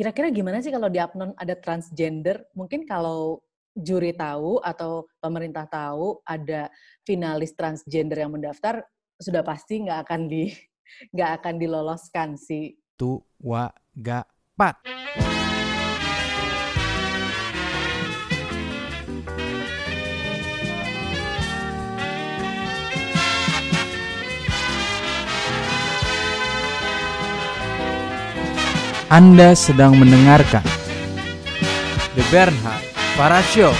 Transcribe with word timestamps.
kira-kira 0.00 0.32
gimana 0.32 0.64
sih 0.64 0.72
kalau 0.72 0.88
di 0.88 0.96
Apnon 0.96 1.36
ada 1.36 1.52
transgender? 1.60 2.40
Mungkin 2.56 2.88
kalau 2.88 3.44
juri 3.76 4.16
tahu 4.16 4.56
atau 4.64 5.04
pemerintah 5.20 5.68
tahu 5.68 6.24
ada 6.24 6.72
finalis 7.04 7.52
transgender 7.52 8.24
yang 8.24 8.32
mendaftar, 8.32 8.80
sudah 9.20 9.44
pasti 9.44 9.84
nggak 9.84 10.08
akan 10.08 10.24
di 10.24 10.48
nggak 11.12 11.30
akan 11.44 11.54
diloloskan 11.60 12.40
sih. 12.40 12.80
Tua 12.96 13.68
gapat. 13.92 14.88
Anda 29.10 29.58
sedang 29.58 29.98
mendengarkan 29.98 30.62
The 32.14 32.22
Bernhard 32.30 32.84
Farah 33.18 33.42
Show. 33.42 33.74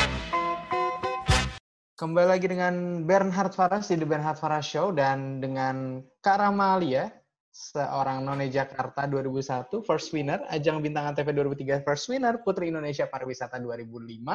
Kembali 1.94 2.34
lagi 2.34 2.50
dengan 2.50 3.06
Bernhard 3.06 3.54
Faras 3.54 3.94
di 3.94 4.02
The 4.02 4.10
Bernhard 4.10 4.42
Faras 4.42 4.66
Show 4.66 4.90
dan 4.90 5.38
dengan 5.38 6.02
Kak 6.18 6.34
Ramalia, 6.34 7.14
seorang 7.46 8.26
none 8.26 8.50
Jakarta 8.50 9.06
2001, 9.06 9.70
first 9.86 10.10
winner, 10.10 10.42
ajang 10.50 10.82
bintang 10.82 11.14
TV 11.14 11.30
2003 11.30 11.86
first 11.86 12.10
winner, 12.10 12.42
Putri 12.42 12.74
Indonesia 12.74 13.06
Pariwisata 13.06 13.62
2005, 13.62 14.26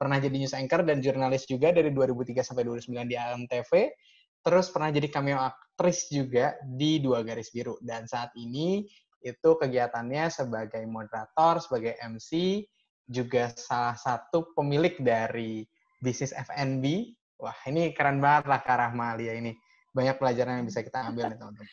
pernah 0.00 0.16
jadi 0.24 0.40
news 0.40 0.56
anchor 0.56 0.88
dan 0.88 1.04
jurnalis 1.04 1.44
juga 1.44 1.68
dari 1.68 1.92
2003 1.92 2.40
sampai 2.40 2.64
2009 2.64 3.12
di 3.12 3.16
ANTV, 3.20 3.92
terus 4.40 4.72
pernah 4.72 4.88
jadi 4.88 5.04
cameo 5.12 5.36
aktris 5.36 6.08
juga 6.08 6.56
di 6.64 6.96
Dua 6.96 7.20
Garis 7.20 7.52
Biru. 7.52 7.76
Dan 7.84 8.08
saat 8.08 8.32
ini 8.40 8.88
itu 9.20 9.50
kegiatannya 9.56 10.32
sebagai 10.32 10.82
moderator, 10.88 11.60
sebagai 11.60 11.96
MC, 12.00 12.62
juga 13.10 13.50
salah 13.54 13.98
satu 13.98 14.52
pemilik 14.56 14.96
dari 15.00 15.66
bisnis 16.00 16.32
FNB. 16.32 17.14
Wah, 17.40 17.56
ini 17.68 17.92
keren 17.96 18.20
banget 18.20 18.48
lah 18.48 18.60
Kak 18.60 18.78
Rahmalia 18.78 19.36
ini. 19.36 19.56
Banyak 19.90 20.22
pelajaran 20.22 20.62
yang 20.62 20.66
bisa 20.68 20.86
kita 20.86 21.02
ambil 21.02 21.34
nih, 21.34 21.38
teman-teman. 21.40 21.68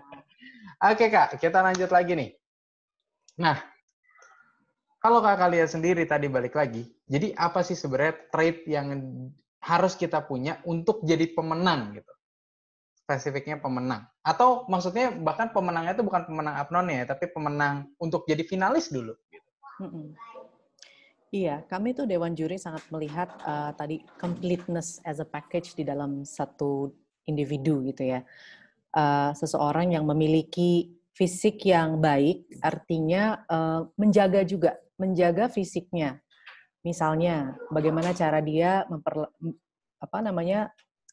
Oke, 0.90 1.06
Kak, 1.12 1.36
kita 1.36 1.58
lanjut 1.60 1.90
lagi 1.92 2.12
nih. 2.16 2.30
Nah, 3.38 3.60
kalau 5.02 5.18
Kakak 5.18 5.50
lihat 5.50 5.68
sendiri 5.68 6.06
tadi 6.06 6.30
balik 6.30 6.54
lagi, 6.54 6.86
jadi 7.10 7.34
apa 7.34 7.66
sih 7.66 7.74
sebenarnya 7.74 8.30
trait 8.30 8.62
yang 8.70 9.02
harus 9.62 9.98
kita 9.98 10.22
punya 10.24 10.62
untuk 10.62 11.02
jadi 11.02 11.26
pemenang 11.34 11.98
gitu? 11.98 12.12
Spesifiknya 13.02 13.58
pemenang. 13.58 14.06
Atau 14.22 14.64
maksudnya 14.70 15.10
bahkan 15.10 15.50
pemenangnya 15.50 15.98
itu 15.98 16.06
bukan 16.06 16.22
pemenang 16.24 16.54
apnon 16.56 16.86
ya, 16.88 17.02
tapi 17.04 17.28
pemenang 17.28 17.90
untuk 17.98 18.22
jadi 18.24 18.46
finalis 18.46 18.88
dulu. 18.88 19.12
Gitu. 19.28 19.48
Iya, 21.32 21.64
kami 21.64 21.96
tuh 21.96 22.04
Dewan 22.04 22.36
Juri 22.36 22.60
sangat 22.60 22.84
melihat 22.92 23.32
uh, 23.48 23.72
tadi 23.72 24.04
completeness 24.20 25.00
as 25.00 25.16
a 25.16 25.24
package 25.24 25.72
di 25.72 25.80
dalam 25.80 26.28
satu 26.28 26.92
individu 27.24 27.80
gitu 27.88 28.04
ya. 28.04 28.20
Uh, 28.92 29.32
seseorang 29.32 29.96
yang 29.96 30.04
memiliki 30.04 30.92
fisik 31.16 31.64
yang 31.64 32.04
baik, 32.04 32.44
artinya 32.60 33.48
uh, 33.48 33.88
menjaga 33.96 34.44
juga, 34.44 34.76
menjaga 35.00 35.48
fisiknya. 35.48 36.20
Misalnya, 36.84 37.56
bagaimana 37.72 38.12
cara 38.12 38.44
dia 38.44 38.84
memper, 38.92 39.32
apa 40.04 40.18
namanya 40.20 40.68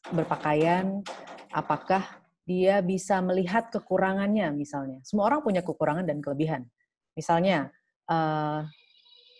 berpakaian, 0.08 1.04
apakah 1.52 2.20
dia 2.48 2.80
bisa 2.80 3.20
melihat 3.20 3.68
kekurangannya 3.68 4.50
misalnya. 4.56 4.98
Semua 5.04 5.28
orang 5.28 5.44
punya 5.44 5.60
kekurangan 5.60 6.08
dan 6.08 6.18
kelebihan. 6.24 6.66
Misalnya, 7.14 7.68
uh, 8.08 8.64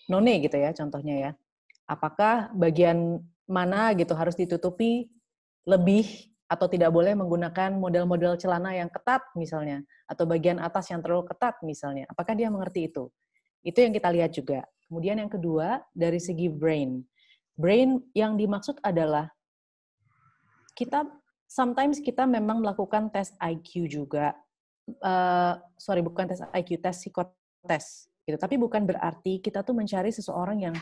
none 0.07 0.35
gitu 0.43 0.55
ya 0.55 0.71
contohnya 0.77 1.15
ya. 1.17 1.31
Apakah 1.91 2.53
bagian 2.55 3.19
mana 3.51 3.91
gitu 3.99 4.15
harus 4.15 4.39
ditutupi 4.39 5.11
lebih 5.67 6.31
atau 6.51 6.67
tidak 6.67 6.91
boleh 6.91 7.15
menggunakan 7.15 7.79
model-model 7.79 8.35
celana 8.35 8.75
yang 8.75 8.91
ketat 8.91 9.23
misalnya 9.39 9.87
atau 10.11 10.27
bagian 10.27 10.59
atas 10.59 10.91
yang 10.91 10.99
terlalu 10.99 11.31
ketat 11.31 11.59
misalnya. 11.63 12.11
Apakah 12.11 12.35
dia 12.35 12.51
mengerti 12.51 12.91
itu? 12.91 13.07
Itu 13.63 13.83
yang 13.83 13.95
kita 13.95 14.11
lihat 14.11 14.35
juga. 14.35 14.67
Kemudian 14.91 15.23
yang 15.23 15.31
kedua 15.31 15.83
dari 15.95 16.19
segi 16.19 16.51
brain. 16.51 17.03
Brain 17.55 18.03
yang 18.19 18.35
dimaksud 18.35 18.83
adalah 18.83 19.31
kita 20.81 21.05
sometimes 21.45 22.01
kita 22.01 22.25
memang 22.25 22.65
melakukan 22.65 23.13
tes 23.13 23.37
IQ 23.37 23.85
juga. 23.85 24.33
Uh, 25.05 25.61
sorry, 25.77 26.01
bukan 26.01 26.25
tes 26.25 26.41
IQ, 26.57 26.81
tes 26.81 26.97
psikotes. 26.97 28.09
Gitu. 28.25 28.41
Tapi 28.41 28.57
bukan 28.57 28.89
berarti 28.89 29.45
kita 29.45 29.61
tuh 29.61 29.77
mencari 29.77 30.09
seseorang 30.09 30.73
yang 30.73 30.77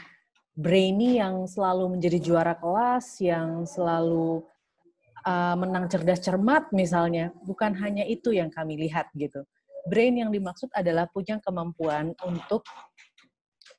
brainy, 0.55 1.19
yang 1.19 1.51
selalu 1.51 1.99
menjadi 1.99 2.23
juara 2.23 2.55
kelas, 2.55 3.19
yang 3.19 3.67
selalu 3.67 4.47
uh, 5.27 5.59
menang 5.59 5.91
cerdas 5.91 6.23
cermat 6.23 6.71
misalnya. 6.71 7.35
Bukan 7.43 7.75
hanya 7.83 8.07
itu 8.07 8.31
yang 8.31 8.53
kami 8.55 8.79
lihat 8.79 9.11
gitu. 9.19 9.43
Brain 9.89 10.15
yang 10.21 10.31
dimaksud 10.31 10.69
adalah 10.77 11.09
punya 11.09 11.41
kemampuan 11.41 12.13
untuk 12.23 12.63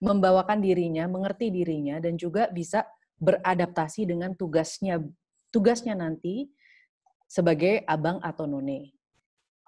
membawakan 0.02 0.64
dirinya, 0.64 1.06
mengerti 1.06 1.52
dirinya, 1.54 2.02
dan 2.02 2.16
juga 2.16 2.50
bisa 2.50 2.88
beradaptasi 3.20 4.08
dengan 4.08 4.32
tugasnya 4.32 5.04
tugasnya 5.50 5.98
nanti 5.98 6.50
sebagai 7.30 7.86
abang 7.86 8.18
atau 8.26 8.50
none. 8.50 8.94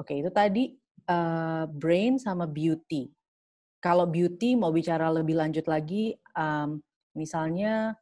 Oke, 0.02 0.18
itu 0.18 0.34
tadi 0.34 0.74
uh, 1.06 1.70
brain 1.70 2.18
sama 2.18 2.50
beauty. 2.50 3.14
Kalau 3.82 4.06
beauty 4.10 4.58
mau 4.58 4.74
bicara 4.74 5.10
lebih 5.10 5.38
lanjut 5.38 5.66
lagi, 5.66 6.18
um, 6.38 6.82
misalnya 7.18 7.94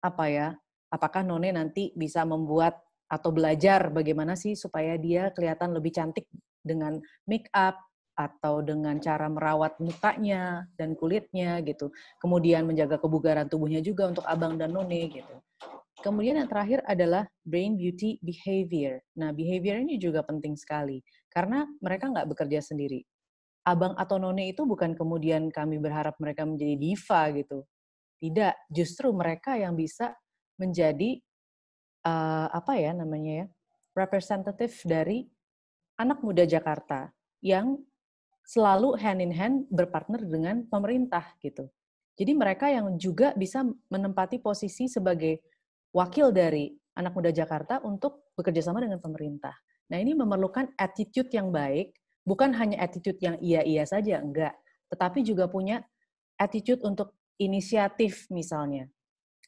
apa 0.00 0.24
ya? 0.28 0.48
Apakah 0.92 1.24
none 1.24 1.52
nanti 1.52 1.92
bisa 1.96 2.24
membuat 2.24 2.80
atau 3.06 3.30
belajar 3.30 3.92
bagaimana 3.94 4.34
sih 4.34 4.58
supaya 4.58 4.98
dia 4.98 5.30
kelihatan 5.30 5.72
lebih 5.72 5.94
cantik 5.94 6.26
dengan 6.64 6.98
make 7.28 7.46
up 7.54 7.78
atau 8.16 8.64
dengan 8.64 8.96
cara 8.96 9.28
merawat 9.28 9.76
mukanya 9.78 10.64
dan 10.74 10.96
kulitnya 10.96 11.60
gitu. 11.62 11.92
Kemudian 12.16 12.64
menjaga 12.64 12.96
kebugaran 12.96 13.46
tubuhnya 13.46 13.84
juga 13.84 14.08
untuk 14.08 14.24
abang 14.24 14.56
dan 14.56 14.72
none 14.72 15.00
gitu. 15.12 15.36
Kemudian 16.06 16.38
yang 16.38 16.46
terakhir 16.46 16.86
adalah 16.86 17.26
brain 17.42 17.74
beauty 17.74 18.22
behavior. 18.22 19.02
Nah, 19.18 19.34
behavior 19.34 19.82
ini 19.82 19.98
juga 19.98 20.22
penting 20.22 20.54
sekali 20.54 21.02
karena 21.34 21.66
mereka 21.82 22.06
nggak 22.06 22.30
bekerja 22.30 22.62
sendiri. 22.62 23.02
Abang 23.66 23.98
atau 23.98 24.22
none 24.22 24.54
itu 24.54 24.62
bukan 24.62 24.94
kemudian 24.94 25.50
kami 25.50 25.82
berharap 25.82 26.14
mereka 26.22 26.46
menjadi 26.46 26.78
diva 26.78 27.26
gitu. 27.34 27.66
Tidak, 28.22 28.70
justru 28.70 29.10
mereka 29.10 29.58
yang 29.58 29.74
bisa 29.74 30.14
menjadi 30.62 31.18
uh, 32.06 32.54
apa 32.54 32.78
ya 32.78 32.94
namanya 32.94 33.42
ya 33.42 33.46
representatif 33.98 34.86
dari 34.86 35.26
anak 35.98 36.22
muda 36.22 36.46
Jakarta 36.46 37.10
yang 37.42 37.82
selalu 38.46 38.94
hand 38.94 39.26
in 39.26 39.34
hand 39.34 39.66
berpartner 39.74 40.22
dengan 40.22 40.62
pemerintah 40.70 41.34
gitu. 41.42 41.66
Jadi 42.14 42.32
mereka 42.32 42.70
yang 42.70 42.94
juga 42.94 43.34
bisa 43.34 43.66
menempati 43.90 44.38
posisi 44.38 44.86
sebagai 44.86 45.55
wakil 45.96 46.28
dari 46.28 46.76
anak 47.00 47.16
muda 47.16 47.32
Jakarta 47.32 47.80
untuk 47.80 48.28
bekerja 48.36 48.68
sama 48.68 48.84
dengan 48.84 49.00
pemerintah. 49.00 49.56
Nah, 49.88 49.96
ini 49.96 50.12
memerlukan 50.12 50.76
attitude 50.76 51.32
yang 51.32 51.48
baik, 51.48 51.96
bukan 52.20 52.52
hanya 52.52 52.84
attitude 52.84 53.16
yang 53.24 53.40
iya-iya 53.40 53.88
saja, 53.88 54.20
enggak, 54.20 54.52
tetapi 54.92 55.24
juga 55.24 55.48
punya 55.48 55.80
attitude 56.36 56.84
untuk 56.84 57.16
inisiatif 57.40 58.28
misalnya. 58.28 58.92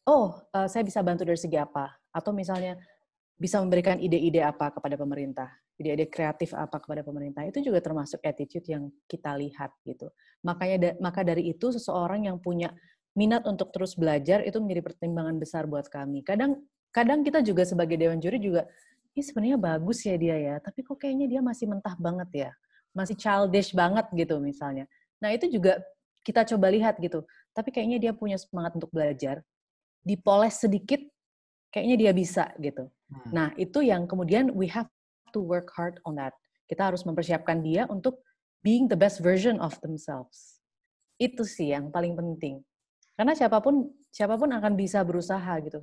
Oh, 0.09 0.41
uh, 0.57 0.65
saya 0.65 0.89
bisa 0.89 1.05
bantu 1.05 1.29
dari 1.29 1.37
segi 1.37 1.61
apa? 1.61 1.93
Atau 2.17 2.33
misalnya 2.33 2.81
bisa 3.37 3.61
memberikan 3.61 4.01
ide-ide 4.01 4.41
apa 4.41 4.73
kepada 4.73 4.97
pemerintah, 4.97 5.53
ide-ide 5.77 6.09
kreatif 6.09 6.57
apa 6.57 6.81
kepada 6.81 7.05
pemerintah. 7.05 7.45
Itu 7.45 7.61
juga 7.61 7.85
termasuk 7.85 8.25
attitude 8.25 8.65
yang 8.73 8.89
kita 9.05 9.37
lihat 9.37 9.77
gitu. 9.85 10.09
Makanya 10.49 10.97
maka 10.97 11.21
dari 11.23 11.53
itu 11.53 11.69
seseorang 11.77 12.25
yang 12.25 12.41
punya 12.41 12.73
minat 13.19 13.43
untuk 13.51 13.75
terus 13.75 13.99
belajar 13.99 14.47
itu 14.47 14.63
menjadi 14.63 14.95
pertimbangan 14.95 15.43
besar 15.43 15.67
buat 15.67 15.91
kami. 15.91 16.23
Kadang 16.23 16.63
kadang 16.95 17.27
kita 17.27 17.43
juga 17.43 17.67
sebagai 17.67 17.99
dewan 17.99 18.23
juri 18.23 18.39
juga 18.39 18.71
ini 19.19 19.27
sebenarnya 19.27 19.59
bagus 19.59 20.07
ya 20.07 20.15
dia 20.15 20.39
ya, 20.39 20.55
tapi 20.63 20.87
kok 20.87 20.95
kayaknya 20.95 21.27
dia 21.27 21.41
masih 21.43 21.67
mentah 21.67 21.99
banget 21.99 22.31
ya. 22.47 22.51
Masih 22.95 23.19
childish 23.19 23.75
banget 23.75 24.07
gitu 24.15 24.39
misalnya. 24.39 24.87
Nah, 25.19 25.35
itu 25.35 25.51
juga 25.51 25.83
kita 26.23 26.47
coba 26.55 26.71
lihat 26.71 27.03
gitu. 27.03 27.27
Tapi 27.51 27.75
kayaknya 27.75 27.99
dia 27.99 28.13
punya 28.15 28.39
semangat 28.39 28.79
untuk 28.79 28.95
belajar. 28.95 29.43
Dipoles 30.07 30.63
sedikit 30.63 31.03
kayaknya 31.75 31.97
dia 31.99 32.13
bisa 32.15 32.55
gitu. 32.63 32.87
Hmm. 33.11 33.31
Nah, 33.35 33.49
itu 33.59 33.83
yang 33.83 34.07
kemudian 34.07 34.55
we 34.55 34.71
have 34.71 34.87
to 35.35 35.43
work 35.43 35.75
hard 35.75 35.99
on 36.07 36.15
that. 36.15 36.31
Kita 36.71 36.87
harus 36.87 37.03
mempersiapkan 37.03 37.59
dia 37.59 37.91
untuk 37.91 38.23
being 38.63 38.87
the 38.87 38.95
best 38.95 39.19
version 39.19 39.59
of 39.59 39.75
themselves. 39.83 40.63
Itu 41.19 41.43
sih 41.43 41.75
yang 41.75 41.91
paling 41.91 42.15
penting. 42.15 42.63
Karena 43.19 43.35
siapa 43.35 43.59
pun 43.59 43.91
siapa 44.15 44.39
pun 44.39 44.47
akan 44.55 44.79
bisa 44.79 45.03
berusaha 45.03 45.59
gitu. 45.67 45.83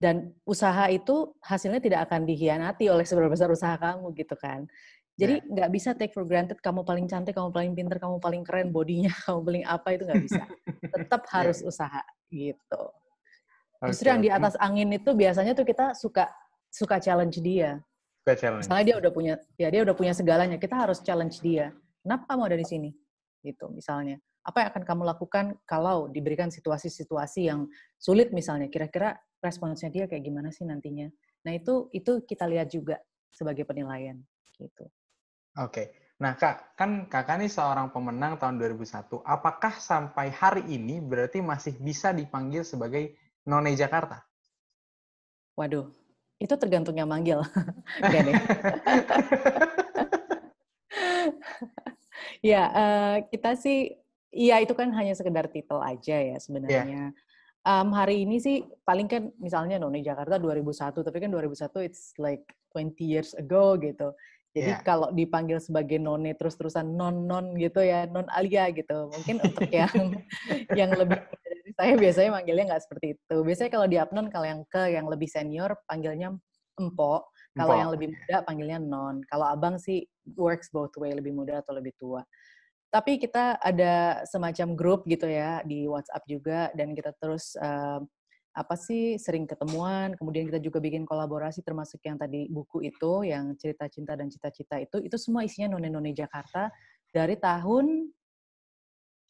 Dan 0.00 0.32
usaha 0.48 0.88
itu 0.88 1.36
hasilnya 1.44 1.84
tidak 1.84 2.08
akan 2.08 2.24
dihianati 2.24 2.88
oleh 2.88 3.04
seberapa 3.04 3.28
besar 3.28 3.52
usaha 3.52 3.76
kamu 3.76 4.16
gitu 4.16 4.32
kan. 4.40 4.64
Jadi 5.20 5.44
nggak 5.44 5.70
bisa 5.76 5.92
take 5.92 6.16
for 6.16 6.24
granted 6.24 6.56
kamu 6.64 6.80
paling 6.80 7.04
cantik, 7.04 7.36
kamu 7.36 7.52
paling 7.52 7.76
pinter, 7.76 8.00
kamu 8.00 8.16
paling 8.16 8.40
keren 8.40 8.72
bodinya, 8.72 9.12
kamu 9.28 9.40
paling 9.44 9.64
apa 9.68 9.88
itu 9.92 10.02
nggak 10.08 10.24
bisa. 10.24 10.42
Tetap 10.96 11.28
harus 11.28 11.60
usaha 11.60 12.00
gitu. 12.32 12.82
Justru 13.84 14.08
Oke, 14.08 14.12
yang 14.16 14.22
di 14.24 14.32
atas 14.32 14.56
angin 14.56 14.88
itu 14.88 15.12
biasanya 15.12 15.52
tuh 15.52 15.68
kita 15.68 15.92
suka 15.92 16.32
suka 16.72 16.96
challenge 16.96 17.36
dia. 17.44 17.76
Suka 18.24 18.34
challenge. 18.40 18.64
Misalnya 18.64 18.84
dia 18.88 18.96
udah 18.96 19.12
punya 19.12 19.34
ya 19.60 19.68
dia 19.68 19.80
udah 19.84 19.92
punya 19.92 20.16
segalanya, 20.16 20.56
kita 20.56 20.80
harus 20.80 21.04
challenge 21.04 21.44
dia. 21.44 21.76
Kenapa 22.00 22.24
kamu 22.32 22.42
ada 22.48 22.56
di 22.56 22.64
sini? 22.64 22.90
Gitu 23.40 23.66
misalnya. 23.72 24.20
Apa 24.40 24.64
yang 24.64 24.68
akan 24.72 24.84
kamu 24.88 25.02
lakukan 25.04 25.46
kalau 25.68 26.08
diberikan 26.08 26.48
situasi-situasi 26.48 27.52
yang 27.52 27.68
sulit 28.00 28.32
misalnya? 28.32 28.72
Kira-kira 28.72 29.16
responsnya 29.44 29.92
dia 29.92 30.04
kayak 30.08 30.24
gimana 30.24 30.48
sih 30.48 30.64
nantinya? 30.64 31.12
Nah, 31.44 31.52
itu 31.56 31.88
itu 31.92 32.24
kita 32.24 32.48
lihat 32.48 32.72
juga 32.72 33.00
sebagai 33.32 33.64
penilaian 33.68 34.16
gitu. 34.56 34.88
Oke. 35.56 35.92
Nah, 36.20 36.36
Kak, 36.36 36.76
kan 36.76 37.08
Kakak 37.08 37.40
nih 37.40 37.48
seorang 37.48 37.88
pemenang 37.96 38.36
tahun 38.36 38.60
2001. 38.60 39.24
Apakah 39.24 39.72
sampai 39.80 40.28
hari 40.28 40.68
ini 40.68 41.00
berarti 41.00 41.40
masih 41.40 41.80
bisa 41.80 42.12
dipanggil 42.12 42.60
sebagai 42.60 43.16
None 43.48 43.72
Jakarta? 43.72 44.20
Waduh, 45.56 45.88
itu 46.36 46.54
tergantung 46.60 46.96
yang 46.96 47.08
manggil. 47.08 47.40
Ya, 52.44 52.68
eh, 52.68 53.16
kita 53.32 53.56
sih, 53.56 53.96
iya 54.28 54.60
itu 54.60 54.76
kan 54.76 54.92
hanya 54.92 55.16
sekedar 55.16 55.48
titel 55.48 55.80
aja 55.80 56.20
ya 56.20 56.36
sebenarnya. 56.36 57.16
Em, 57.60 57.88
hari 57.92 58.28
ini 58.28 58.36
sih 58.40 58.64
paling 58.84 59.08
kan 59.08 59.32
misalnya 59.40 59.80
None 59.80 60.04
Jakarta 60.04 60.36
2001, 60.36 61.00
tapi 61.00 61.16
kan 61.16 61.32
2001 61.32 61.80
it's 61.80 62.12
like 62.20 62.44
20 62.76 63.04
years 63.04 63.32
ago 63.36 63.76
gitu. 63.80 64.12
Jadi 64.50 64.72
Iya. 64.74 64.82
kalau 64.82 65.08
dipanggil 65.14 65.62
sebagai 65.62 65.96
None 66.02 66.34
terus-terusan 66.34 66.92
non-non 66.92 67.54
gitu 67.56 67.80
ya, 67.80 68.04
non 68.10 68.26
alia 68.34 68.66
gitu. 68.74 69.08
Mungkin 69.14 69.40
untuk 69.46 69.70
yang 69.78 69.94
yang 70.74 70.90
lebih 70.90 71.22
dari 71.22 71.70
saya 71.78 71.92
biasanya 71.94 72.30
manggilnya 72.34 72.64
nggak 72.74 72.82
seperti 72.84 73.06
itu. 73.16 73.36
Biasanya 73.46 73.70
kalau 73.70 73.86
di 73.86 73.96
Apnon 73.96 74.26
kalau 74.28 74.46
yang 74.50 74.60
ke 74.66 74.90
yang 74.90 75.06
lebih 75.06 75.30
senior 75.30 75.78
panggilnya 75.86 76.34
empok, 76.76 77.29
kalau 77.58 77.74
yang 77.74 77.90
lebih 77.90 78.14
muda 78.14 78.36
panggilnya 78.46 78.78
non. 78.78 79.22
Kalau 79.26 79.46
abang 79.50 79.74
sih 79.76 80.06
works 80.38 80.70
both 80.70 80.94
way, 81.00 81.10
lebih 81.10 81.34
muda 81.34 81.62
atau 81.62 81.74
lebih 81.74 81.94
tua. 81.98 82.22
Tapi 82.90 83.22
kita 83.22 83.58
ada 83.62 84.22
semacam 84.26 84.74
grup 84.74 85.00
gitu 85.06 85.30
ya 85.30 85.62
di 85.62 85.86
WhatsApp 85.86 86.26
juga 86.26 86.74
dan 86.74 86.94
kita 86.94 87.14
terus 87.18 87.54
eh, 87.58 88.00
apa 88.50 88.74
sih 88.74 89.14
sering 89.14 89.46
ketemuan, 89.46 90.18
kemudian 90.18 90.50
kita 90.50 90.58
juga 90.58 90.82
bikin 90.82 91.06
kolaborasi 91.06 91.62
termasuk 91.62 92.02
yang 92.02 92.18
tadi 92.18 92.50
buku 92.50 92.82
itu 92.82 93.22
yang 93.22 93.54
cerita 93.54 93.86
cinta 93.86 94.18
dan 94.18 94.26
cita-cita 94.26 94.82
itu 94.82 94.98
itu 95.06 95.16
semua 95.22 95.46
isinya 95.46 95.78
none-none 95.78 96.10
Jakarta 96.10 96.66
dari 97.14 97.38
tahun 97.38 98.10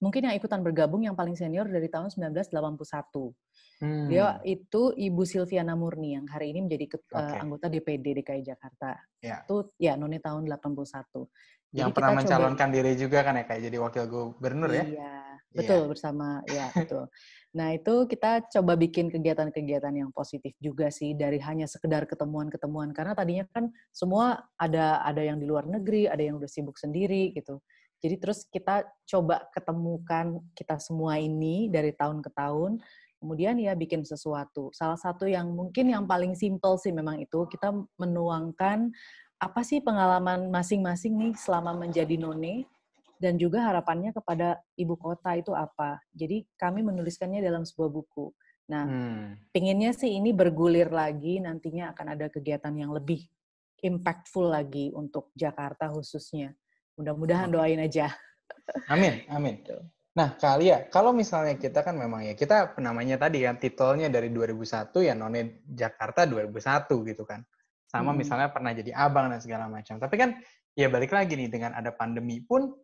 mungkin 0.01 0.27
yang 0.27 0.35
ikutan 0.35 0.65
bergabung 0.65 1.05
yang 1.05 1.15
paling 1.15 1.37
senior 1.37 1.69
dari 1.69 1.87
tahun 1.87 2.09
1981. 2.09 3.37
Hmm. 3.81 4.09
Dia 4.13 4.41
itu 4.45 4.93
Ibu 4.93 5.23
Silviana 5.25 5.73
Murni 5.77 6.17
yang 6.17 6.29
hari 6.29 6.53
ini 6.53 6.65
menjadi 6.69 6.97
ket- 6.97 7.09
eh, 7.13 7.21
Oke. 7.21 7.37
anggota 7.41 7.67
DPD 7.69 8.21
DKI 8.21 8.43
Jakarta. 8.45 8.97
Ya. 9.21 9.45
Itu 9.45 9.73
ya 9.77 9.97
none 9.97 10.21
tahun 10.21 10.45
81. 10.49 11.29
Yang 11.71 11.93
Jadi 11.93 11.97
pernah 11.97 12.11
kita 12.13 12.19
coba- 12.19 12.21
mencalonkan 12.27 12.69
diri 12.75 12.93
juga 12.99 13.19
kan 13.23 13.35
ya, 13.39 13.45
kayak 13.47 13.63
jadi 13.71 13.77
wakil 13.79 14.05
gubernur 14.11 14.71
ya? 14.75 14.85
Iya, 14.85 15.15
betul 15.55 15.81
bersama 15.87 16.43
ya 16.51 16.67
betul. 16.75 17.07
Nah 17.55 17.69
itu 17.75 17.95
kita 18.11 18.47
coba 18.51 18.75
bikin 18.75 19.07
kegiatan-kegiatan 19.07 19.95
yang 19.95 20.11
positif 20.11 20.51
juga 20.59 20.91
sih 20.91 21.15
dari 21.15 21.39
hanya 21.39 21.71
sekedar 21.71 22.11
ketemuan-ketemuan 22.11 22.91
karena 22.91 23.15
tadinya 23.15 23.47
kan 23.55 23.71
semua 23.95 24.45
ada 24.59 24.99
ada 25.03 25.23
yang 25.23 25.39
di 25.39 25.47
luar 25.47 25.63
negeri, 25.67 26.11
ada 26.11 26.21
yang 26.21 26.43
udah 26.43 26.51
sibuk 26.51 26.75
sendiri 26.77 27.31
gitu. 27.35 27.63
Jadi 28.01 28.17
terus 28.17 28.49
kita 28.49 28.89
coba 29.05 29.45
ketemukan 29.53 30.41
kita 30.57 30.81
semua 30.81 31.21
ini 31.21 31.69
dari 31.69 31.93
tahun 31.93 32.25
ke 32.25 32.33
tahun, 32.33 32.81
kemudian 33.21 33.61
ya 33.61 33.77
bikin 33.77 34.03
sesuatu. 34.03 34.73
Salah 34.73 34.97
satu 34.97 35.29
yang 35.29 35.53
mungkin 35.53 35.93
yang 35.93 36.09
paling 36.09 36.33
simple 36.33 36.81
sih 36.81 36.91
memang 36.91 37.21
itu 37.21 37.45
kita 37.53 37.77
menuangkan 38.01 38.89
apa 39.41 39.61
sih 39.65 39.85
pengalaman 39.85 40.49
masing-masing 40.49 41.17
nih 41.17 41.33
selama 41.37 41.77
menjadi 41.77 42.17
none 42.17 42.65
dan 43.21 43.37
juga 43.37 43.69
harapannya 43.69 44.17
kepada 44.17 44.57
ibu 44.81 44.97
kota 44.97 45.37
itu 45.37 45.53
apa. 45.53 46.01
Jadi 46.17 46.49
kami 46.57 46.81
menuliskannya 46.81 47.45
dalam 47.45 47.69
sebuah 47.69 47.93
buku. 47.93 48.33
Nah, 48.73 48.89
Hmm. 48.89 49.37
pinginnya 49.53 49.93
sih 49.93 50.17
ini 50.17 50.33
bergulir 50.33 50.89
lagi, 50.89 51.37
nantinya 51.37 51.93
akan 51.93 52.17
ada 52.17 52.33
kegiatan 52.33 52.73
yang 52.73 52.97
lebih 52.97 53.29
impactful 53.85 54.49
lagi 54.49 54.89
untuk 54.97 55.29
Jakarta 55.37 55.93
khususnya. 55.93 56.57
Mudah-mudahan 57.01 57.49
doain 57.49 57.81
aja. 57.81 58.13
Amin, 58.93 59.25
amin. 59.33 59.65
Gitu. 59.65 59.81
Nah, 60.13 60.37
Kalia, 60.37 60.85
kalau 60.93 61.17
misalnya 61.17 61.57
kita 61.57 61.81
kan 61.81 61.97
memang 61.97 62.27
ya, 62.29 62.37
kita 62.37 62.77
namanya 62.77 63.17
tadi 63.17 63.47
kan, 63.47 63.57
titelnya 63.57 64.13
dari 64.13 64.29
2001 64.29 65.01
ya 65.01 65.17
None 65.17 65.65
Jakarta 65.65 66.29
2001 66.29 67.09
gitu 67.09 67.25
kan. 67.25 67.41
Sama 67.89 68.13
Hmm. 68.13 68.21
misalnya 68.21 68.53
pernah 68.53 68.77
jadi 68.77 68.93
abang 68.93 69.33
dan 69.33 69.41
segala 69.41 69.67
macam. 69.71 69.97
Tapi 69.97 70.15
kan, 70.21 70.37
ya 70.77 70.93
balik 70.93 71.17
lagi 71.17 71.41
nih, 71.41 71.49
dengan 71.49 71.73
ada 71.73 71.89
pandemi 71.95 72.45
pun, 72.45 72.75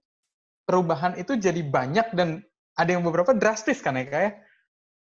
perubahan 0.64 1.14
itu 1.20 1.36
jadi 1.36 1.60
banyak 1.60 2.16
dan 2.16 2.40
ada 2.74 2.90
yang 2.90 3.04
beberapa 3.04 3.36
drastis 3.36 3.84
kan 3.84 4.00
ya, 4.00 4.08
kayak 4.08 4.34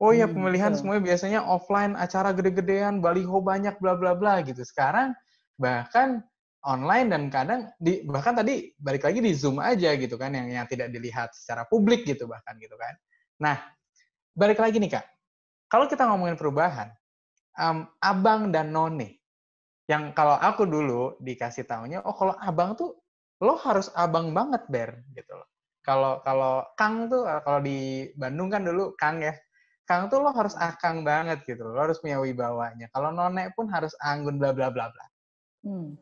Oh 0.03 0.11
ya, 0.11 0.27
Hmm, 0.27 0.35
pemilihan 0.35 0.75
betul. 0.75 0.91
semuanya 0.91 1.03
biasanya 1.07 1.41
offline, 1.47 1.95
acara 1.95 2.35
gede-gedean, 2.35 2.99
baliho 2.99 3.39
banyak, 3.39 3.79
bla 3.79 3.95
bla 3.95 4.19
bla 4.19 4.43
gitu. 4.43 4.67
Sekarang 4.67 5.15
bahkan 5.55 6.19
online 6.65 7.13
dan 7.13 7.23
kadang 7.29 7.69
di 7.77 8.01
bahkan 8.09 8.33
tadi 8.33 8.73
balik 8.81 9.05
lagi 9.05 9.21
di 9.21 9.37
Zoom 9.37 9.61
aja 9.61 9.93
gitu 10.01 10.17
kan 10.17 10.33
yang 10.33 10.49
yang 10.49 10.67
tidak 10.67 10.89
dilihat 10.89 11.31
secara 11.37 11.69
publik 11.69 12.09
gitu 12.09 12.25
bahkan 12.25 12.57
gitu 12.57 12.75
kan. 12.81 12.97
Nah, 13.45 13.57
balik 14.33 14.59
lagi 14.59 14.81
nih 14.81 14.97
Kak. 14.97 15.07
Kalau 15.69 15.85
kita 15.85 16.09
ngomongin 16.09 16.41
perubahan, 16.41 16.89
em, 17.61 17.85
abang 18.01 18.49
dan 18.49 18.73
none 18.73 19.21
yang 19.85 20.17
kalau 20.17 20.41
aku 20.41 20.65
dulu 20.65 21.21
dikasih 21.21 21.69
tahunya, 21.69 22.01
oh 22.09 22.17
kalau 22.17 22.33
abang 22.41 22.73
tuh 22.73 22.97
lo 23.45 23.61
harus 23.61 23.93
abang 23.93 24.33
banget 24.33 24.65
ber 24.73 25.05
gitu 25.13 25.37
loh. 25.37 25.49
Kalau 25.85 26.25
kalau 26.25 26.65
Kang 26.81 27.13
tuh 27.13 27.29
eh, 27.29 27.41
kalau 27.45 27.61
di 27.61 28.09
Bandung 28.17 28.49
kan 28.49 28.65
dulu 28.65 28.97
Kang 28.97 29.21
ya. 29.21 29.37
Kang 29.85 30.09
tuh 30.09 30.25
lo 30.25 30.33
harus 30.33 30.57
akang 30.57 31.05
banget 31.05 31.45
gitu 31.45 31.61
loh. 31.61 31.77
Lo 31.77 31.81
harus 31.85 32.01
punya 32.01 32.17
wibawanya. 32.17 32.89
Kalau 32.89 33.13
none 33.13 33.53
pun 33.53 33.69
harus 33.69 33.93
anggun 34.01 34.41
bla 34.41 34.57
bla 34.57 34.73
bla 34.73 34.89
bla. 34.89 35.07
Hmm. 35.61 35.93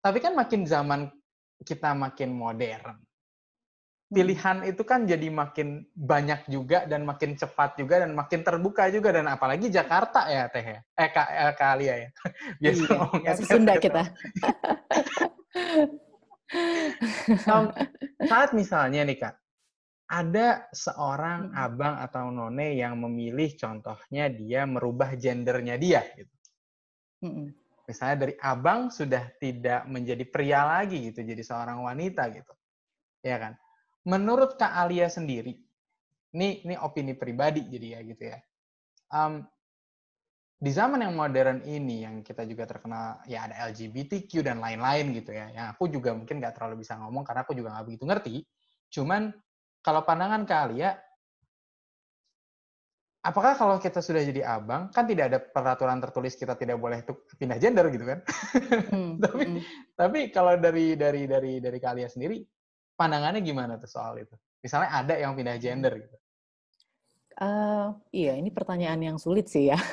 Tapi 0.00 0.18
kan 0.18 0.32
makin 0.32 0.64
zaman 0.64 1.12
kita 1.60 1.92
makin 1.92 2.32
modern, 2.32 2.96
pilihan 4.10 4.66
itu 4.66 4.82
kan 4.82 5.06
jadi 5.06 5.30
makin 5.30 5.86
banyak 5.94 6.50
juga 6.50 6.82
dan 6.88 7.06
makin 7.06 7.38
cepat 7.38 7.78
juga 7.78 8.02
dan 8.02 8.10
makin 8.18 8.42
terbuka 8.42 8.90
juga 8.90 9.14
dan 9.14 9.30
apalagi 9.30 9.70
Jakarta 9.70 10.26
ya 10.26 10.50
teh 10.50 10.66
ya. 10.66 10.80
Eh 10.98 11.08
Kak 11.14 11.28
eh, 11.30 11.54
Alia 11.62 11.94
ya. 11.94 12.08
Biasa 12.60 12.82
Iya, 12.82 12.96
ngomongnya 12.98 13.32
Sunda 13.38 13.74
kita. 13.78 14.02
Em, 17.46 17.64
saat 18.30 18.50
misalnya 18.50 19.06
nih 19.06 19.18
Kak, 19.22 19.34
ada 20.10 20.66
seorang 20.74 21.54
Hmm. 21.54 21.64
abang 21.70 21.94
atau 22.02 22.34
none 22.34 22.74
yang 22.74 22.98
memilih 22.98 23.54
contohnya 23.54 24.26
dia 24.26 24.66
merubah 24.66 25.14
gendernya 25.14 25.78
dia 25.78 26.02
gitu. 26.18 26.34
Mm-mm. 27.22 27.54
Misalnya 27.90 28.30
dari 28.30 28.34
abang 28.38 28.94
sudah 28.94 29.34
tidak 29.42 29.82
menjadi 29.90 30.22
pria 30.30 30.62
lagi 30.62 31.10
gitu, 31.10 31.26
jadi 31.26 31.42
seorang 31.42 31.82
wanita 31.82 32.30
gitu. 32.30 32.54
Ya 33.26 33.42
kan? 33.42 33.58
Menurut 34.06 34.54
Kak 34.54 34.70
Alia 34.70 35.10
sendiri, 35.10 35.58
ini 36.38 36.62
ini 36.62 36.78
opini 36.78 37.18
pribadi 37.18 37.66
jadi 37.66 37.98
ya 37.98 38.00
gitu 38.06 38.22
ya. 38.30 38.38
Em, 39.10 39.42
di 40.60 40.70
zaman 40.70 41.02
yang 41.02 41.18
modern 41.18 41.66
ini 41.66 42.06
yang 42.06 42.22
kita 42.22 42.46
juga 42.46 42.70
terkenal 42.70 43.18
ya 43.26 43.50
ada 43.50 43.66
LGBTQ 43.74 44.46
dan 44.46 44.62
lain-lain 44.62 45.10
gitu 45.18 45.34
ya. 45.34 45.50
Yang 45.50 45.66
aku 45.74 45.84
juga 45.90 46.14
mungkin 46.14 46.38
nggak 46.38 46.54
terlalu 46.54 46.86
bisa 46.86 46.94
ngomong 46.94 47.26
karena 47.26 47.42
aku 47.42 47.58
juga 47.58 47.74
nggak 47.74 47.86
begitu 47.90 48.04
ngerti. 48.06 48.36
Cuman 48.94 49.34
kalau 49.82 50.06
pandangan 50.06 50.46
Kak 50.46 50.60
Alia, 50.70 50.94
apakah 53.20 53.52
kalau 53.56 53.76
kita 53.76 54.00
sudah 54.00 54.24
jadi 54.24 54.42
abang 54.44 54.88
kan 54.92 55.04
tidak 55.04 55.24
ada 55.32 55.38
peraturan 55.40 56.00
tertulis 56.00 56.34
kita 56.36 56.56
tidak 56.56 56.80
boleh 56.80 57.04
pindah 57.36 57.58
gender 57.60 57.86
gitu 57.92 58.04
kan? 58.04 58.18
Hmm, 58.92 59.18
Tapi 59.22 59.44
mm-mm. 59.44 59.62
tapi 59.96 60.18
kalau 60.32 60.56
dari 60.56 60.96
dari 60.96 61.28
dari 61.28 61.60
dari 61.60 61.78
Kak 61.78 61.92
Alia 61.96 62.08
sendiri 62.08 62.40
pandangannya 62.96 63.40
gimana 63.44 63.76
tuh 63.76 63.88
soal 63.88 64.20
itu? 64.20 64.36
Misalnya 64.60 64.92
ada 64.92 65.14
yang 65.16 65.32
pindah 65.32 65.56
gender 65.56 65.96
gitu. 65.96 66.16
Eh, 67.40 67.88
iya, 68.12 68.36
ini 68.36 68.52
pertanyaan 68.52 69.00
yang 69.00 69.16
sulit 69.16 69.48
sih 69.48 69.72
ya. 69.72 69.78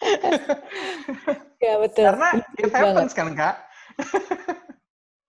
Ya 1.60 1.76
betul. 1.76 2.08
Karena 2.08 2.40
it 2.56 2.72
happens 2.72 3.12
kan 3.12 3.36
Kak? 3.36 3.56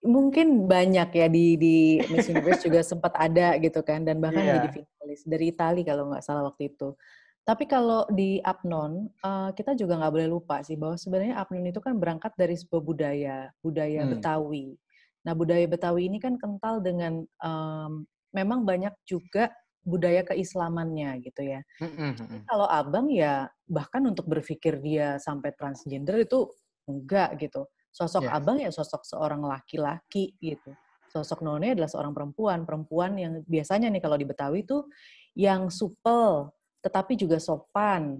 Mungkin 0.02 0.66
banyak 0.66 1.08
ya 1.14 1.26
di 1.30 1.54
di 1.56 1.76
Miss 2.10 2.26
Universe 2.26 2.66
juga 2.66 2.82
sempat 2.90 3.14
ada 3.14 3.54
gitu 3.58 3.80
kan 3.86 4.02
dan 4.02 4.18
bahkan 4.18 4.42
Iya. 4.42 4.54
jadi 4.58 4.68
finalis 4.74 5.22
dari 5.26 5.44
Itali 5.54 5.82
kalau 5.86 6.10
nggak 6.10 6.24
salah 6.24 6.46
waktu 6.46 6.74
itu. 6.74 6.94
Tapi 7.42 7.66
kalau 7.66 8.06
di 8.06 8.38
Apnon, 8.38 9.10
uh, 9.26 9.50
kita 9.50 9.74
juga 9.74 9.98
nggak 9.98 10.14
boleh 10.14 10.28
lupa 10.30 10.62
sih 10.62 10.78
bahwa 10.78 10.94
sebenarnya 10.94 11.42
Apnon 11.42 11.66
itu 11.66 11.82
kan 11.82 11.98
berangkat 11.98 12.30
dari 12.38 12.54
sebuah 12.54 12.82
budaya, 12.86 13.50
budaya 13.58 14.06
hmm. 14.06 14.10
Betawi. 14.14 14.78
Nah, 15.26 15.34
budaya 15.34 15.66
Betawi 15.66 16.06
ini 16.06 16.22
kan 16.22 16.38
kental 16.38 16.78
dengan 16.78 17.26
um, 17.42 18.06
memang 18.30 18.62
banyak 18.62 18.94
juga 19.06 19.50
budaya 19.82 20.22
keislamannya 20.22 21.18
gitu 21.26 21.42
ya. 21.42 21.60
Mm-hmm. 21.82 22.46
Kalau 22.46 22.66
abang 22.70 23.10
ya 23.10 23.50
bahkan 23.66 24.06
untuk 24.06 24.30
berpikir 24.30 24.78
dia 24.78 25.18
sampai 25.18 25.50
transgender 25.58 26.22
itu 26.22 26.46
enggak 26.86 27.34
gitu. 27.42 27.66
Sosok 27.92 28.24
yeah. 28.24 28.40
abang 28.40 28.56
ya 28.56 28.72
sosok 28.72 29.04
seorang 29.04 29.44
laki-laki 29.44 30.32
gitu. 30.40 30.72
Sosok 31.12 31.44
none 31.44 31.76
adalah 31.76 31.92
seorang 31.92 32.16
perempuan, 32.16 32.64
perempuan 32.64 33.12
yang 33.20 33.44
biasanya 33.44 33.92
nih 33.92 34.00
kalau 34.00 34.16
di 34.16 34.24
Betawi 34.24 34.64
itu 34.64 34.80
yang 35.36 35.68
supel 35.68 36.48
tetapi 36.82 37.14
juga 37.14 37.38
sopan, 37.38 38.18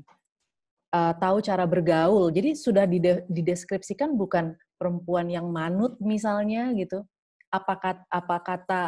uh, 0.94 1.14
tahu 1.18 1.42
cara 1.42 1.66
bergaul. 1.66 2.30
Jadi 2.30 2.54
sudah 2.54 2.86
dide 2.86 3.26
dideskripsikan 3.26 4.14
bukan 4.14 4.54
perempuan 4.78 5.26
yang 5.26 5.50
manut 5.50 5.98
misalnya 5.98 6.70
gitu. 6.78 7.02
Apa 7.50 7.74
kata, 7.76 8.02
apa 8.08 8.36
kata 8.40 8.82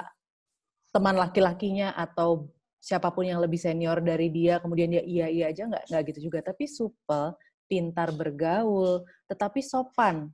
teman 0.95 1.19
laki-lakinya 1.19 1.91
atau 1.99 2.49
siapa 2.79 3.11
pun 3.11 3.27
yang 3.27 3.43
lebih 3.43 3.59
senior 3.59 3.99
dari 3.99 4.31
dia, 4.31 4.63
kemudian 4.63 4.95
dia 4.95 5.03
iya 5.03 5.27
iya 5.27 5.51
aja 5.51 5.67
nggak 5.67 5.85
nggak 5.91 6.03
gitu 6.15 6.31
juga. 6.31 6.39
Tapi 6.45 6.65
supel, 6.71 7.35
pintar 7.67 8.15
bergaul, 8.15 9.03
tetapi 9.27 9.59
sopan, 9.65 10.31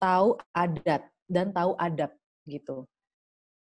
tahu 0.00 0.40
adat 0.56 1.04
dan 1.28 1.52
tahu 1.52 1.76
adab 1.78 2.10
gitu 2.48 2.88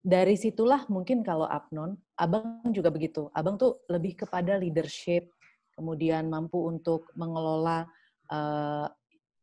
dari 0.08 0.38
situlah 0.38 0.86
mungkin 0.86 1.26
kalau 1.26 1.44
Abnon, 1.44 1.98
abang 2.16 2.62
juga 2.70 2.88
begitu. 2.88 3.28
Abang 3.34 3.58
tuh 3.58 3.82
lebih 3.90 4.24
kepada 4.24 4.56
leadership, 4.56 5.28
kemudian 5.74 6.30
mampu 6.30 6.64
untuk 6.64 7.10
mengelola, 7.18 7.84
uh, 8.30 8.86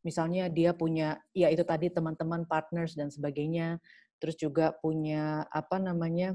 misalnya 0.00 0.48
dia 0.48 0.72
punya, 0.72 1.20
ya 1.36 1.52
itu 1.52 1.62
tadi 1.62 1.92
teman-teman, 1.92 2.48
partners 2.48 2.96
dan 2.96 3.12
sebagainya. 3.12 3.78
Terus 4.16 4.34
juga 4.40 4.72
punya 4.72 5.44
apa 5.52 5.76
namanya, 5.76 6.34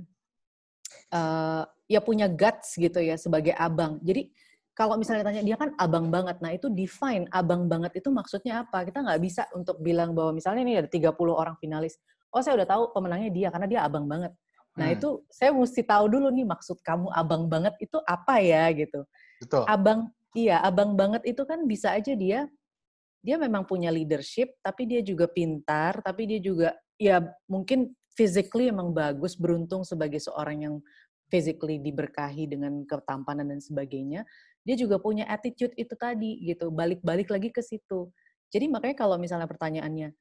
uh, 1.12 1.66
ya 1.90 2.00
punya 2.00 2.30
guts 2.30 2.78
gitu 2.78 3.02
ya 3.02 3.18
sebagai 3.18 3.58
abang. 3.58 3.98
Jadi 4.00 4.30
kalau 4.72 4.96
misalnya 4.96 5.28
tanya 5.28 5.44
dia 5.44 5.60
kan 5.60 5.76
abang 5.76 6.08
banget, 6.08 6.40
nah 6.40 6.52
itu 6.56 6.72
define 6.72 7.28
abang 7.30 7.68
banget 7.68 8.00
itu 8.00 8.08
maksudnya 8.08 8.64
apa? 8.64 8.88
Kita 8.88 9.04
nggak 9.04 9.20
bisa 9.20 9.44
untuk 9.52 9.78
bilang 9.84 10.16
bahwa 10.16 10.32
misalnya 10.32 10.62
ini 10.64 10.74
ada 10.80 10.90
30 10.90 11.12
orang 11.32 11.56
finalis, 11.60 12.00
oh 12.32 12.40
saya 12.40 12.64
udah 12.64 12.68
tahu 12.68 12.84
pemenangnya 12.96 13.30
dia 13.30 13.48
karena 13.52 13.68
dia 13.68 13.80
abang 13.84 14.08
banget. 14.08 14.32
Nah 14.80 14.88
hmm. 14.88 14.96
itu 14.96 15.10
saya 15.28 15.52
mesti 15.52 15.84
tahu 15.84 16.08
dulu 16.08 16.32
nih 16.32 16.48
maksud 16.48 16.80
kamu 16.80 17.12
abang 17.12 17.52
banget 17.52 17.76
itu 17.84 18.00
apa 18.08 18.40
ya 18.40 18.72
gitu. 18.72 19.04
Betul. 19.44 19.64
Abang 19.68 20.08
iya 20.32 20.64
abang 20.64 20.96
banget 20.96 21.28
itu 21.28 21.44
kan 21.44 21.68
bisa 21.68 21.92
aja 21.92 22.16
dia 22.16 22.48
dia 23.22 23.36
memang 23.38 23.68
punya 23.68 23.92
leadership 23.94 24.56
tapi 24.64 24.88
dia 24.88 25.04
juga 25.04 25.28
pintar 25.28 26.00
tapi 26.00 26.26
dia 26.26 26.40
juga 26.40 26.70
ya 26.96 27.22
mungkin 27.46 27.92
physically 28.16 28.72
emang 28.72 28.96
bagus 28.96 29.36
beruntung 29.36 29.84
sebagai 29.84 30.24
seorang 30.24 30.58
yang 30.64 30.76
physically 31.32 31.80
diberkahi 31.80 32.48
dengan 32.48 32.84
ketampanan 32.84 33.48
dan 33.56 33.60
sebagainya 33.64 34.28
dia 34.62 34.76
juga 34.78 35.02
punya 35.02 35.26
attitude 35.28 35.74
itu 35.78 35.94
tadi 35.98 36.38
gitu 36.46 36.70
balik-balik 36.70 37.30
lagi 37.30 37.50
ke 37.50 37.62
situ 37.64 38.10
jadi 38.52 38.68
makanya 38.68 38.96
kalau 38.98 39.16
misalnya 39.16 39.48
pertanyaannya 39.48 40.14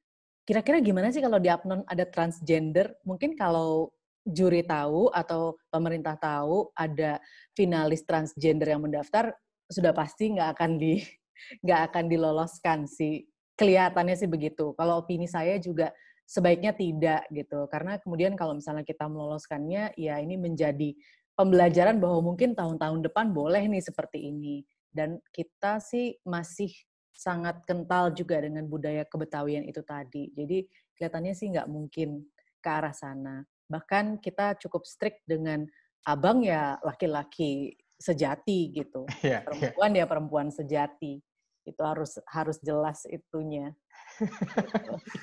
Kira-kira 0.50 0.82
gimana 0.82 1.14
sih 1.14 1.22
kalau 1.22 1.38
di 1.38 1.46
Apnon 1.46 1.86
ada 1.86 2.02
transgender? 2.10 2.90
Mungkin 3.06 3.38
kalau 3.38 3.94
juri 4.26 4.66
tahu 4.66 5.06
atau 5.14 5.54
pemerintah 5.70 6.18
tahu 6.18 6.74
ada 6.74 7.22
finalis 7.54 8.02
transgender 8.02 8.74
yang 8.74 8.82
mendaftar, 8.82 9.30
sudah 9.70 9.94
pasti 9.94 10.34
nggak 10.34 10.58
akan 10.58 10.74
di 10.74 10.98
nggak 11.64 11.80
akan 11.94 12.04
diloloskan 12.10 12.90
sih. 12.90 13.30
Kelihatannya 13.54 14.18
sih 14.18 14.26
begitu. 14.26 14.74
Kalau 14.74 15.06
opini 15.06 15.30
saya 15.30 15.54
juga 15.62 15.94
sebaiknya 16.26 16.74
tidak 16.74 17.30
gitu. 17.30 17.70
Karena 17.70 18.02
kemudian 18.02 18.34
kalau 18.34 18.58
misalnya 18.58 18.82
kita 18.82 19.06
meloloskannya, 19.06 19.94
ya 19.94 20.18
ini 20.18 20.34
menjadi 20.34 20.98
pembelajaran 21.38 21.98
bahwa 21.98 22.32
mungkin 22.32 22.52
tahun-tahun 22.54 23.00
depan 23.10 23.32
boleh 23.34 23.66
nih 23.66 23.82
seperti 23.84 24.30
ini. 24.30 24.62
Dan 24.90 25.22
kita 25.30 25.78
sih 25.78 26.18
masih 26.26 26.70
sangat 27.14 27.62
kental 27.68 28.10
juga 28.16 28.40
dengan 28.40 28.66
budaya 28.66 29.04
kebetawian 29.06 29.66
itu 29.68 29.84
tadi. 29.84 30.32
Jadi 30.34 30.66
kelihatannya 30.96 31.34
sih 31.36 31.52
nggak 31.52 31.68
mungkin 31.70 32.24
ke 32.58 32.68
arah 32.68 32.94
sana. 32.96 33.44
Bahkan 33.70 34.18
kita 34.18 34.58
cukup 34.58 34.88
strict 34.88 35.22
dengan 35.28 35.68
abang 36.08 36.42
ya 36.42 36.80
laki-laki 36.82 37.76
sejati 38.00 38.72
gitu. 38.72 39.04
Yeah, 39.20 39.44
iya. 39.52 39.70
perempuan 39.76 39.90
yeah. 39.92 40.00
ya 40.00 40.06
perempuan 40.08 40.48
sejati. 40.48 41.20
Itu 41.68 41.82
harus 41.84 42.16
harus 42.26 42.58
jelas 42.64 43.04
itunya. 43.06 43.76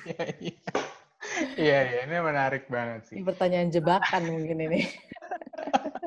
Iya, 0.08 0.24
iya. 0.40 0.58
Iya, 1.58 1.78
iya, 1.86 2.00
ini 2.08 2.16
menarik 2.18 2.66
banget 2.66 3.10
sih. 3.10 3.14
Ini 3.20 3.26
pertanyaan 3.26 3.68
jebakan 3.70 4.22
mungkin 4.26 4.58
ini. 4.58 4.80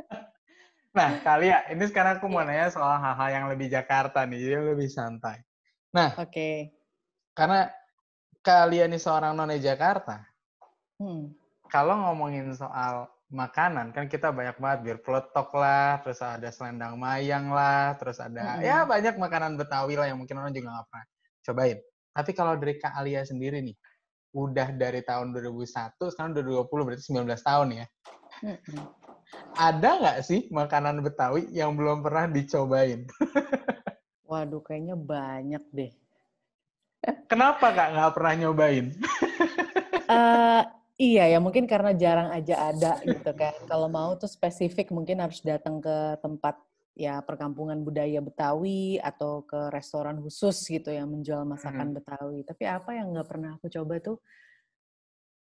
nah, 0.98 1.20
kali 1.24 1.52
ya, 1.52 1.66
ini 1.72 1.84
sekarang 1.88 2.20
aku 2.20 2.28
mau 2.28 2.44
nanya 2.44 2.72
soal 2.72 3.00
hal-hal 3.00 3.30
yang 3.32 3.46
lebih 3.48 3.72
Jakarta 3.72 4.24
nih, 4.28 4.40
jadi 4.40 4.56
lebih 4.76 4.90
santai. 4.92 5.44
Nah, 5.96 6.16
oke. 6.16 6.32
Okay. 6.32 6.56
Karena 7.32 7.68
kalian 8.44 8.92
ini 8.92 9.00
seorang 9.00 9.38
none 9.38 9.56
Jakarta, 9.62 10.20
hmm. 11.00 11.32
kalau 11.72 11.96
ngomongin 12.10 12.52
soal 12.52 13.08
makanan 13.32 13.96
kan 13.96 14.12
kita 14.12 14.36
banyak 14.36 14.60
banget 14.60 14.80
bir 14.84 14.98
peletok 15.00 15.56
lah, 15.56 16.04
terus 16.04 16.20
ada 16.20 16.52
selendang 16.52 17.00
mayang 17.00 17.56
lah, 17.56 17.96
terus 17.96 18.20
ada 18.20 18.60
hmm. 18.60 18.62
ya 18.62 18.84
banyak 18.84 19.16
makanan 19.16 19.56
Betawi 19.56 19.96
lah 19.96 20.12
yang 20.12 20.20
mungkin 20.20 20.36
orang 20.44 20.52
juga 20.52 20.76
nggak 20.76 20.88
pernah 20.92 21.06
cobain. 21.48 21.78
Tapi 22.12 22.32
kalau 22.36 22.54
dari 22.60 22.76
Kak 22.76 22.92
Alia 22.92 23.24
sendiri 23.24 23.64
nih, 23.64 23.76
udah 24.36 24.76
dari 24.76 25.00
tahun 25.08 25.32
2001, 25.32 25.96
sekarang 26.12 26.36
udah 26.36 26.68
20 26.68 26.86
berarti 26.88 27.04
19 27.08 27.40
tahun 27.40 27.68
ya. 27.80 27.86
Hmm. 28.44 28.58
Ada 29.56 29.90
nggak 30.00 30.20
sih 30.24 30.48
makanan 30.48 31.04
Betawi 31.04 31.48
yang 31.52 31.76
belum 31.76 32.04
pernah 32.04 32.28
dicobain? 32.28 33.08
Waduh, 34.32 34.64
kayaknya 34.64 34.96
banyak 34.96 35.64
deh. 35.76 35.92
Kenapa 37.28 37.74
kak 37.74 37.92
nggak 37.98 38.14
pernah 38.16 38.34
nyobain? 38.38 38.96
uh, 40.08 40.62
iya 41.12 41.28
ya, 41.28 41.40
mungkin 41.44 41.68
karena 41.68 41.92
jarang 41.92 42.32
aja 42.32 42.72
ada 42.72 42.94
gitu 43.04 43.32
kan. 43.36 43.52
Kalau 43.68 43.92
mau 43.92 44.16
tuh 44.16 44.32
spesifik 44.32 44.94
mungkin 44.94 45.20
harus 45.20 45.44
datang 45.44 45.84
ke 45.84 46.22
tempat 46.24 46.56
ya 46.96 47.20
perkampungan 47.24 47.80
budaya 47.82 48.20
Betawi 48.24 49.00
atau 49.02 49.44
ke 49.48 49.72
restoran 49.72 50.20
khusus 50.20 50.64
gitu 50.68 50.92
yang 50.92 51.12
menjual 51.12 51.44
masakan 51.44 51.92
hmm. 51.92 51.98
Betawi. 52.00 52.40
Tapi 52.48 52.64
apa 52.70 52.96
yang 52.96 53.12
nggak 53.12 53.28
pernah 53.28 53.60
aku 53.60 53.68
coba 53.68 53.94
tuh? 54.00 54.18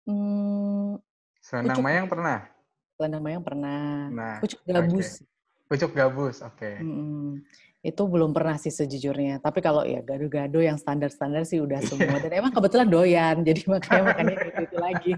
Hmm, 0.04 1.00
pucuk, 1.40 1.80
mayang 1.80 2.12
pernah? 2.12 2.53
Selendang 2.94 3.24
mayang 3.26 3.44
pernah. 3.44 4.10
Nah, 4.14 4.38
pucuk 4.38 4.62
gabus. 4.70 5.20
Okay. 5.20 5.32
Pucuk 5.66 5.92
gabus, 5.98 6.38
oke. 6.46 6.54
Okay. 6.62 6.76
Hmm, 6.78 7.42
itu 7.82 8.02
belum 8.06 8.32
pernah 8.32 8.56
sih 8.62 8.70
sejujurnya. 8.70 9.42
Tapi 9.42 9.60
kalau 9.66 9.82
ya 9.82 10.06
gado-gado 10.06 10.62
yang 10.62 10.78
standar-standar 10.78 11.44
sih 11.50 11.58
udah 11.58 11.82
semua. 11.90 12.22
Dan 12.22 12.32
emang 12.38 12.54
kebetulan 12.54 12.88
doyan, 12.88 13.42
jadi 13.42 13.62
makanya 13.66 14.04
makannya 14.14 14.36
itu, 14.38 14.50
itu 14.70 14.78
lagi. 14.78 15.14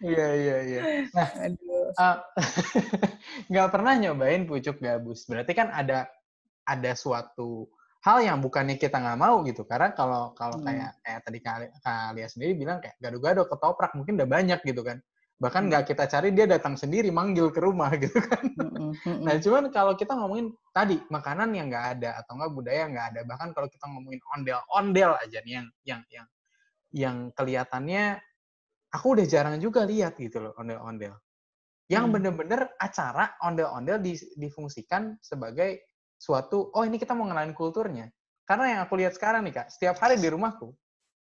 Iya 0.00 0.26
iya 0.32 0.56
iya. 0.64 0.82
Nah, 1.12 1.28
uh, 2.00 2.16
nggak 3.52 3.68
pernah 3.68 3.92
nyobain 4.00 4.48
pucuk 4.48 4.80
gabus. 4.80 5.28
Berarti 5.28 5.52
kan 5.52 5.68
ada 5.68 6.08
ada 6.64 6.92
suatu 6.96 7.68
hal 8.00 8.24
yang 8.24 8.40
bukannya 8.40 8.80
kita 8.80 8.96
nggak 8.96 9.20
mau 9.20 9.44
gitu. 9.44 9.68
Karena 9.68 9.92
kalau 9.92 10.32
kalau 10.32 10.56
hmm. 10.56 10.64
kayak 10.64 10.90
kayak 11.04 11.20
tadi 11.20 11.38
kalian 11.84 12.30
sendiri 12.32 12.52
bilang 12.56 12.80
kayak 12.80 12.96
gado-gado 12.96 13.44
ketoprak 13.44 13.92
mungkin 13.92 14.16
udah 14.16 14.28
banyak 14.32 14.60
gitu 14.64 14.80
kan 14.80 14.96
bahkan 15.40 15.64
hmm. 15.66 15.68
nggak 15.72 15.84
kita 15.88 16.04
cari 16.04 16.28
dia 16.36 16.44
datang 16.44 16.76
sendiri 16.76 17.08
manggil 17.08 17.48
ke 17.48 17.58
rumah 17.64 17.88
gitu 18.02 18.20
kan 18.20 18.44
nah 19.24 19.34
cuman 19.40 19.72
kalau 19.72 19.96
kita 19.96 20.12
ngomongin 20.12 20.52
tadi 20.76 21.00
makanan 21.08 21.56
yang 21.56 21.72
nggak 21.72 21.86
ada 21.98 22.20
atau 22.20 22.36
nggak 22.36 22.52
budaya 22.52 22.84
nggak 22.92 23.06
ada 23.16 23.20
bahkan 23.24 23.48
kalau 23.56 23.66
kita 23.72 23.84
ngomongin 23.88 24.20
ondel-ondel 24.36 25.16
aja 25.16 25.38
nih 25.42 25.52
yang 25.58 25.66
yang 25.88 26.00
yang 26.12 26.26
yang 26.92 27.16
kelihatannya 27.32 28.20
aku 28.92 29.06
udah 29.16 29.26
jarang 29.26 29.56
juga 29.56 29.88
lihat 29.88 30.20
gitu 30.20 30.44
loh 30.44 30.52
ondel-ondel 30.60 31.16
yang 31.88 32.06
hmm. 32.06 32.14
bener-bener 32.14 32.70
acara 32.76 33.34
ondel-ondel 33.40 33.98
difungsikan 34.36 35.16
sebagai 35.24 35.88
suatu 36.20 36.68
oh 36.76 36.84
ini 36.84 37.00
kita 37.00 37.16
mau 37.16 37.24
ngenalin 37.24 37.56
kulturnya 37.56 38.12
karena 38.44 38.76
yang 38.76 38.80
aku 38.84 39.00
lihat 39.00 39.16
sekarang 39.16 39.40
nih 39.48 39.56
kak 39.56 39.72
setiap 39.72 39.96
hari 39.96 40.20
di 40.20 40.28
rumahku 40.28 40.76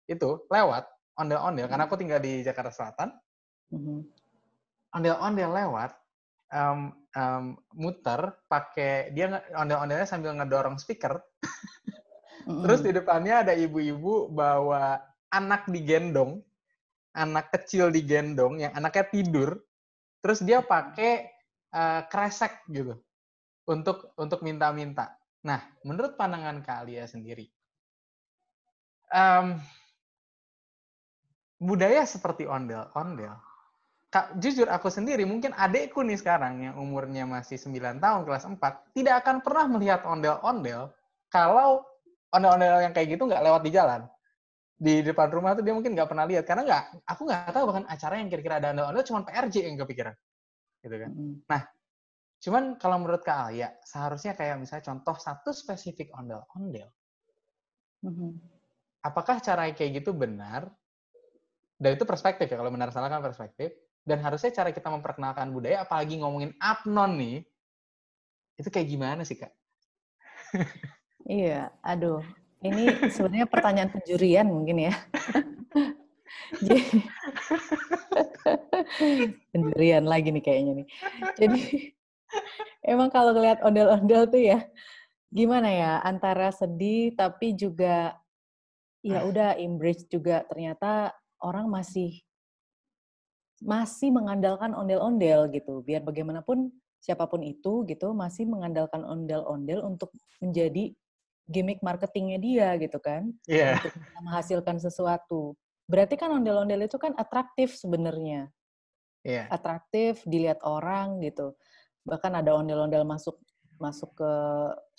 itu 0.09 0.49
lewat 0.49 0.89
ondel-ondel 1.19 1.67
karena 1.67 1.83
aku 1.85 1.99
tinggal 1.99 2.23
di 2.23 2.41
Jakarta 2.41 2.71
Selatan. 2.71 3.11
Ondel-ondel 4.89 5.51
lewat, 5.53 5.91
um, 6.53 6.93
um, 7.13 7.43
muter, 7.77 8.33
pakai 8.49 9.13
dia 9.13 9.41
ondel-ondelnya 9.53 10.09
sambil 10.09 10.33
ngedorong 10.33 10.81
speaker. 10.81 11.21
mm-hmm. 12.49 12.61
Terus 12.65 12.79
di 12.81 12.91
depannya 12.93 13.45
ada 13.45 13.53
ibu-ibu 13.53 14.33
bawa 14.33 14.97
anak 15.29 15.69
digendong, 15.69 16.41
anak 17.13 17.53
kecil 17.53 17.93
digendong, 17.93 18.61
yang 18.61 18.73
anaknya 18.73 19.05
tidur. 19.09 19.61
Terus 20.19 20.41
dia 20.43 20.59
pakai 20.65 21.29
uh, 21.73 22.01
kresek 22.09 22.65
gitu 22.69 22.97
untuk 23.69 24.11
untuk 24.17 24.41
minta-minta. 24.41 25.15
Nah, 25.45 25.61
menurut 25.87 26.19
pandangan 26.19 26.59
kalian 26.59 27.07
sendiri, 27.07 27.47
um, 29.13 29.55
budaya 31.59 32.03
seperti 32.03 32.43
ondel-ondel, 32.43 33.39
Kak, 34.09 34.41
jujur 34.41 34.65
aku 34.65 34.89
sendiri, 34.89 35.21
mungkin 35.21 35.53
adekku 35.53 36.01
nih 36.01 36.17
sekarang 36.17 36.65
yang 36.65 36.75
umurnya 36.81 37.29
masih 37.29 37.61
9 37.61 38.01
tahun, 38.01 38.25
kelas 38.25 38.41
4, 38.49 38.97
tidak 38.97 39.21
akan 39.21 39.45
pernah 39.45 39.65
melihat 39.69 40.01
ondel-ondel 40.01 40.89
kalau 41.29 41.85
ondel-ondel 42.33 42.89
yang 42.89 42.93
kayak 42.93 43.13
gitu 43.13 43.29
nggak 43.29 43.45
lewat 43.45 43.61
di 43.61 43.69
jalan. 43.69 44.01
Di 44.79 45.05
depan 45.05 45.29
rumah 45.29 45.53
tuh 45.53 45.61
dia 45.61 45.77
mungkin 45.77 45.93
nggak 45.93 46.09
pernah 46.09 46.25
lihat. 46.25 46.41
Karena 46.47 46.65
nggak, 46.65 47.05
aku 47.05 47.21
nggak 47.27 47.53
tahu 47.53 47.63
bahkan 47.69 47.85
acara 47.85 48.13
yang 48.17 48.33
kira-kira 48.33 48.57
ada 48.57 48.73
ondel-ondel 48.73 49.05
cuma 49.05 49.21
PRJ 49.27 49.55
yang 49.69 49.77
kepikiran. 49.77 50.15
Gitu 50.81 50.95
kan. 50.95 51.11
Nah, 51.45 51.61
cuman 52.41 52.63
kalau 52.81 52.97
menurut 52.97 53.21
Kak 53.21 53.53
Alia, 53.53 53.77
seharusnya 53.85 54.33
kayak 54.33 54.57
misalnya 54.57 54.89
contoh 54.89 55.21
satu 55.21 55.53
spesifik 55.53 56.09
ondel-ondel. 56.17 56.89
Apakah 59.05 59.37
cara 59.37 59.69
kayak 59.69 60.01
gitu 60.01 60.17
benar? 60.17 60.65
Dan 61.77 61.93
itu 61.93 62.09
perspektif 62.09 62.49
ya, 62.49 62.57
kalau 62.57 62.73
benar 62.73 62.89
salah 62.89 63.07
kan 63.11 63.21
perspektif 63.21 63.69
dan 64.07 64.19
harusnya 64.23 64.51
cara 64.53 64.69
kita 64.73 64.89
memperkenalkan 64.89 65.51
budaya, 65.53 65.83
apalagi 65.83 66.19
ngomongin 66.19 66.55
apnon 66.57 67.17
nih, 67.19 67.37
itu 68.59 68.69
kayak 68.71 68.87
gimana 68.91 69.21
sih, 69.23 69.39
Kak? 69.39 69.51
iya, 71.27 71.71
aduh. 71.79 72.23
Ini 72.59 73.07
sebenarnya 73.07 73.47
pertanyaan 73.47 73.87
penjurian 73.87 74.51
mungkin 74.51 74.91
ya. 74.91 74.93
penjurian 79.55 80.03
lagi 80.03 80.35
nih 80.35 80.43
kayaknya 80.43 80.83
nih. 80.83 80.87
Jadi, 81.39 81.61
emang 82.83 83.07
kalau 83.07 83.31
ngeliat 83.31 83.63
ondel-ondel 83.63 84.27
tuh 84.27 84.43
ya, 84.43 84.59
gimana 85.31 85.71
ya, 85.71 86.03
antara 86.03 86.51
sedih 86.51 87.15
tapi 87.15 87.55
juga, 87.55 88.19
ya 88.99 89.23
udah 89.23 89.55
embrace 89.55 90.03
juga 90.11 90.43
ternyata 90.43 91.15
orang 91.39 91.71
masih 91.71 92.19
masih 93.63 94.09
mengandalkan 94.11 94.71
ondel-ondel 94.75 95.51
gitu. 95.51 95.83
Biar 95.83 96.03
bagaimanapun 96.03 96.71
siapa 96.99 97.27
pun 97.31 97.43
itu 97.43 97.87
gitu 97.87 98.11
masih 98.11 98.43
mengandalkan 98.47 99.07
ondel-ondel 99.07 99.83
untuk 99.87 100.11
menjadi 100.43 100.91
gimmick 101.49 101.81
marketingnya 101.81 102.37
dia 102.39 102.69
gitu 102.77 102.99
kan. 103.01 103.33
Yeah. 103.49 103.81
Untuk 103.81 103.95
menghasilkan 104.21 104.77
sesuatu. 104.77 105.57
Berarti 105.89 106.15
kan 106.15 106.29
ondel-ondel 106.29 106.85
itu 106.85 107.01
kan 107.01 107.17
atraktif 107.17 107.73
sebenarnya. 107.73 108.53
Yeah. 109.25 109.49
Atraktif 109.49 110.21
dilihat 110.23 110.61
orang 110.61 111.19
gitu. 111.25 111.57
Bahkan 112.05 112.39
ada 112.39 112.53
ondel-ondel 112.55 113.03
masuk 113.03 113.41
masuk 113.79 114.11
ke 114.19 114.31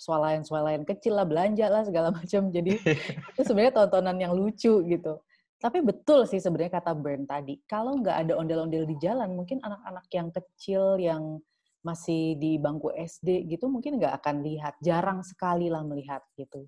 swalayan-swalayan 0.01 0.81
kecil 0.83 1.13
lah, 1.15 1.23
belanja 1.23 1.69
lah 1.69 1.85
segala 1.87 2.11
macam. 2.17 2.51
Jadi 2.51 2.75
itu 3.31 3.41
sebenarnya 3.45 3.73
tontonan 3.77 4.17
yang 4.19 4.35
lucu 4.35 4.83
gitu. 4.83 5.21
Tapi 5.61 5.77
betul 5.85 6.25
sih 6.25 6.41
sebenarnya 6.41 6.81
kata 6.81 6.97
Bern 6.97 7.29
tadi, 7.29 7.61
kalau 7.69 8.01
nggak 8.01 8.17
ada 8.25 8.33
ondel-ondel 8.33 8.89
di 8.89 8.97
jalan, 8.97 9.37
mungkin 9.37 9.61
anak-anak 9.61 10.09
yang 10.09 10.33
kecil 10.33 10.97
yang 10.97 11.37
masih 11.85 12.37
di 12.37 12.61
bangku 12.61 12.93
SD 12.93 13.49
gitu 13.49 13.65
mungkin 13.69 13.97
nggak 14.01 14.21
akan 14.21 14.41
lihat, 14.41 14.73
jarang 14.81 15.21
sekali 15.21 15.69
lah 15.69 15.85
melihat 15.85 16.25
gitu. 16.33 16.65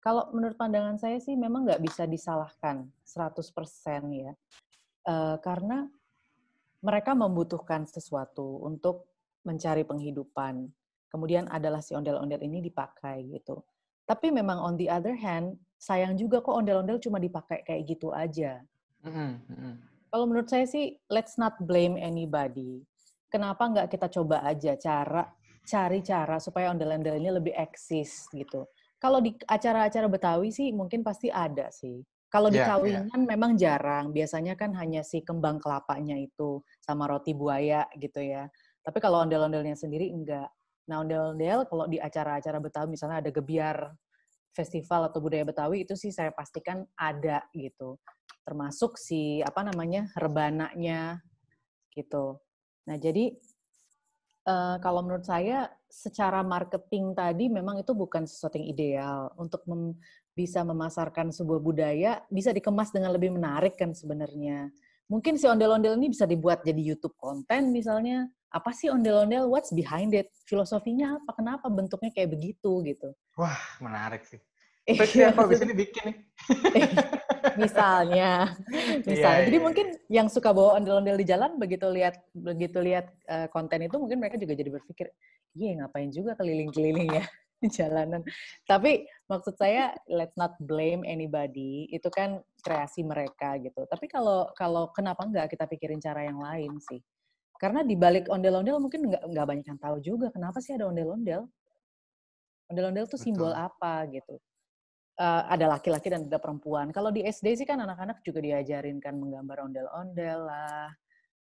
Kalau 0.00 0.32
menurut 0.32 0.56
pandangan 0.56 0.96
saya 0.96 1.20
sih 1.20 1.36
memang 1.36 1.68
nggak 1.68 1.84
bisa 1.84 2.08
disalahkan 2.08 2.88
100% 3.04 3.44
ya. 4.16 4.32
E, 5.04 5.14
karena 5.44 5.84
mereka 6.80 7.12
membutuhkan 7.12 7.84
sesuatu 7.84 8.64
untuk 8.64 9.12
mencari 9.44 9.84
penghidupan. 9.84 10.68
Kemudian 11.12 11.44
adalah 11.52 11.84
si 11.84 11.92
ondel-ondel 11.92 12.40
ini 12.40 12.64
dipakai 12.64 13.28
gitu. 13.28 13.60
Tapi 14.10 14.34
memang 14.34 14.58
on 14.58 14.74
the 14.74 14.90
other 14.90 15.14
hand, 15.14 15.54
sayang 15.78 16.18
juga 16.18 16.42
kok 16.42 16.50
ondel-ondel 16.50 16.98
cuma 16.98 17.22
dipakai 17.22 17.62
kayak 17.62 17.86
gitu 17.86 18.10
aja. 18.10 18.58
Mm 19.06 19.38
-hmm. 19.38 19.74
Kalau 20.10 20.26
menurut 20.26 20.50
saya 20.50 20.66
sih, 20.66 20.98
let's 21.06 21.38
not 21.38 21.54
blame 21.62 21.94
anybody. 21.94 22.82
Kenapa 23.30 23.70
nggak 23.70 23.94
kita 23.94 24.10
coba 24.10 24.42
aja 24.42 24.74
cara 24.74 25.30
cari 25.70 26.02
cara 26.02 26.42
supaya 26.42 26.74
ondel-ondel 26.74 27.14
ini 27.22 27.30
lebih 27.30 27.54
eksis 27.54 28.26
gitu. 28.34 28.66
Kalau 29.00 29.22
di 29.22 29.32
acara-acara 29.46 30.10
Betawi 30.10 30.50
sih 30.52 30.74
mungkin 30.74 31.06
pasti 31.06 31.30
ada 31.30 31.70
sih. 31.70 32.02
Kalau 32.30 32.46
di 32.46 32.62
yeah, 32.62 32.74
kawinan 32.74 33.10
yeah. 33.10 33.26
memang 33.26 33.52
jarang. 33.54 34.10
Biasanya 34.14 34.54
kan 34.54 34.74
hanya 34.78 35.02
si 35.02 35.22
kembang 35.22 35.58
kelapanya 35.58 36.14
itu 36.18 36.62
sama 36.82 37.06
roti 37.06 37.34
buaya 37.34 37.86
gitu 37.98 38.22
ya. 38.22 38.46
Tapi 38.82 38.98
kalau 38.98 39.22
ondel-ondelnya 39.24 39.74
sendiri 39.74 40.10
enggak. 40.10 40.50
Nah, 40.90 41.02
ondel-ondel 41.02 41.66
kalau 41.70 41.86
di 41.86 41.98
acara-acara 41.98 42.58
Betawi 42.58 42.98
misalnya 42.98 43.22
ada 43.22 43.30
gebiar 43.30 43.94
festival 44.54 45.10
atau 45.10 45.22
budaya 45.22 45.46
Betawi 45.46 45.86
itu 45.86 45.94
sih 45.94 46.10
saya 46.10 46.34
pastikan 46.34 46.82
ada 46.98 47.46
gitu. 47.54 47.98
Termasuk 48.42 48.98
si 48.98 49.40
apa 49.42 49.62
namanya 49.66 50.10
rebananya 50.18 51.22
gitu. 51.94 52.38
Nah 52.86 52.96
jadi 52.98 53.34
uh, 54.46 54.76
kalau 54.82 55.06
menurut 55.06 55.26
saya 55.26 55.70
secara 55.90 56.42
marketing 56.42 57.14
tadi 57.14 57.50
memang 57.50 57.82
itu 57.82 57.92
bukan 57.94 58.26
sesuatu 58.26 58.58
yang 58.58 58.68
ideal 58.70 59.20
untuk 59.38 59.62
mem 59.66 59.98
bisa 60.30 60.62
memasarkan 60.62 61.34
sebuah 61.34 61.60
budaya 61.60 62.22
bisa 62.30 62.54
dikemas 62.54 62.94
dengan 62.94 63.12
lebih 63.12 63.34
menarik 63.34 63.76
kan 63.76 63.92
sebenarnya. 63.92 64.70
Mungkin 65.10 65.34
si 65.34 65.50
ondel-ondel 65.50 65.98
ini 65.98 66.14
bisa 66.14 66.24
dibuat 66.24 66.62
jadi 66.62 66.78
YouTube 66.78 67.18
konten 67.18 67.74
misalnya. 67.74 68.30
Apa 68.50 68.74
sih 68.74 68.90
ondel-ondel? 68.90 69.46
What's 69.46 69.70
behind 69.70 70.10
it? 70.14 70.34
Filosofinya 70.46 71.22
apa? 71.22 71.38
Kenapa 71.38 71.70
bentuknya 71.70 72.10
kayak 72.10 72.34
begitu 72.34 72.82
gitu? 72.82 73.14
Wah, 73.38 73.58
menarik 73.78 74.26
sih. 74.26 74.42
Terus 74.90 75.12
apa 75.22 75.46
bisa 75.46 75.62
dibikin 75.62 76.02
nih? 76.10 76.16
misalnya, 77.62 78.30
misalnya. 79.08 79.38
Yeah, 79.38 79.46
Jadi 79.46 79.58
yeah. 79.58 79.64
mungkin 79.64 79.86
yang 80.10 80.26
suka 80.26 80.50
bawa 80.50 80.80
ondel-ondel 80.80 81.20
di 81.20 81.26
jalan 81.28 81.56
begitu 81.60 81.86
lihat 81.88 82.18
begitu 82.34 82.78
lihat 82.82 83.06
uh, 83.30 83.46
konten 83.52 83.86
itu 83.86 83.96
mungkin 84.00 84.18
mereka 84.18 84.40
juga 84.40 84.58
jadi 84.58 84.70
berpikir, 84.72 85.06
iya 85.54 85.78
ngapain 85.82 86.10
juga 86.10 86.34
keliling-keliling 86.34 87.08
ya 87.12 87.24
di 87.62 87.68
jalanan. 87.70 88.24
Tapi 88.66 89.06
maksud 89.30 89.54
saya 89.60 89.94
let's 90.10 90.34
not 90.34 90.56
blame 90.64 91.06
anybody. 91.06 91.86
Itu 91.92 92.10
kan 92.10 92.40
kreasi 92.64 93.06
mereka 93.06 93.60
gitu. 93.62 93.86
Tapi 93.86 94.10
kalau 94.10 94.50
kalau 94.58 94.90
kenapa 94.90 95.22
nggak 95.28 95.54
kita 95.54 95.70
pikirin 95.70 96.02
cara 96.02 96.26
yang 96.26 96.40
lain 96.40 96.80
sih? 96.82 97.00
Karena 97.60 97.84
di 97.84 97.92
balik 97.92 98.32
ondel-ondel 98.32 98.80
mungkin 98.80 99.12
nggak 99.12 99.22
nggak 99.28 99.46
banyak 99.46 99.66
yang 99.68 99.80
tahu 99.80 99.96
juga 100.00 100.32
kenapa 100.32 100.64
sih 100.64 100.72
ada 100.72 100.88
ondel-ondel. 100.88 101.44
Ondel-ondel 102.72 103.04
tuh 103.04 103.20
simbol 103.20 103.52
Betul. 103.52 103.66
apa 103.68 103.92
gitu 104.08 104.34
uh, 105.20 105.42
ada 105.46 105.76
laki-laki 105.76 106.08
dan 106.08 106.24
ada 106.24 106.40
perempuan. 106.40 106.88
Kalau 106.90 107.12
di 107.12 107.20
SD 107.22 107.60
sih 107.60 107.66
kan 107.68 107.78
anak-anak 107.84 108.24
juga 108.24 108.40
diajarin 108.40 108.96
kan 108.98 109.20
menggambar 109.20 109.68
ondel-ondel 109.68 110.48
lah. 110.48 110.88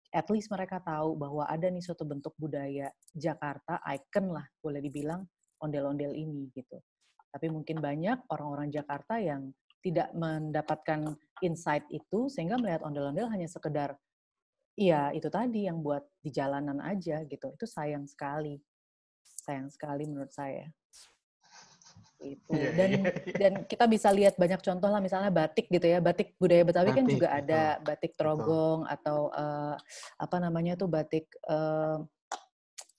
At 0.10 0.26
least 0.34 0.50
mereka 0.50 0.82
tahu 0.82 1.14
bahwa 1.14 1.46
ada 1.46 1.70
nih 1.70 1.84
suatu 1.84 2.08
bentuk 2.08 2.34
budaya 2.40 2.90
Jakarta, 3.14 3.78
icon 3.94 4.34
lah 4.34 4.46
boleh 4.58 4.82
dibilang 4.82 5.22
ondel-ondel 5.62 6.18
ini 6.18 6.50
gitu. 6.58 6.82
Tapi 7.30 7.54
mungkin 7.54 7.78
banyak 7.78 8.26
orang-orang 8.34 8.74
Jakarta 8.74 9.22
yang 9.22 9.54
tidak 9.86 10.10
mendapatkan 10.18 11.14
insight 11.46 11.86
itu 11.94 12.32
sehingga 12.34 12.58
melihat 12.58 12.82
ondel-ondel 12.82 13.30
hanya 13.30 13.46
sekedar 13.46 13.94
iya 14.78 15.12
itu 15.12 15.28
tadi 15.28 15.68
yang 15.68 15.82
buat 15.82 16.06
di 16.22 16.30
jalanan 16.30 16.80
aja 16.80 17.26
gitu. 17.26 17.52
Itu 17.58 17.66
sayang 17.66 18.06
sekali. 18.08 18.62
Sayang 19.44 19.68
sekali 19.74 20.06
menurut 20.08 20.32
saya 20.32 20.70
itu 22.18 22.50
yeah, 22.50 22.74
dan 22.74 22.90
yeah, 22.90 23.04
yeah. 23.06 23.38
dan 23.38 23.54
kita 23.70 23.86
bisa 23.86 24.10
lihat 24.10 24.34
banyak 24.42 24.58
contoh 24.66 24.90
lah 24.90 24.98
misalnya 24.98 25.30
batik 25.30 25.70
gitu 25.70 25.86
ya 25.86 26.02
batik 26.02 26.34
budaya 26.42 26.66
Betawi 26.66 26.90
kan 26.90 26.94
batik, 26.94 26.98
kan 26.98 27.06
juga 27.14 27.28
betul. 27.30 27.40
ada 27.46 27.62
batik 27.86 28.14
trogong 28.18 28.80
betul. 28.84 28.96
atau 28.98 29.20
uh, 29.38 29.76
apa 30.18 30.38
namanya 30.42 30.74
tuh 30.74 30.90
batik 30.90 31.30
uh, 31.46 32.02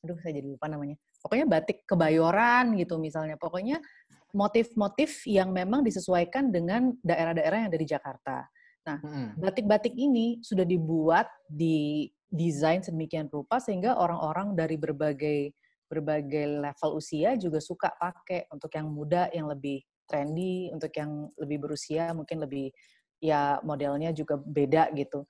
aduh 0.06 0.18
saya 0.22 0.38
jadi 0.38 0.46
lupa 0.46 0.70
namanya 0.70 0.94
pokoknya 1.18 1.46
batik 1.50 1.82
kebayoran 1.82 2.78
gitu 2.78 3.02
misalnya 3.02 3.34
pokoknya 3.34 3.82
motif-motif 4.30 5.26
yang 5.26 5.50
memang 5.50 5.82
disesuaikan 5.82 6.54
dengan 6.54 6.94
daerah-daerah 7.02 7.66
yang 7.66 7.68
ada 7.74 7.80
di 7.80 7.88
Jakarta 7.88 8.46
nah 8.88 8.98
batik-batik 9.36 9.92
ini 9.92 10.40
sudah 10.40 10.64
dibuat 10.64 11.28
di 11.44 12.08
desain 12.28 12.80
sedemikian 12.80 13.28
rupa 13.28 13.60
sehingga 13.60 13.96
orang-orang 14.00 14.56
dari 14.56 14.80
berbagai 14.80 15.52
berbagai 15.88 16.60
level 16.60 17.00
usia 17.00 17.36
juga 17.40 17.60
suka 17.64 17.88
pakai 17.96 18.44
untuk 18.52 18.68
yang 18.76 18.88
muda 18.92 19.32
yang 19.32 19.48
lebih 19.48 19.80
trendy, 20.08 20.68
untuk 20.72 20.92
yang 20.96 21.32
lebih 21.40 21.58
berusia 21.64 22.12
mungkin 22.12 22.44
lebih 22.44 22.72
ya 23.20 23.60
modelnya 23.64 24.12
juga 24.12 24.36
beda 24.36 24.92
gitu. 24.96 25.24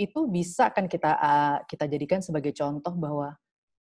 Itu 0.00 0.28
bisa 0.28 0.72
kan 0.72 0.88
kita 0.88 1.12
uh, 1.16 1.56
kita 1.68 1.84
jadikan 1.88 2.20
sebagai 2.24 2.56
contoh 2.56 2.92
bahwa 2.96 3.36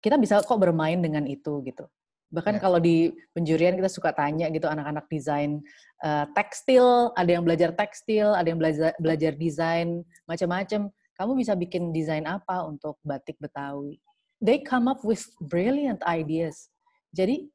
kita 0.03 0.17
bisa 0.21 0.41
kok 0.45 0.61
bermain 0.61 1.01
dengan 1.01 1.25
itu 1.25 1.65
gitu. 1.65 1.85
Bahkan 2.33 2.57
yeah. 2.57 2.61
kalau 2.61 2.81
di 2.81 3.13
penjurian 3.37 3.77
kita 3.77 3.87
suka 3.87 4.09
tanya 4.09 4.49
gitu 4.49 4.65
anak-anak 4.65 5.05
desain 5.05 5.61
uh, 6.01 6.25
tekstil, 6.33 7.13
ada 7.13 7.29
yang 7.29 7.45
belajar 7.45 7.69
tekstil, 7.77 8.33
ada 8.33 8.49
yang 8.49 8.57
belajar 8.57 8.97
belajar 8.97 9.37
desain 9.37 10.01
macam-macam. 10.25 10.89
Kamu 11.13 11.37
bisa 11.37 11.53
bikin 11.53 11.93
desain 11.93 12.25
apa 12.25 12.65
untuk 12.65 12.97
batik 13.05 13.37
Betawi? 13.37 14.01
they 14.43 14.59
come 14.59 14.91
up 14.91 14.99
with 15.07 15.23
brilliant 15.39 16.03
ideas. 16.03 16.67
Jadi 17.15 17.47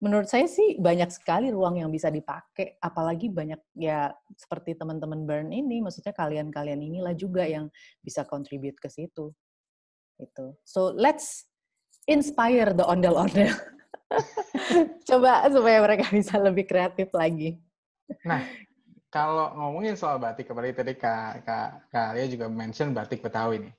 menurut 0.00 0.32
saya 0.32 0.48
sih 0.48 0.80
banyak 0.80 1.12
sekali 1.12 1.52
ruang 1.52 1.76
yang 1.84 1.92
bisa 1.92 2.08
dipakai, 2.08 2.80
apalagi 2.80 3.28
banyak 3.28 3.60
ya 3.76 4.08
seperti 4.32 4.72
teman-teman 4.80 5.28
Burn 5.28 5.52
ini, 5.52 5.84
maksudnya 5.84 6.16
kalian-kalian 6.16 6.80
inilah 6.80 7.12
juga 7.12 7.44
yang 7.44 7.68
bisa 8.00 8.24
contribute 8.24 8.80
ke 8.80 8.88
situ. 8.88 9.36
Itu. 10.16 10.56
So 10.64 10.96
let's 10.96 11.44
inspire 12.08 12.72
the 12.72 12.88
ondel-ondel. 12.88 13.52
Coba 15.08 15.46
supaya 15.50 15.78
mereka 15.82 16.10
bisa 16.10 16.38
lebih 16.38 16.66
kreatif 16.66 17.10
lagi. 17.14 17.58
Nah, 18.26 18.42
kalau 19.10 19.54
ngomongin 19.54 19.94
soal 19.94 20.18
batik, 20.18 20.50
kembali 20.50 20.74
tadi 20.74 20.94
Kak, 20.98 21.46
Kak, 21.46 21.90
Kak 21.90 22.06
Alia 22.14 22.26
juga 22.26 22.46
mention 22.50 22.94
batik 22.94 23.22
Betawi 23.22 23.70
nih. 23.70 23.74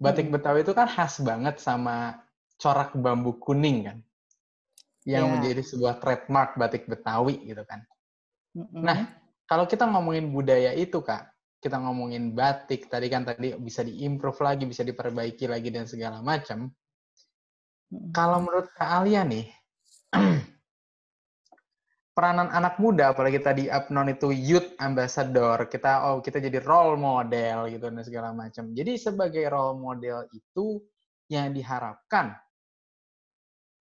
Batik 0.00 0.28
hmm. 0.28 0.34
Betawi 0.36 0.64
itu 0.64 0.72
kan 0.72 0.88
khas 0.88 1.20
banget 1.20 1.60
sama 1.60 2.20
corak 2.60 2.92
bambu 2.96 3.40
kuning 3.40 3.88
kan 3.88 3.98
yang 5.08 5.28
yeah. 5.28 5.32
menjadi 5.32 5.62
sebuah 5.64 5.96
trademark 6.00 6.60
batik 6.60 6.84
Betawi 6.84 7.40
gitu 7.48 7.64
kan. 7.64 7.80
Mm-hmm. 8.52 8.82
Nah, 8.84 8.98
kalau 9.48 9.64
kita 9.64 9.88
ngomongin 9.88 10.28
budaya 10.28 10.76
itu 10.76 11.00
kak, 11.00 11.32
kita 11.60 11.80
ngomongin 11.80 12.36
batik 12.36 12.88
tadi 12.88 13.08
kan 13.08 13.24
tadi 13.24 13.56
bisa 13.56 13.80
diimprove 13.80 14.40
lagi, 14.44 14.64
bisa 14.68 14.84
diperbaiki 14.84 15.48
lagi 15.48 15.68
dan 15.72 15.88
segala 15.88 16.20
macam. 16.20 16.68
Kalau 17.90 18.38
menurut 18.38 18.70
Kak 18.78 19.02
Alia 19.02 19.26
nih, 19.26 19.50
peranan 22.16 22.50
anak 22.54 22.78
muda 22.78 23.10
apalagi 23.10 23.42
tadi 23.42 23.66
Apnon 23.66 24.14
itu 24.14 24.30
youth 24.30 24.78
ambassador, 24.78 25.66
kita 25.66 26.06
oh 26.10 26.22
kita 26.22 26.38
jadi 26.38 26.62
role 26.62 26.94
model 26.94 27.66
gitu 27.66 27.90
dan 27.90 28.02
segala 28.06 28.30
macam. 28.30 28.70
Jadi 28.70 28.94
sebagai 28.94 29.42
role 29.50 29.78
model 29.78 30.26
itu 30.30 30.78
yang 31.30 31.50
diharapkan 31.50 32.34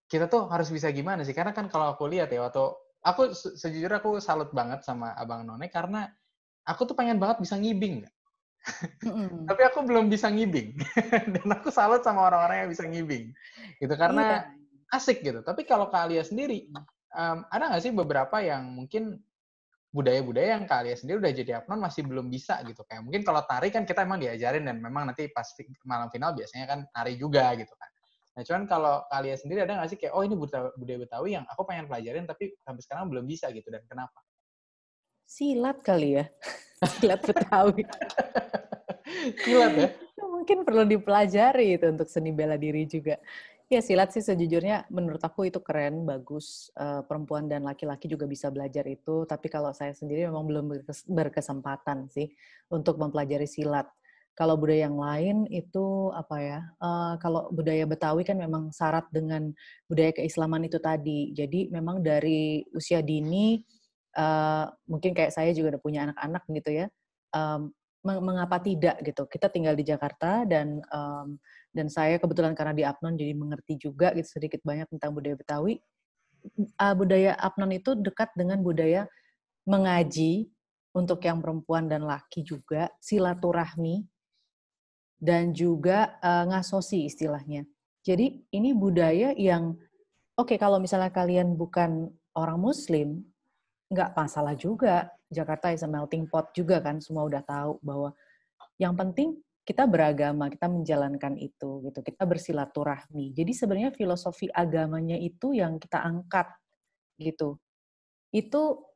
kita 0.09 0.25
tuh 0.25 0.49
harus 0.49 0.73
bisa 0.73 0.89
gimana 0.89 1.21
sih? 1.21 1.37
Karena 1.37 1.53
kan 1.53 1.69
kalau 1.69 1.93
aku 1.93 2.09
lihat 2.09 2.33
ya 2.33 2.41
waktu 2.49 2.65
aku 3.05 3.31
sejujurnya 3.37 4.01
aku 4.01 4.17
salut 4.17 4.49
banget 4.49 4.81
sama 4.81 5.13
Abang 5.13 5.45
None 5.45 5.69
karena 5.69 6.09
aku 6.65 6.89
tuh 6.89 6.97
pengen 6.97 7.21
banget 7.21 7.45
bisa 7.45 7.55
ngibing. 7.55 8.03
Mm. 8.99 9.47
Tapi 9.47 9.61
aku 9.65 9.79
belum 9.87 10.11
bisa 10.11 10.27
ngibing. 10.29 10.75
Dan 11.33 11.47
aku 11.49 11.69
salut 11.71 12.03
sama 12.05 12.27
orang-orang 12.29 12.65
yang 12.65 12.69
bisa 12.69 12.83
ngibing. 12.85 13.33
Gitu 13.79 13.93
karena 13.95 14.47
yeah. 14.47 14.95
asik 14.97 15.21
gitu. 15.25 15.39
Tapi 15.41 15.63
kalau 15.65 15.87
kalian 15.89 16.25
sendiri 16.25 16.69
um, 17.15 17.45
ada 17.49 17.73
nggak 17.73 17.83
sih 17.83 17.93
beberapa 17.93 18.39
yang 18.43 18.69
mungkin 18.69 19.17
budaya-budaya 19.89 20.61
yang 20.61 20.69
kalian 20.69 20.93
sendiri 20.93 21.17
udah 21.17 21.33
jadi 21.33 21.51
apnon 21.65 21.81
masih 21.81 22.05
belum 22.05 22.29
bisa 22.29 22.61
gitu 22.61 22.85
kayak 22.85 23.01
mungkin 23.01 23.25
kalau 23.25 23.41
tari 23.49 23.73
kan 23.73 23.89
kita 23.89 24.05
emang 24.05 24.21
diajarin 24.21 24.61
dan 24.61 24.77
memang 24.77 25.09
nanti 25.09 25.25
pas 25.33 25.49
malam 25.81 26.13
final 26.13 26.37
biasanya 26.37 26.69
kan 26.69 26.79
tari 26.93 27.17
juga 27.17 27.57
gitu 27.57 27.73
kan 27.73 27.89
Nah, 28.39 28.47
cuman 28.47 28.71
kalau 28.71 29.03
kalian 29.11 29.35
sendiri 29.35 29.67
ada 29.67 29.75
nggak 29.75 29.89
sih 29.91 29.99
kayak, 29.99 30.15
oh 30.15 30.23
ini 30.23 30.39
budaya 30.39 30.71
Betawi 30.79 31.35
yang 31.35 31.43
aku 31.51 31.67
pengen 31.67 31.91
pelajarin 31.91 32.23
tapi 32.23 32.55
sampai 32.63 32.79
sekarang 32.87 33.11
belum 33.11 33.27
bisa 33.27 33.51
gitu, 33.51 33.67
dan 33.67 33.83
kenapa? 33.83 34.15
Silat 35.27 35.83
kali 35.83 36.23
ya. 36.23 36.25
Silat 36.99 37.21
Betawi. 37.23 37.83
Silat 39.43 39.73
ya? 39.75 39.89
Mungkin 40.19 40.63
perlu 40.63 40.83
dipelajari 40.87 41.75
itu 41.75 41.85
untuk 41.91 42.07
seni 42.07 42.31
bela 42.31 42.55
diri 42.55 42.87
juga. 42.87 43.19
Ya 43.69 43.85
silat 43.85 44.09
sih 44.09 44.25
sejujurnya 44.25 44.89
menurut 44.89 45.21
aku 45.21 45.45
itu 45.45 45.61
keren, 45.61 46.01
bagus. 46.01 46.73
Uh, 46.73 47.05
perempuan 47.05 47.45
dan 47.45 47.61
laki-laki 47.69 48.09
juga 48.09 48.25
bisa 48.25 48.49
belajar 48.49 48.81
itu. 48.89 49.29
Tapi 49.29 49.45
kalau 49.45 49.69
saya 49.77 49.93
sendiri 49.93 50.25
memang 50.25 50.49
belum 50.49 50.65
berkesempatan 51.05 52.09
sih 52.09 52.33
untuk 52.73 52.97
mempelajari 52.97 53.45
silat. 53.45 53.85
Kalau 54.33 54.55
budaya 54.57 54.87
yang 54.87 54.97
lain 54.97 55.37
itu 55.53 56.09
apa 56.17 56.37
ya? 56.41 56.59
Uh, 56.81 57.13
kalau 57.21 57.51
budaya 57.53 57.85
Betawi 57.85 58.25
kan 58.25 58.41
memang 58.41 58.73
syarat 58.73 59.05
dengan 59.13 59.53
budaya 59.85 60.17
keislaman 60.17 60.65
itu 60.65 60.81
tadi. 60.81 61.29
Jadi 61.37 61.69
memang 61.69 62.01
dari 62.01 62.65
usia 62.73 63.05
dini, 63.05 63.59
uh, 64.15 64.65
mungkin 64.89 65.11
kayak 65.13 65.35
saya 65.35 65.51
juga 65.53 65.77
udah 65.77 65.81
punya 65.81 65.99
anak-anak 66.09 66.43
gitu 66.49 66.71
ya. 66.73 66.85
Um, 67.35 67.73
mengapa 67.99 68.63
tidak 68.63 69.03
gitu? 69.03 69.27
Kita 69.27 69.51
tinggal 69.51 69.75
di 69.75 69.83
Jakarta 69.83 70.47
dan 70.47 70.79
um, 70.87 71.35
dan 71.75 71.91
saya 71.91 72.15
kebetulan 72.17 72.55
karena 72.55 72.73
di 72.73 72.83
Apnon 72.87 73.19
jadi 73.19 73.35
mengerti 73.35 73.75
juga 73.75 74.15
gitu 74.15 74.39
sedikit 74.39 74.63
banyak 74.63 74.87
tentang 74.89 75.11
budaya 75.11 75.35
Betawi. 75.35 75.83
Uh, 76.79 76.95
budaya 76.95 77.35
Apnon 77.35 77.75
itu 77.75 77.99
dekat 77.99 78.31
dengan 78.33 78.63
budaya 78.63 79.03
mengaji 79.67 80.47
untuk 80.95 81.21
yang 81.21 81.43
perempuan 81.43 81.85
dan 81.85 82.07
laki 82.07 82.41
juga 82.41 82.89
silaturahmi 83.03 84.07
dan 85.19 85.51
juga 85.51 86.15
uh, 86.23 86.47
ngasosi 86.47 87.05
istilahnya. 87.05 87.67
Jadi 88.01 88.47
ini 88.55 88.71
budaya 88.71 89.35
yang 89.35 89.75
oke 90.39 90.55
okay, 90.55 90.57
kalau 90.57 90.79
misalnya 90.79 91.11
kalian 91.11 91.59
bukan 91.59 92.07
orang 92.33 92.57
muslim 92.57 93.27
nggak 93.89 94.15
masalah 94.15 94.53
juga. 94.55 95.09
Jakarta 95.29 95.69
is 95.73 95.85
a 95.85 95.89
melting 95.89 96.25
pot 96.25 96.49
juga 96.53 96.81
kan 96.81 96.97
semua 97.01 97.25
udah 97.25 97.41
tahu 97.45 97.77
bahwa 97.85 98.09
yang 98.81 98.97
penting 98.97 99.37
kita 99.61 99.85
beragama, 99.85 100.49
kita 100.49 100.65
menjalankan 100.65 101.37
itu 101.37 101.85
gitu. 101.85 101.99
Kita 102.01 102.25
bersilaturahmi. 102.25 103.37
Jadi 103.37 103.51
sebenarnya 103.53 103.91
filosofi 103.93 104.49
agamanya 104.49 105.17
itu 105.17 105.53
yang 105.53 105.77
kita 105.77 106.01
angkat 106.01 106.49
gitu. 107.21 107.61
Itu 108.33 108.89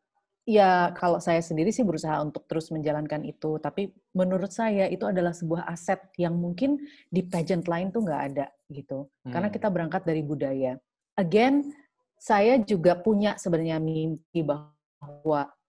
Ya, 0.43 0.91
kalau 0.99 1.23
saya 1.23 1.39
sendiri 1.39 1.71
sih 1.71 1.87
berusaha 1.87 2.19
untuk 2.19 2.43
terus 2.51 2.67
menjalankan 2.67 3.23
itu. 3.23 3.63
Tapi 3.63 3.95
menurut 4.11 4.51
saya 4.51 4.91
itu 4.91 5.07
adalah 5.07 5.31
sebuah 5.31 5.63
aset 5.71 6.11
yang 6.19 6.35
mungkin 6.35 6.83
di 7.07 7.23
pageant 7.23 7.63
lain 7.63 7.95
tuh 7.95 8.03
nggak 8.03 8.21
ada 8.31 8.51
gitu. 8.67 9.07
Hmm. 9.23 9.31
Karena 9.31 9.47
kita 9.47 9.71
berangkat 9.71 10.03
dari 10.03 10.19
budaya. 10.19 10.75
Again, 11.15 11.71
saya 12.19 12.59
juga 12.59 12.99
punya 12.99 13.39
sebenarnya 13.39 13.79
mimpi 13.79 14.43
bahwa 14.43 14.72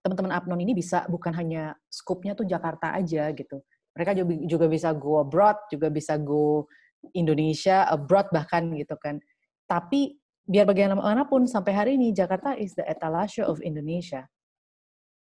teman-teman 0.04 0.32
Apnon 0.36 0.60
ini 0.60 0.76
bisa 0.76 1.08
bukan 1.08 1.32
hanya 1.32 1.72
skupnya 1.88 2.36
tuh 2.36 2.44
Jakarta 2.44 2.92
aja 2.92 3.32
gitu. 3.32 3.64
Mereka 3.94 4.12
juga 4.50 4.66
bisa 4.66 4.90
go 4.92 5.22
abroad, 5.22 5.56
juga 5.70 5.88
bisa 5.88 6.18
go 6.18 6.66
Indonesia, 7.14 7.86
abroad 7.88 8.28
bahkan 8.34 8.68
gitu 8.74 8.98
kan. 9.00 9.22
Tapi 9.64 10.18
biar 10.44 10.68
bagaimanapun 10.68 11.48
sampai 11.48 11.72
hari 11.72 11.90
ini 11.96 12.12
Jakarta 12.12 12.52
is 12.58 12.76
the 12.76 12.84
etalase 12.84 13.40
of 13.40 13.62
Indonesia 13.64 14.28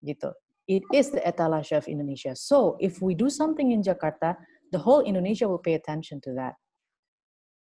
gitu. 0.02 0.34
It 0.64 0.82
is 0.96 1.12
the 1.12 1.20
etalase 1.22 1.76
of 1.76 1.84
Indonesia. 1.86 2.32
So 2.32 2.80
if 2.80 3.04
we 3.04 3.12
do 3.12 3.28
something 3.28 3.70
in 3.70 3.84
Jakarta, 3.84 4.34
the 4.72 4.80
whole 4.80 5.04
Indonesia 5.04 5.44
will 5.44 5.60
pay 5.60 5.76
attention 5.76 6.24
to 6.24 6.32
that. 6.40 6.56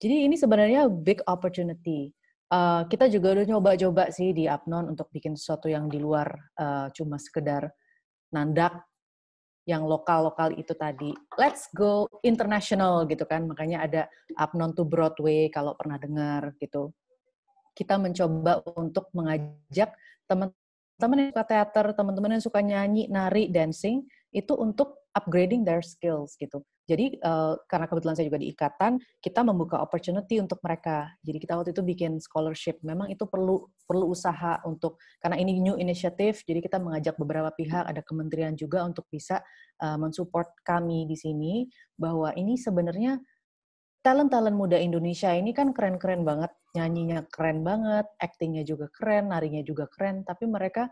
Jadi 0.03 0.27
ini 0.27 0.35
sebenarnya 0.35 0.91
big 0.91 1.23
opportunity. 1.27 2.11
Uh, 2.49 2.89
kita 2.89 3.13
juga 3.13 3.37
udah 3.37 3.45
nyoba-coba 3.45 4.09
sih 4.09 4.33
di 4.33 4.49
Apnon 4.49 4.97
untuk 4.97 5.13
bikin 5.13 5.37
sesuatu 5.37 5.69
yang 5.69 5.85
di 5.93 6.01
luar 6.01 6.33
uh, 6.57 6.89
cuma 6.97 7.21
sekedar 7.21 7.69
nandak 8.33 8.89
yang 9.69 9.85
lokal-lokal 9.85 10.57
itu 10.57 10.73
tadi. 10.73 11.13
Let's 11.37 11.69
go 11.77 12.09
international 12.25 13.05
gitu 13.05 13.29
kan. 13.29 13.45
Makanya 13.45 13.85
ada 13.85 14.03
Apnon 14.41 14.73
to 14.73 14.89
Broadway 14.89 15.53
kalau 15.53 15.77
pernah 15.77 16.01
dengar 16.01 16.57
gitu. 16.57 16.97
Kita 17.77 18.01
mencoba 18.01 18.65
untuk 18.81 19.13
mengajak 19.13 19.93
teman 20.25 20.49
teman 20.99 21.21
yang 21.23 21.31
suka 21.31 21.47
teater, 21.47 21.87
teman-teman 21.95 22.31
yang 22.35 22.45
suka 22.45 22.61
nyanyi, 22.65 23.07
nari, 23.07 23.47
dancing, 23.53 24.03
itu 24.35 24.51
untuk 24.59 24.98
upgrading 25.17 25.65
their 25.65 25.81
skills 25.81 26.37
gitu. 26.37 26.61
Jadi 26.89 27.21
uh, 27.21 27.61
karena 27.69 27.85
kebetulan 27.85 28.17
saya 28.17 28.33
juga 28.33 28.41
di 28.41 28.49
ikatan, 28.49 28.97
kita 29.21 29.45
membuka 29.45 29.77
opportunity 29.77 30.41
untuk 30.41 30.57
mereka. 30.65 31.13
Jadi 31.21 31.37
kita 31.37 31.61
waktu 31.61 31.77
itu 31.77 31.85
bikin 31.85 32.17
scholarship. 32.17 32.81
Memang 32.81 33.13
itu 33.13 33.29
perlu 33.29 33.69
perlu 33.85 34.09
usaha 34.09 34.57
untuk 34.65 34.97
karena 35.21 35.37
ini 35.37 35.61
new 35.61 35.77
initiative. 35.77 36.41
Jadi 36.49 36.65
kita 36.65 36.81
mengajak 36.81 37.21
beberapa 37.21 37.53
pihak, 37.53 37.85
ada 37.85 38.01
kementerian 38.01 38.57
juga 38.57 38.89
untuk 38.89 39.05
bisa 39.13 39.45
uh, 39.85 40.01
mensupport 40.01 40.49
kami 40.65 41.05
di 41.05 41.17
sini 41.21 41.69
bahwa 42.01 42.33
ini 42.33 42.57
sebenarnya 42.57 43.21
talent-talent 44.01 44.57
muda 44.57 44.81
Indonesia 44.81 45.29
ini 45.37 45.53
kan 45.53 45.77
keren-keren 45.77 46.25
banget, 46.25 46.49
nyanyinya 46.73 47.29
keren 47.29 47.61
banget, 47.61 48.09
actingnya 48.17 48.65
juga 48.65 48.89
keren, 48.89 49.29
narinya 49.29 49.61
juga 49.61 49.85
keren, 49.93 50.25
tapi 50.25 50.49
mereka 50.49 50.89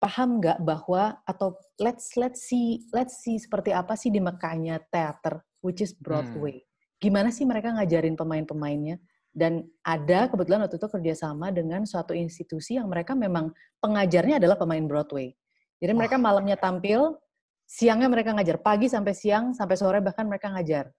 paham 0.00 0.40
nggak 0.40 0.64
bahwa 0.64 1.20
atau 1.28 1.54
let's 1.76 2.16
let's 2.16 2.48
see 2.48 2.82
let's 2.96 3.20
see 3.20 3.36
seperti 3.36 3.70
apa 3.70 3.94
sih 3.94 4.08
di 4.08 4.18
Mekahnya 4.18 4.80
teater 4.88 5.44
which 5.60 5.84
is 5.84 5.92
Broadway. 5.92 6.58
Hmm. 6.58 6.68
Gimana 7.00 7.28
sih 7.32 7.44
mereka 7.44 7.72
ngajarin 7.76 8.16
pemain-pemainnya? 8.16 8.96
Dan 9.30 9.62
ada 9.86 10.26
kebetulan 10.26 10.66
waktu 10.66 10.80
itu 10.80 10.88
kerjasama 10.90 11.54
dengan 11.54 11.86
suatu 11.86 12.10
institusi 12.16 12.80
yang 12.80 12.90
mereka 12.90 13.14
memang 13.14 13.54
pengajarnya 13.78 14.42
adalah 14.42 14.58
pemain 14.58 14.82
Broadway. 14.82 15.30
Jadi 15.78 15.92
mereka 15.94 16.18
malamnya 16.18 16.58
tampil, 16.58 17.14
siangnya 17.62 18.10
mereka 18.10 18.34
ngajar, 18.34 18.58
pagi 18.58 18.90
sampai 18.90 19.14
siang, 19.14 19.54
sampai 19.54 19.76
sore 19.78 20.02
bahkan 20.02 20.26
mereka 20.26 20.50
ngajar 20.50 20.90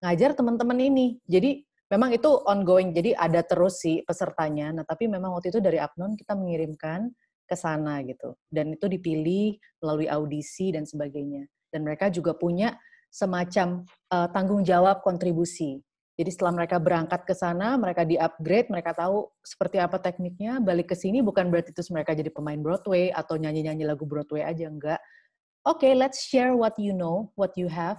ngajar 0.00 0.32
teman-teman 0.34 0.78
ini. 0.80 1.06
Jadi 1.28 1.60
memang 1.92 2.10
itu 2.16 2.28
ongoing, 2.48 2.96
jadi 2.96 3.14
ada 3.14 3.44
terus 3.44 3.84
sih 3.84 4.00
pesertanya. 4.02 4.72
Nah, 4.72 4.84
tapi 4.84 5.06
memang 5.06 5.36
waktu 5.36 5.52
itu 5.52 5.60
dari 5.60 5.76
Apnon 5.76 6.16
kita 6.16 6.34
mengirimkan 6.34 7.08
ke 7.50 7.58
sana 7.58 7.98
gitu. 8.06 8.38
Dan 8.46 8.78
itu 8.78 8.86
dipilih 8.86 9.58
melalui 9.82 10.06
audisi 10.06 10.70
dan 10.70 10.86
sebagainya. 10.86 11.50
Dan 11.74 11.82
mereka 11.82 12.06
juga 12.06 12.38
punya 12.38 12.78
semacam 13.10 13.82
uh, 14.14 14.30
tanggung 14.30 14.62
jawab 14.62 15.02
kontribusi. 15.02 15.82
Jadi 16.14 16.30
setelah 16.36 16.62
mereka 16.62 16.76
berangkat 16.76 17.24
ke 17.24 17.32
sana, 17.32 17.80
mereka 17.80 18.04
di-upgrade, 18.04 18.68
mereka 18.68 18.92
tahu 18.92 19.26
seperti 19.42 19.80
apa 19.80 19.96
tekniknya, 19.98 20.60
balik 20.60 20.92
ke 20.92 20.96
sini 20.98 21.24
bukan 21.24 21.48
berarti 21.48 21.72
terus 21.72 21.88
mereka 21.88 22.12
jadi 22.12 22.28
pemain 22.28 22.60
Broadway 22.60 23.08
atau 23.08 23.40
nyanyi-nyanyi 23.40 23.88
lagu 23.88 24.04
Broadway 24.04 24.44
aja, 24.44 24.68
enggak. 24.68 25.00
Oke, 25.64 25.88
okay, 25.88 25.92
let's 25.96 26.28
share 26.28 26.52
what 26.52 26.76
you 26.76 26.92
know, 26.92 27.32
what 27.40 27.56
you 27.56 27.72
have, 27.72 27.96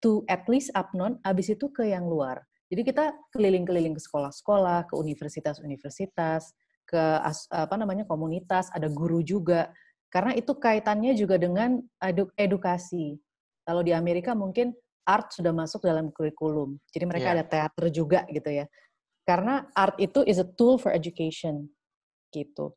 to 0.00 0.24
at 0.32 0.48
least 0.48 0.72
Apnon, 0.72 1.20
abis 1.20 1.52
itu 1.52 1.68
ke 1.68 1.84
yang 1.84 2.08
luar. 2.08 2.40
Jadi 2.72 2.80
kita 2.80 3.12
keliling-keliling 3.36 3.92
ke 3.92 4.02
sekolah-sekolah, 4.08 4.88
ke 4.88 4.94
universitas-universitas, 4.96 6.56
ke 6.90 7.02
apa 7.54 7.74
namanya 7.78 8.02
komunitas, 8.02 8.66
ada 8.74 8.90
guru 8.90 9.22
juga. 9.22 9.70
Karena 10.10 10.34
itu 10.34 10.50
kaitannya 10.58 11.14
juga 11.14 11.38
dengan 11.38 11.78
edukasi. 12.34 13.14
Kalau 13.62 13.86
di 13.86 13.94
Amerika 13.94 14.34
mungkin 14.34 14.74
art 15.06 15.30
sudah 15.30 15.54
masuk 15.54 15.86
dalam 15.86 16.10
kurikulum. 16.10 16.74
Jadi 16.90 17.04
mereka 17.06 17.30
yeah. 17.30 17.36
ada 17.38 17.44
teater 17.46 17.86
juga 17.94 18.26
gitu 18.26 18.50
ya. 18.50 18.66
Karena 19.22 19.70
art 19.78 19.94
itu 20.02 20.26
is 20.26 20.42
a 20.42 20.46
tool 20.58 20.82
for 20.82 20.90
education 20.90 21.70
gitu. 22.34 22.74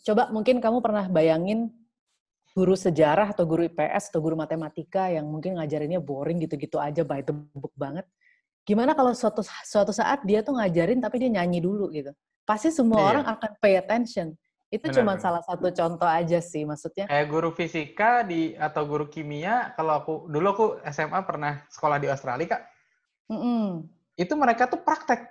Coba 0.00 0.32
mungkin 0.32 0.64
kamu 0.64 0.80
pernah 0.80 1.04
bayangin 1.12 1.68
guru 2.56 2.72
sejarah 2.72 3.36
atau 3.36 3.44
guru 3.44 3.68
IPS 3.68 4.10
atau 4.10 4.20
guru 4.24 4.34
matematika 4.34 5.12
yang 5.12 5.28
mungkin 5.28 5.60
ngajarinnya 5.60 6.00
boring 6.00 6.40
gitu-gitu 6.40 6.80
aja 6.80 7.04
by 7.04 7.20
the 7.20 7.36
book 7.36 7.76
banget. 7.76 8.08
Gimana 8.64 8.96
kalau 8.96 9.12
suatu 9.12 9.44
suatu 9.44 9.92
saat 9.92 10.24
dia 10.24 10.40
tuh 10.40 10.56
ngajarin 10.56 11.00
tapi 11.00 11.20
dia 11.20 11.30
nyanyi 11.30 11.60
dulu 11.60 11.92
gitu. 11.92 12.16
Pasti 12.50 12.74
semua 12.74 12.98
yeah. 12.98 13.10
orang 13.14 13.24
akan 13.30 13.50
pay 13.62 13.78
attention. 13.78 14.34
Itu 14.74 14.90
cuma 14.90 15.14
salah 15.22 15.42
satu 15.46 15.70
contoh 15.70 16.06
aja 16.06 16.42
sih 16.42 16.66
maksudnya. 16.66 17.06
Kayak 17.06 17.26
guru 17.30 17.54
fisika 17.54 18.26
di 18.26 18.58
atau 18.58 18.82
guru 18.90 19.06
kimia, 19.06 19.70
kalau 19.78 19.92
aku 20.02 20.14
dulu 20.26 20.46
aku 20.50 20.66
SMA 20.90 21.22
pernah 21.22 21.62
sekolah 21.70 22.02
di 22.02 22.10
Australia 22.10 22.58
kak. 22.58 22.62
Mm 23.30 23.38
-hmm. 23.38 23.66
Itu 24.18 24.34
mereka 24.34 24.66
tuh 24.66 24.82
praktek. 24.82 25.30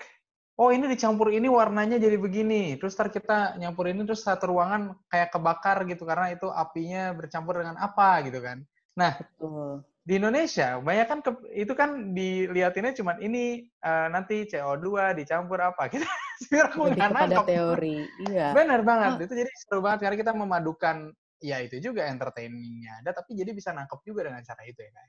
Oh 0.59 0.71
ini 0.71 0.91
dicampur 0.91 1.31
ini 1.31 1.47
warnanya 1.51 1.99
jadi 1.99 2.15
begini. 2.15 2.79
Terus 2.79 2.95
ntar 2.95 3.11
kita 3.11 3.59
nyampur 3.59 3.91
ini 3.91 4.03
terus 4.07 4.23
satu 4.23 4.55
ruangan 4.55 4.95
kayak 5.11 5.31
kebakar 5.31 5.87
gitu 5.87 6.03
karena 6.03 6.35
itu 6.35 6.47
apinya 6.51 7.11
bercampur 7.15 7.63
dengan 7.63 7.79
apa 7.79 8.19
gitu 8.27 8.39
kan. 8.43 8.63
Nah, 8.95 9.19
Betul 9.19 9.87
di 10.09 10.17
Indonesia 10.17 10.81
banyak 10.81 11.05
kan 11.05 11.19
ke, 11.21 11.31
itu 11.53 11.73
kan 11.77 12.17
dilihatinnya 12.17 12.97
cuma 12.97 13.13
ini 13.21 13.69
uh, 13.85 14.09
nanti 14.09 14.49
CO2 14.49 15.13
dicampur 15.13 15.61
apa 15.61 15.85
kita 16.39 16.71
sebenarnya 16.71 17.09
kepada 17.11 17.37
teori 17.43 17.97
iya. 18.31 18.55
Benar 18.55 18.81
banget 18.87 19.11
oh. 19.19 19.25
itu 19.27 19.33
jadi 19.35 19.51
seru 19.59 19.79
banget. 19.83 19.99
Karena 20.07 20.17
kita 20.17 20.31
memadukan 20.31 21.11
ya 21.39 21.57
itu 21.63 21.79
juga 21.79 22.07
entertainingnya 22.07 22.99
ada 22.99 23.15
tapi 23.15 23.31
jadi 23.31 23.55
bisa 23.55 23.71
nangkep 23.71 24.03
juga 24.03 24.27
dengan 24.27 24.43
cara 24.43 24.61
itu 24.67 24.83
ya 24.83 24.91
kan 24.91 25.07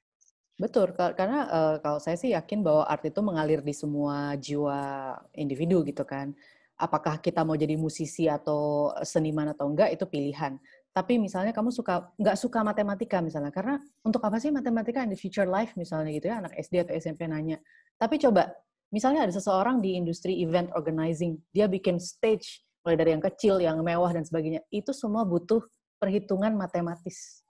Betul, 0.60 0.92
karena 0.92 1.48
uh, 1.48 1.76
kalau 1.80 1.96
saya 1.96 2.20
sih 2.20 2.36
yakin 2.36 2.60
bahwa 2.60 2.84
art 2.84 3.00
itu 3.08 3.16
mengalir 3.24 3.64
di 3.64 3.72
semua 3.72 4.36
jiwa 4.36 5.16
individu 5.32 5.80
gitu 5.88 6.04
kan. 6.04 6.36
Apakah 6.76 7.16
kita 7.16 7.48
mau 7.48 7.56
jadi 7.56 7.80
musisi 7.80 8.28
atau 8.28 8.92
seniman 9.00 9.56
atau 9.56 9.72
enggak 9.72 9.88
itu 9.96 10.04
pilihan. 10.04 10.60
Tapi 10.92 11.16
misalnya 11.16 11.56
kamu 11.56 11.72
suka 11.72 12.12
nggak 12.12 12.36
suka 12.36 12.60
matematika 12.60 13.24
misalnya 13.24 13.48
karena 13.48 13.80
untuk 14.04 14.20
apa 14.20 14.36
sih 14.36 14.52
matematika 14.52 15.00
in 15.00 15.08
the 15.08 15.16
future 15.16 15.48
life 15.48 15.72
misalnya 15.80 16.12
gitu 16.12 16.28
ya 16.28 16.44
anak 16.44 16.52
SD 16.52 16.84
atau 16.84 16.92
SMP 16.92 17.24
nanya. 17.24 17.56
Tapi 17.96 18.20
coba 18.20 18.52
misalnya 18.90 19.26
ada 19.26 19.32
seseorang 19.34 19.78
di 19.78 19.96
industri 19.96 20.38
event 20.42 20.70
organizing 20.74 21.38
dia 21.54 21.70
bikin 21.70 21.98
stage 21.98 22.62
mulai 22.82 22.96
dari 22.98 23.10
yang 23.14 23.24
kecil 23.24 23.54
yang 23.62 23.78
mewah 23.80 24.10
dan 24.10 24.26
sebagainya 24.26 24.62
itu 24.70 24.90
semua 24.90 25.22
butuh 25.26 25.62
perhitungan 25.98 26.54
matematis 26.54 27.42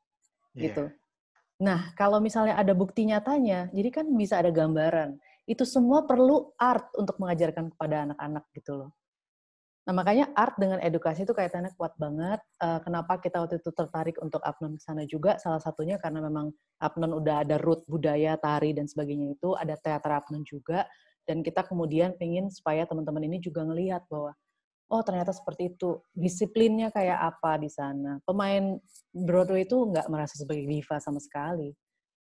yeah. 0.55 0.70
gitu 0.70 0.85
nah 1.61 1.92
kalau 1.96 2.20
misalnya 2.20 2.57
ada 2.57 2.72
bukti 2.72 3.05
nyatanya 3.09 3.68
jadi 3.72 3.88
kan 3.90 4.07
bisa 4.16 4.40
ada 4.40 4.48
gambaran 4.48 5.16
itu 5.44 5.64
semua 5.66 6.07
perlu 6.07 6.55
art 6.57 6.88
untuk 6.96 7.18
mengajarkan 7.18 7.74
kepada 7.74 8.09
anak-anak 8.09 8.44
gitu 8.55 8.72
loh 8.81 8.90
Nah, 9.88 10.07
makanya 10.07 10.31
art 10.38 10.55
dengan 10.55 10.79
edukasi 10.79 11.26
itu 11.26 11.35
kaitannya 11.35 11.74
kuat 11.74 11.96
banget. 11.98 12.38
Uh, 12.62 12.79
kenapa 12.85 13.18
kita 13.18 13.42
waktu 13.42 13.59
itu 13.59 13.74
tertarik 13.74 14.22
untuk 14.22 14.38
Apnon 14.46 14.79
ke 14.79 14.83
sana 14.87 15.03
juga? 15.03 15.35
Salah 15.42 15.59
satunya 15.59 15.98
karena 15.98 16.22
memang 16.22 16.55
Apnon 16.79 17.16
udah 17.16 17.42
ada 17.42 17.59
root 17.59 17.83
budaya, 17.90 18.38
tari, 18.38 18.70
dan 18.70 18.87
sebagainya 18.87 19.35
itu. 19.35 19.57
Ada 19.59 19.81
teater 19.83 20.14
Apnon 20.14 20.46
juga. 20.46 20.87
Dan 21.26 21.44
kita 21.44 21.62
kemudian 21.64 22.16
ingin 22.18 22.48
supaya 22.48 22.85
teman-teman 22.88 23.24
ini 23.26 23.38
juga 23.38 23.62
ngelihat 23.62 24.04
bahwa, 24.11 24.35
oh 24.90 25.02
ternyata 25.06 25.30
seperti 25.30 25.76
itu. 25.76 26.02
Disiplinnya 26.11 26.90
kayak 26.90 27.18
apa 27.35 27.61
di 27.61 27.70
sana. 27.70 28.18
Pemain 28.26 28.76
Broadway 29.11 29.68
itu 29.68 29.76
nggak 29.78 30.09
merasa 30.11 30.35
sebagai 30.35 30.66
diva 30.66 30.98
sama 30.98 31.22
sekali. 31.22 31.70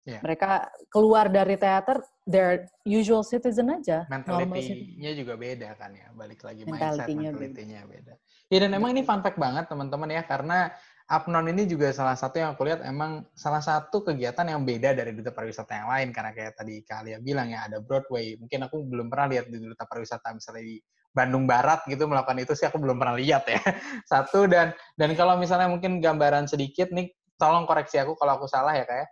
Yeah. 0.08 0.24
Mereka 0.24 0.72
keluar 0.88 1.28
dari 1.28 1.60
teater, 1.60 2.00
their 2.24 2.64
usual 2.88 3.20
citizen 3.20 3.68
aja. 3.68 4.08
Mentality-nya 4.08 5.12
juga 5.12 5.36
beda 5.36 5.76
kan 5.76 5.92
ya, 5.92 6.08
balik 6.16 6.40
lagi 6.48 6.64
mindset, 6.64 7.12
mentality-nya 7.12 7.84
beda. 7.84 8.16
Ya 8.48 8.58
dan 8.64 8.72
emang 8.72 8.96
ini 8.96 9.04
fun 9.04 9.20
fact 9.20 9.36
banget 9.36 9.68
teman-teman 9.68 10.08
ya, 10.08 10.24
karena 10.24 10.72
Apnon 11.08 11.48
ini 11.48 11.64
juga 11.64 11.88
salah 11.88 12.12
satu 12.12 12.36
yang 12.36 12.52
aku 12.52 12.68
lihat 12.68 12.84
emang 12.84 13.24
salah 13.32 13.64
satu 13.64 14.04
kegiatan 14.04 14.44
yang 14.44 14.60
beda 14.60 14.92
dari 14.92 15.16
duta 15.16 15.32
pariwisata 15.32 15.72
yang 15.72 15.88
lain 15.88 16.08
karena 16.12 16.36
kayak 16.36 16.52
tadi 16.52 16.84
kalian 16.84 17.24
bilang 17.24 17.48
ya 17.48 17.64
ada 17.64 17.80
Broadway. 17.80 18.36
Mungkin 18.36 18.68
aku 18.68 18.84
belum 18.84 19.08
pernah 19.08 19.24
lihat 19.32 19.48
di 19.48 19.56
duta 19.56 19.88
pariwisata 19.88 20.36
misalnya 20.36 20.68
di 20.68 20.76
Bandung 21.08 21.48
Barat 21.48 21.80
gitu 21.88 22.04
melakukan 22.04 22.36
itu 22.44 22.52
sih 22.52 22.68
aku 22.68 22.76
belum 22.76 23.00
pernah 23.00 23.16
lihat 23.16 23.48
ya. 23.48 23.56
Satu 24.12 24.44
dan 24.44 24.76
dan 25.00 25.16
kalau 25.16 25.40
misalnya 25.40 25.72
mungkin 25.72 26.04
gambaran 26.04 26.44
sedikit 26.44 26.92
nih 26.92 27.08
tolong 27.40 27.64
koreksi 27.64 27.96
aku 28.04 28.12
kalau 28.20 28.36
aku 28.36 28.44
salah 28.44 28.76
ya 28.76 28.84
kayak 28.84 29.08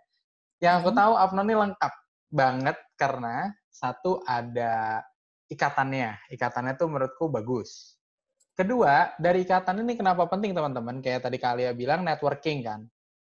yang 0.61 0.85
aku 0.85 0.93
hmm. 0.93 0.99
tahu 1.01 1.13
Apnon 1.17 1.49
ini 1.49 1.55
lengkap 1.57 1.93
banget 2.29 2.77
karena 2.93 3.49
satu 3.73 4.21
ada 4.21 5.01
ikatannya. 5.49 6.29
Ikatannya 6.29 6.77
tuh 6.77 6.87
menurutku 6.93 7.25
bagus. 7.29 7.96
Kedua, 8.57 9.13
dari 9.21 9.45
ikatan 9.45 9.85
ini 9.85 9.93
kenapa 9.93 10.25
penting 10.25 10.57
teman-teman? 10.57 10.97
Kayak 10.97 11.29
tadi 11.29 11.37
Kalia 11.37 11.77
bilang 11.77 12.01
networking 12.01 12.65
kan. 12.65 12.81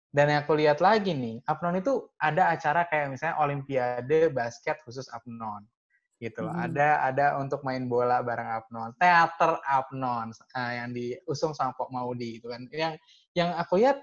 Dan 0.10 0.34
yang 0.34 0.42
aku 0.42 0.58
lihat 0.58 0.82
lagi 0.82 1.14
nih, 1.14 1.38
Apnon 1.46 1.78
itu 1.78 2.02
ada 2.18 2.50
acara 2.50 2.90
kayak 2.90 3.14
misalnya 3.14 3.38
Olimpiade 3.46 4.34
basket 4.34 4.82
khusus 4.82 5.06
Apnon 5.14 5.70
gitu 6.18 6.42
loh. 6.42 6.50
Hmm. 6.58 6.66
Ada 6.66 7.14
ada 7.14 7.26
untuk 7.38 7.62
main 7.62 7.86
bola 7.86 8.26
bareng 8.26 8.50
Apnon, 8.58 8.90
teater 8.98 9.62
Apnon 9.70 10.34
uh, 10.34 10.72
yang 10.74 10.90
diusung 10.98 11.54
sama 11.54 11.78
Pok 11.78 11.94
Maudi 11.94 12.42
gitu 12.42 12.50
kan. 12.50 12.66
Yang 12.74 12.98
yang 13.38 13.54
aku 13.54 13.86
lihat 13.86 14.02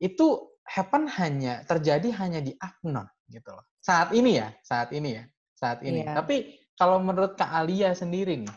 itu 0.00 0.56
happen 0.64 1.04
hanya 1.20 1.68
terjadi 1.68 2.16
hanya 2.16 2.40
di 2.40 2.56
Apnon 2.56 3.04
gitu 3.28 3.52
loh. 3.52 3.68
Saat 3.84 4.16
ini 4.16 4.40
ya, 4.40 4.48
saat 4.64 4.88
ini 4.96 5.20
ya, 5.20 5.24
saat 5.52 5.84
ini. 5.84 6.00
Yeah. 6.00 6.16
Tapi 6.16 6.64
kalau 6.80 6.96
menurut 7.04 7.36
Kak 7.36 7.52
Alia 7.52 7.92
sendiri 7.92 8.40
nih, 8.40 8.54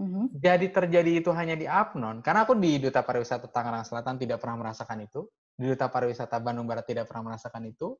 mm-hmm. 0.00 0.24
jadi 0.32 0.66
terjadi 0.72 1.20
itu 1.20 1.30
hanya 1.36 1.54
di 1.60 1.68
Apnon. 1.68 2.24
Karena 2.24 2.48
aku 2.48 2.56
di 2.56 2.80
Duta 2.80 3.04
Pariwisata 3.04 3.52
Tangerang 3.52 3.84
Selatan 3.84 4.16
tidak 4.16 4.40
pernah 4.40 4.64
merasakan 4.64 5.04
itu, 5.04 5.28
di 5.52 5.68
Duta 5.68 5.92
Pariwisata 5.92 6.40
Bandung 6.40 6.64
Barat 6.64 6.88
tidak 6.88 7.04
pernah 7.04 7.36
merasakan 7.36 7.68
itu. 7.68 7.92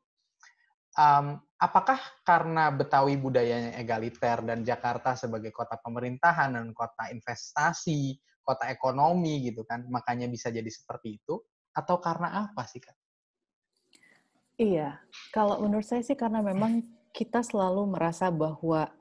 Um, 0.96 1.38
apakah 1.60 2.00
karena 2.26 2.72
Betawi 2.72 3.14
budayanya 3.14 3.78
egaliter 3.78 4.42
dan 4.42 4.64
Jakarta 4.64 5.14
sebagai 5.14 5.52
kota 5.54 5.78
pemerintahan 5.78 6.56
dan 6.56 6.72
kota 6.72 7.12
investasi, 7.12 8.18
kota 8.42 8.66
ekonomi 8.72 9.44
gitu 9.46 9.62
kan, 9.68 9.84
makanya 9.86 10.26
bisa 10.26 10.50
jadi 10.50 10.66
seperti 10.66 11.20
itu? 11.20 11.38
atau 11.74 11.96
karena 12.02 12.50
apa 12.50 12.62
sih 12.66 12.82
kak? 12.82 12.96
Iya, 14.60 15.00
kalau 15.32 15.64
menurut 15.64 15.86
saya 15.88 16.04
sih 16.04 16.18
karena 16.18 16.44
memang 16.44 16.84
kita 17.16 17.40
selalu 17.40 17.96
merasa 17.96 18.28
bahwa 18.28 18.92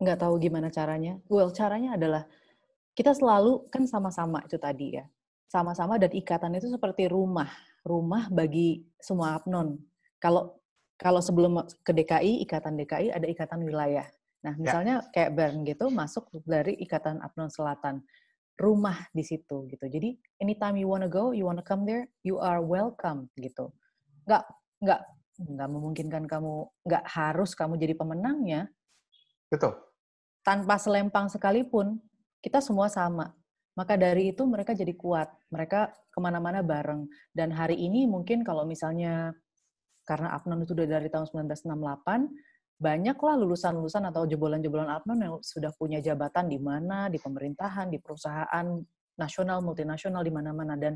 nggak 0.00 0.18
tahu 0.20 0.34
gimana 0.40 0.68
caranya. 0.68 1.16
Well, 1.28 1.52
caranya 1.52 1.96
adalah 1.96 2.28
kita 2.96 3.12
selalu 3.12 3.68
kan 3.68 3.84
sama-sama 3.84 4.44
itu 4.44 4.56
tadi 4.56 4.96
ya, 4.96 5.04
sama-sama 5.48 5.96
dan 6.00 6.12
ikatan 6.12 6.56
itu 6.56 6.68
seperti 6.72 7.08
rumah, 7.08 7.48
rumah 7.84 8.28
bagi 8.28 8.84
semua 9.00 9.36
apnon. 9.36 9.76
Kalau 10.20 10.56
kalau 10.96 11.20
sebelum 11.20 11.60
ke 11.84 11.92
DKI, 11.92 12.40
ikatan 12.48 12.80
DKI 12.80 13.12
ada 13.12 13.26
ikatan 13.28 13.60
wilayah. 13.60 14.08
Nah, 14.48 14.56
ya. 14.56 14.60
misalnya 14.60 14.94
ya. 15.04 15.08
kayak 15.12 15.30
Bern 15.36 15.56
gitu 15.68 15.92
masuk 15.92 16.32
dari 16.48 16.72
ikatan 16.80 17.20
apnon 17.20 17.52
selatan 17.52 18.00
rumah 18.56 19.04
di 19.12 19.20
situ 19.20 19.68
gitu. 19.68 19.84
Jadi 19.84 20.16
anytime 20.40 20.80
you 20.80 20.88
wanna 20.88 21.08
go, 21.08 21.36
you 21.36 21.44
wanna 21.44 21.64
come 21.64 21.84
there, 21.84 22.08
you 22.24 22.40
are 22.40 22.64
welcome 22.64 23.28
gitu. 23.36 23.72
Nggak 24.24 24.44
nggak 24.80 25.00
nggak 25.36 25.68
memungkinkan 25.68 26.24
kamu 26.24 26.64
nggak 26.88 27.04
harus 27.04 27.52
kamu 27.52 27.76
jadi 27.76 27.92
pemenangnya. 27.92 28.72
Betul. 29.50 29.74
Tanpa 30.42 30.78
selempang 30.78 31.26
sekalipun, 31.30 31.98
kita 32.42 32.62
semua 32.62 32.86
sama. 32.86 33.34
Maka 33.76 33.98
dari 33.98 34.32
itu 34.32 34.46
mereka 34.48 34.72
jadi 34.72 34.94
kuat. 34.96 35.28
Mereka 35.52 35.92
ke 36.08 36.18
mana-mana 36.18 36.64
bareng. 36.64 37.04
Dan 37.34 37.52
hari 37.52 37.76
ini 37.76 38.08
mungkin 38.08 38.40
kalau 38.40 38.64
misalnya 38.64 39.36
karena 40.06 40.32
Apnon 40.32 40.62
itu 40.62 40.72
udah 40.72 40.86
dari 40.86 41.10
tahun 41.10 41.26
1968, 41.28 42.78
banyaklah 42.78 43.34
lulusan-lulusan 43.42 44.06
atau 44.08 44.24
jebolan-jebolan 44.24 44.86
Apnon 44.86 45.18
yang 45.18 45.34
sudah 45.42 45.74
punya 45.74 45.98
jabatan 45.98 46.46
di 46.46 46.62
mana, 46.62 47.10
di 47.10 47.18
pemerintahan, 47.18 47.90
di 47.90 47.98
perusahaan 47.98 48.66
nasional, 49.18 49.60
multinasional, 49.66 50.22
di 50.22 50.32
mana-mana. 50.32 50.78
Dan 50.78 50.94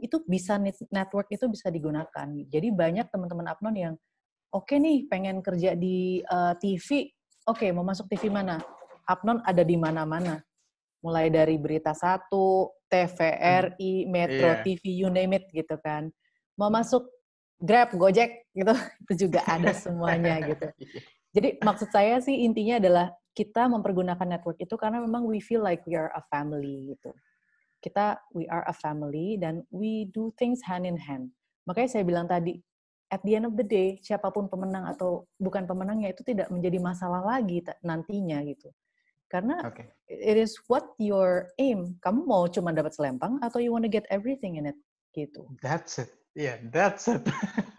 itu 0.00 0.24
bisa, 0.24 0.56
network 0.88 1.28
itu 1.28 1.46
bisa 1.52 1.68
digunakan. 1.68 2.26
Jadi 2.48 2.68
banyak 2.72 3.12
teman-teman 3.12 3.46
Apnon 3.52 3.76
yang, 3.76 3.94
oke 4.50 4.72
okay 4.72 4.80
nih, 4.80 5.04
pengen 5.06 5.44
kerja 5.44 5.76
di 5.76 6.24
uh, 6.24 6.54
eh, 6.54 6.54
TV, 6.58 7.12
oke 7.46 7.62
okay, 7.62 7.70
mau 7.72 7.84
masuk 7.86 8.08
TV 8.10 8.28
mana? 8.28 8.60
Apnon 9.08 9.40
ada 9.46 9.64
di 9.64 9.76
mana-mana. 9.78 10.40
Mulai 11.00 11.32
dari 11.32 11.56
berita 11.56 11.96
satu, 11.96 12.68
TVRI, 12.92 14.04
Metro 14.04 14.58
yeah. 14.58 14.60
TV, 14.60 14.82
you 15.00 15.08
name 15.08 15.38
it 15.38 15.48
gitu 15.54 15.80
kan. 15.80 16.12
Mau 16.60 16.68
masuk 16.68 17.08
Grab, 17.60 17.92
Gojek 17.92 18.48
gitu, 18.56 18.72
itu 19.06 19.28
juga 19.28 19.44
ada 19.48 19.72
semuanya 19.84 20.40
gitu. 20.44 20.68
Iya. 20.76 21.00
Jadi 21.30 21.48
maksud 21.62 21.88
saya 21.94 22.18
sih 22.18 22.42
intinya 22.42 22.82
adalah 22.82 23.06
kita 23.36 23.70
mempergunakan 23.70 24.26
network 24.26 24.58
itu 24.58 24.74
karena 24.74 24.98
memang 24.98 25.22
we 25.28 25.38
feel 25.38 25.62
like 25.62 25.84
we 25.86 25.94
are 25.94 26.10
a 26.18 26.22
family 26.32 26.96
gitu. 26.96 27.14
Kita 27.80 28.18
we 28.34 28.44
are 28.50 28.66
a 28.66 28.74
family 28.74 29.38
dan 29.38 29.62
we 29.70 30.10
do 30.10 30.34
things 30.36 30.60
hand 30.66 30.84
in 30.84 30.98
hand. 30.98 31.30
Makanya 31.64 31.88
saya 32.00 32.04
bilang 32.04 32.26
tadi, 32.26 32.58
at 33.10 33.20
the 33.26 33.34
end 33.34 33.44
of 33.50 33.58
the 33.58 33.66
day, 33.66 33.98
siapa 34.00 34.30
pun 34.30 34.46
pemenang 34.46 34.86
atau 34.86 35.26
bukan 35.36 35.66
pemenangnya 35.66 36.14
itu 36.14 36.22
tidak 36.22 36.48
menjadi 36.48 36.78
masalah 36.78 37.20
lagi 37.26 37.60
nantinya 37.82 38.38
gitu. 38.46 38.70
Karena 39.30 39.62
okay. 39.62 39.90
it 40.06 40.34
is 40.38 40.58
what 40.66 40.94
your 40.98 41.50
aim. 41.58 41.98
Kamu 42.02 42.26
mau 42.26 42.46
cuma 42.50 42.74
dapat 42.74 42.94
selempang 42.94 43.38
atau 43.42 43.62
you 43.62 43.70
want 43.70 43.86
to 43.86 43.92
get 43.92 44.06
everything 44.10 44.58
in 44.58 44.66
it 44.70 44.78
gitu. 45.14 45.46
That's 45.62 46.02
it. 46.02 46.10
Yeah, 46.34 46.62
that's 46.70 47.10
it. 47.10 47.26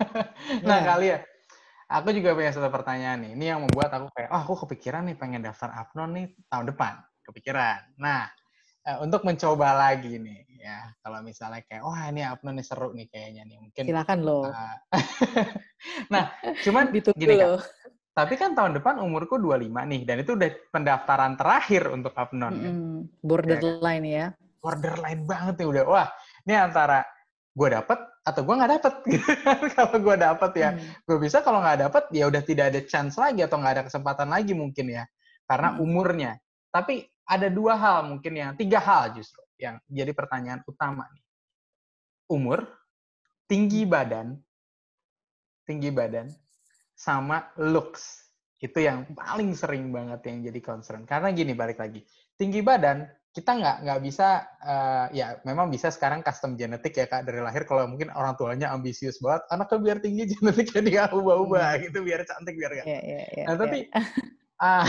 nah, 0.68 0.80
yeah. 0.80 0.84
kali 0.84 1.08
ya. 1.16 1.20
Aku 1.92 2.16
juga 2.16 2.32
punya 2.32 2.56
satu 2.56 2.72
pertanyaan 2.72 3.28
nih. 3.28 3.32
Ini 3.36 3.46
yang 3.56 3.60
membuat 3.68 3.92
aku 3.92 4.08
kayak, 4.16 4.32
oh 4.32 4.40
aku 4.48 4.56
kepikiran 4.68 5.12
nih 5.12 5.20
pengen 5.20 5.44
daftar 5.44 5.76
Apnon 5.76 6.16
nih 6.16 6.28
tahun 6.48 6.72
depan. 6.72 7.04
Kepikiran. 7.28 8.00
Nah, 8.00 8.32
uh, 8.88 8.98
untuk 9.04 9.22
mencoba 9.28 9.74
lagi 9.74 10.18
nih 10.18 10.46
ya. 10.62 10.94
Kalau 11.02 11.20
misalnya 11.26 11.62
kayak 11.66 11.84
wah 11.84 12.02
ini 12.10 12.22
Apnon 12.22 12.58
nih 12.58 12.66
seru 12.66 12.94
nih 12.94 13.08
kayaknya 13.10 13.44
nih. 13.50 13.58
Mungkin 13.62 13.84
silakan 13.86 14.20
loh 14.22 14.46
uh, 14.48 14.78
nah 16.14 16.32
cuman 16.62 16.90
Ditunggu 16.96 17.18
gini 17.18 17.36
kan 17.42 17.60
tapi 18.12 18.36
kan 18.36 18.52
tahun 18.52 18.76
depan 18.76 19.00
umurku 19.00 19.40
25 19.40 19.72
nih 19.72 20.02
dan 20.04 20.20
itu 20.20 20.36
udah 20.36 20.52
pendaftaran 20.68 21.40
terakhir 21.40 21.88
untuk 21.96 22.12
Apnon 22.12 22.54
mm 22.54 22.62
-hmm. 22.68 23.24
borderline 23.24 24.06
ya, 24.06 24.26
borderline 24.60 25.24
banget 25.24 25.64
nih 25.64 25.68
udah. 25.72 25.84
Wah 25.88 26.08
ini 26.44 26.54
antara 26.60 27.08
gue 27.52 27.68
dapet 27.72 28.00
atau 28.22 28.42
gue 28.44 28.56
nggak 28.56 28.72
dapet 28.80 28.94
gitu 29.16 29.32
kan. 29.44 29.60
kalau 29.76 29.98
gue 30.00 30.16
dapet 30.16 30.52
ya 30.56 30.70
hmm. 30.72 31.04
gue 31.04 31.18
bisa 31.20 31.44
kalau 31.44 31.60
nggak 31.60 31.80
dapet 31.84 32.04
ya 32.16 32.24
udah 32.32 32.42
tidak 32.44 32.66
ada 32.72 32.80
chance 32.88 33.20
lagi 33.20 33.44
atau 33.44 33.60
nggak 33.60 33.74
ada 33.80 33.84
kesempatan 33.88 34.28
lagi 34.28 34.54
mungkin 34.56 34.86
ya. 34.92 35.04
Karena 35.48 35.76
hmm. 35.76 35.84
umurnya. 35.84 36.32
Tapi 36.72 37.11
ada 37.28 37.48
dua 37.48 37.78
hal 37.78 38.10
mungkin 38.10 38.34
yang 38.34 38.52
tiga 38.58 38.82
hal 38.82 39.14
justru 39.16 39.42
yang 39.62 39.78
jadi 39.86 40.12
pertanyaan 40.12 40.66
utama 40.66 41.06
nih. 41.14 41.24
Umur, 42.32 42.66
tinggi 43.46 43.86
badan, 43.86 44.40
tinggi 45.68 45.94
badan, 45.94 46.32
sama 46.98 47.54
looks. 47.62 48.26
Itu 48.62 48.82
yang 48.82 49.10
paling 49.14 49.54
sering 49.54 49.90
banget 49.94 50.22
yang 50.26 50.46
jadi 50.50 50.60
concern. 50.62 51.06
Karena 51.06 51.30
gini 51.34 51.54
balik 51.54 51.78
lagi, 51.82 52.02
tinggi 52.38 52.62
badan 52.66 53.06
kita 53.32 53.52
nggak 53.56 53.78
nggak 53.88 54.00
bisa 54.04 54.44
uh, 54.60 55.08
ya 55.16 55.40
memang 55.48 55.72
bisa 55.72 55.88
sekarang 55.88 56.20
custom 56.20 56.60
genetik 56.60 56.92
ya 57.00 57.08
kak 57.08 57.24
dari 57.24 57.40
lahir 57.40 57.64
kalau 57.64 57.88
mungkin 57.88 58.12
orang 58.12 58.36
tuanya 58.36 58.76
ambisius 58.76 59.24
banget 59.24 59.48
anaknya 59.56 59.78
biar 59.80 59.98
tinggi 60.04 60.24
genetiknya 60.36 60.82
dia 60.84 61.04
ubah-ubah 61.16 61.80
hmm. 61.80 61.82
gitu 61.88 62.00
biar 62.04 62.28
cantik 62.28 62.60
biar 62.60 62.84
gak. 62.84 62.86
Yeah, 62.92 63.04
yeah, 63.08 63.26
yeah, 63.32 63.46
nah 63.48 63.56
tapi 63.56 63.88
yeah. 63.88 64.04
Ah. 64.62 64.86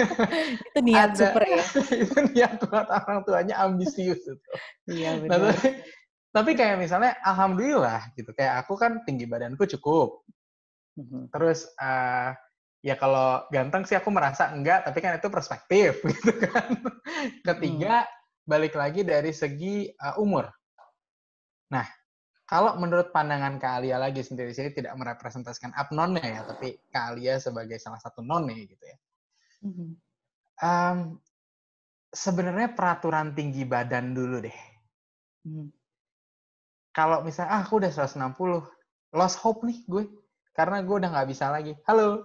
itu 0.68 0.78
niat 0.84 1.16
ada, 1.16 1.32
super 1.32 1.42
ya. 1.48 1.64
itu 2.04 2.16
niat 2.36 2.60
buat 2.60 2.84
orang 2.92 3.24
tuanya 3.24 3.56
ambisius 3.64 4.20
itu. 4.20 4.44
Iya 4.84 5.16
benar. 5.16 5.32
Nah, 5.32 5.38
tapi, 5.56 5.68
tapi 6.28 6.50
kayak 6.52 6.76
misalnya 6.76 7.16
alhamdulillah 7.24 8.12
gitu 8.12 8.36
kayak 8.36 8.60
aku 8.60 8.76
kan 8.76 9.00
tinggi 9.08 9.24
badanku 9.24 9.64
cukup. 9.64 10.20
Mm-hmm. 11.00 11.32
Terus 11.32 11.72
uh, 11.80 12.36
ya 12.84 13.00
kalau 13.00 13.48
ganteng 13.48 13.88
sih 13.88 13.96
aku 13.96 14.12
merasa 14.12 14.52
enggak, 14.52 14.84
tapi 14.84 15.00
kan 15.00 15.16
itu 15.16 15.32
perspektif 15.32 16.04
gitu 16.12 16.36
kan. 16.36 16.76
Ketiga 17.40 18.04
mm. 18.04 18.12
balik 18.44 18.76
lagi 18.76 19.08
dari 19.08 19.32
segi 19.32 19.88
uh, 19.88 20.20
umur. 20.20 20.52
Nah, 21.72 21.88
kalau 22.46 22.78
menurut 22.78 23.10
pandangan 23.10 23.58
Kak 23.58 23.82
Alia 23.82 23.98
lagi 23.98 24.22
sendiri 24.22 24.54
sini 24.54 24.70
tidak 24.70 24.94
merepresentasikan 24.94 25.74
abnonnya 25.74 26.22
ya, 26.22 26.40
tapi 26.46 26.78
Kak 26.94 27.18
Alia 27.18 27.42
sebagai 27.42 27.74
salah 27.82 27.98
satu 27.98 28.22
nonnya 28.22 28.54
gitu 28.62 28.84
ya. 28.86 28.96
Mm-hmm. 29.66 29.90
Um, 30.62 30.98
sebenarnya 32.14 32.70
peraturan 32.78 33.34
tinggi 33.34 33.66
badan 33.66 34.14
dulu 34.14 34.46
deh. 34.46 34.58
Mm. 35.42 35.74
Kalau 36.94 37.26
misalnya, 37.26 37.60
ah 37.60 37.60
aku 37.66 37.82
udah 37.82 37.90
160, 37.92 38.62
lost 39.18 39.36
hope 39.42 39.66
nih 39.66 39.82
gue. 39.90 40.06
Karena 40.54 40.80
gue 40.80 40.96
udah 40.96 41.10
nggak 41.12 41.28
bisa 41.28 41.52
lagi. 41.52 41.76
Halo. 41.84 42.24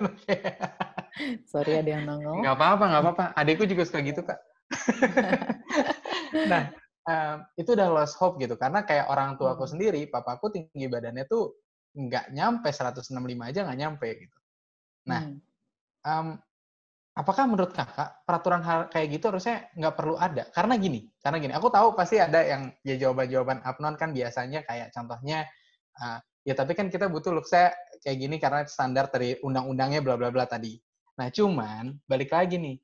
Sorry 1.52 1.82
ada 1.82 1.90
yang 1.98 2.08
nongol. 2.08 2.40
Nggak 2.40 2.56
apa-apa, 2.56 2.84
nggak 2.88 3.02
apa-apa. 3.04 3.24
Adikku 3.36 3.68
juga 3.68 3.84
suka 3.84 4.00
gitu, 4.00 4.24
Kak. 4.24 4.40
nah, 6.50 6.72
itu 7.58 7.74
udah 7.74 7.88
lost 7.90 8.14
hope 8.18 8.38
gitu 8.38 8.54
karena 8.54 8.86
kayak 8.86 9.10
orang 9.10 9.34
tua 9.34 9.58
aku 9.58 9.66
hmm. 9.66 9.72
sendiri 9.74 10.00
papaku 10.06 10.54
tinggi 10.54 10.86
badannya 10.86 11.26
tuh 11.26 11.50
nggak 11.98 12.30
nyampe 12.30 12.70
165 12.70 13.10
aja 13.42 13.60
nggak 13.66 13.78
nyampe 13.78 14.08
gitu 14.22 14.38
nah 15.10 15.26
hmm. 15.26 15.38
um, 16.06 16.26
apakah 17.12 17.44
menurut 17.44 17.74
kakak 17.76 18.24
peraturan 18.24 18.64
hal 18.64 18.88
kayak 18.88 19.18
gitu 19.18 19.28
harusnya 19.28 19.68
nggak 19.76 19.94
perlu 19.98 20.14
ada 20.16 20.48
karena 20.54 20.74
gini 20.80 21.10
karena 21.20 21.36
gini 21.42 21.52
aku 21.52 21.68
tahu 21.68 21.92
pasti 21.92 22.16
ada 22.22 22.40
yang 22.40 22.72
ya 22.86 22.96
jawaban-jawaban 22.96 23.60
abnon 23.66 23.98
kan 24.00 24.14
biasanya 24.16 24.64
kayak 24.64 24.94
contohnya 24.94 25.44
uh, 26.00 26.18
ya 26.46 26.54
tapi 26.56 26.72
kan 26.72 26.88
kita 26.88 27.12
butuh 27.12 27.34
look 27.34 27.44
saya 27.44 27.74
kayak 28.00 28.16
gini 28.16 28.36
karena 28.40 28.64
standar 28.64 29.12
dari 29.12 29.36
undang-undangnya 29.44 30.00
bla 30.00 30.16
bla 30.16 30.32
bla 30.32 30.48
tadi 30.48 30.78
nah 31.20 31.28
cuman 31.28 31.98
balik 32.08 32.32
lagi 32.32 32.56
nih 32.56 32.80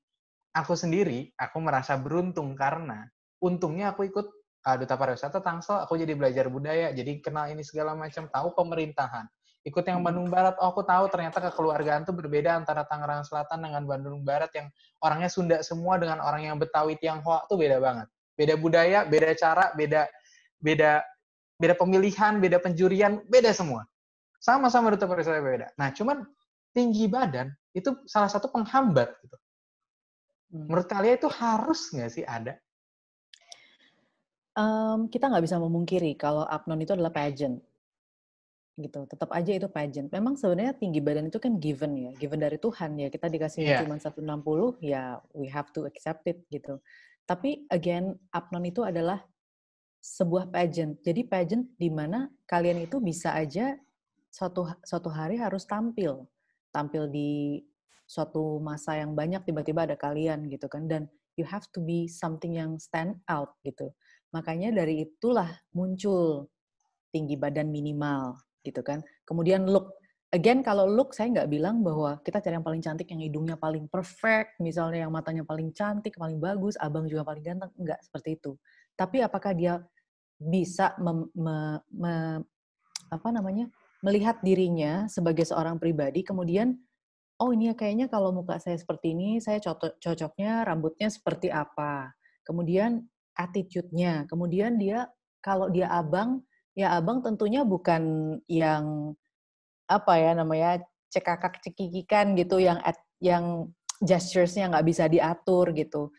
aku 0.53 0.77
sendiri 0.77 1.33
aku 1.39 1.57
merasa 1.65 1.97
beruntung 1.97 2.53
karena 2.53 3.09
untungnya 3.39 3.95
aku 3.95 4.07
ikut 4.09 4.27
uh, 4.67 4.77
duta 4.77 4.95
pariwisata 4.99 5.39
Tangsel, 5.41 5.81
aku 5.85 5.97
jadi 5.97 6.13
belajar 6.19 6.51
budaya, 6.51 6.91
jadi 6.93 7.23
kenal 7.23 7.49
ini 7.49 7.63
segala 7.63 7.95
macam, 7.95 8.27
tahu 8.29 8.53
pemerintahan. 8.55 9.27
Ikut 9.67 9.85
yang 9.85 10.01
hmm. 10.01 10.07
Bandung 10.07 10.29
Barat, 10.31 10.55
oh 10.63 10.71
aku 10.71 10.87
tahu 10.87 11.11
ternyata 11.11 11.43
kekeluargaan 11.51 12.07
tuh 12.07 12.15
berbeda 12.15 12.57
antara 12.57 12.87
Tangerang 12.87 13.27
Selatan 13.27 13.69
dengan 13.69 13.83
Bandung 13.85 14.23
Barat 14.23 14.49
yang 14.55 14.71
orangnya 15.03 15.29
Sunda 15.29 15.61
semua 15.61 15.99
dengan 15.99 16.23
orang 16.23 16.47
yang 16.47 16.57
Betawi 16.57 16.97
Tionghoa 16.97 17.45
tuh 17.51 17.59
beda 17.59 17.83
banget. 17.83 18.07
Beda 18.39 18.55
budaya, 18.55 19.03
beda 19.03 19.35
cara, 19.35 19.75
beda 19.75 20.07
beda 20.63 21.03
beda 21.59 21.75
pemilihan, 21.75 22.39
beda 22.39 22.63
penjurian, 22.63 23.19
beda 23.27 23.51
semua. 23.51 23.83
Sama-sama 24.39 24.95
duta 24.95 25.11
pariwisata 25.11 25.43
beda. 25.43 25.69
Nah, 25.75 25.91
cuman 25.91 26.23
tinggi 26.71 27.11
badan 27.11 27.51
itu 27.75 27.99
salah 28.07 28.31
satu 28.31 28.49
penghambat 28.55 29.11
gitu. 29.27 29.37
Hmm. 30.55 30.71
Menurut 30.71 30.87
kalian 30.87 31.19
itu 31.19 31.29
harus 31.29 31.91
nggak 31.91 32.11
sih 32.15 32.25
ada? 32.25 32.55
Um, 34.59 34.99
kita 35.07 35.31
nggak 35.31 35.45
bisa 35.47 35.57
memungkiri 35.63 36.19
kalau 36.19 36.43
apnon 36.45 36.83
itu 36.83 36.93
adalah 36.93 37.15
pageant. 37.15 37.63
Gitu 38.79 39.01
tetap 39.07 39.31
aja 39.31 39.51
itu 39.55 39.69
pageant. 39.71 40.11
Memang 40.11 40.35
sebenarnya 40.35 40.75
tinggi 40.75 40.99
badan 40.99 41.31
itu 41.31 41.39
kan 41.39 41.59
given 41.63 41.95
ya 41.95 42.11
given 42.19 42.43
dari 42.43 42.59
Tuhan 42.59 42.99
ya. 42.99 43.09
Kita 43.09 43.31
dikasih 43.31 43.63
yeah. 43.63 43.81
cuma 43.83 43.99
160 43.99 44.27
ya 44.83 45.23
we 45.35 45.47
have 45.47 45.71
to 45.71 45.87
accept 45.87 46.27
it 46.27 46.43
gitu. 46.51 46.83
Tapi 47.27 47.67
again 47.71 48.19
apnon 48.35 48.67
itu 48.67 48.83
adalah 48.83 49.23
sebuah 50.03 50.51
pageant. 50.51 50.99
Jadi 51.03 51.27
pageant 51.27 51.67
di 51.79 51.91
mana 51.91 52.31
kalian 52.47 52.83
itu 52.83 53.03
bisa 53.03 53.35
aja 53.35 53.79
suatu 54.31 54.67
suatu 54.83 55.11
hari 55.11 55.39
harus 55.39 55.67
tampil. 55.67 56.27
Tampil 56.71 57.11
di 57.11 57.63
suatu 58.09 58.63
masa 58.63 58.97
yang 58.97 59.13
banyak 59.13 59.43
tiba-tiba 59.45 59.85
ada 59.85 59.99
kalian 59.99 60.47
gitu 60.49 60.71
kan. 60.71 60.87
Dan 60.87 61.11
you 61.35 61.43
have 61.43 61.67
to 61.75 61.83
be 61.83 62.07
something 62.07 62.55
yang 62.55 62.79
stand 62.79 63.19
out 63.27 63.59
gitu 63.67 63.91
Makanya 64.35 64.75
dari 64.75 65.09
itulah 65.09 65.49
muncul 65.73 66.53
tinggi 67.09 67.35
badan 67.41 67.73
minimal 67.73 68.37
gitu 68.65 68.85
kan. 68.85 69.01
Kemudian 69.25 69.69
look. 69.69 69.97
Again 70.29 70.61
kalau 70.61 70.85
look 70.85 71.17
saya 71.17 71.33
nggak 71.33 71.49
bilang 71.49 71.81
bahwa 71.81 72.21
kita 72.21 72.45
cari 72.45 72.61
yang 72.61 72.67
paling 72.67 72.85
cantik, 72.85 73.09
yang 73.09 73.25
hidungnya 73.25 73.57
paling 73.57 73.89
perfect, 73.89 74.61
misalnya 74.61 75.09
yang 75.09 75.13
matanya 75.13 75.41
paling 75.41 75.73
cantik, 75.73 76.21
paling 76.21 76.37
bagus, 76.37 76.77
abang 76.77 77.09
juga 77.09 77.25
paling 77.25 77.41
ganteng. 77.41 77.73
Enggak 77.81 77.97
seperti 78.05 78.37
itu. 78.37 78.53
Tapi 78.93 79.25
apakah 79.25 79.57
dia 79.57 79.81
bisa 80.37 80.93
mem, 81.01 81.33
me, 81.33 81.81
me, 81.89 82.15
apa 83.09 83.29
namanya 83.33 83.73
melihat 84.05 84.37
dirinya 84.45 85.09
sebagai 85.09 85.49
seorang 85.49 85.81
pribadi, 85.81 86.21
kemudian 86.21 86.77
oh 87.41 87.51
ini 87.55 87.73
kayaknya 87.73 88.13
kalau 88.13 88.29
muka 88.35 88.61
saya 88.61 88.77
seperti 88.77 89.17
ini, 89.17 89.41
saya 89.41 89.59
cocok, 89.65 89.97
cocoknya 89.97 90.67
rambutnya 90.67 91.09
seperti 91.09 91.49
apa. 91.49 92.13
Kemudian 92.45 93.01
attitude-nya. 93.39 94.27
Kemudian 94.27 94.77
dia 94.77 95.07
kalau 95.39 95.71
dia 95.71 95.87
abang, 95.95 96.43
ya 96.75 96.99
abang 96.99 97.23
tentunya 97.23 97.63
bukan 97.63 98.35
yang 98.51 99.15
apa 99.87 100.19
ya 100.19 100.35
namanya 100.35 100.83
cekakak 101.09 101.63
cekikikan 101.65 102.37
gitu 102.37 102.61
yang 102.61 102.77
at, 102.85 102.99
yang 103.23 103.71
gestures-nya 104.03 104.69
nggak 104.69 104.87
bisa 104.87 105.07
diatur 105.07 105.71
gitu. 105.73 106.11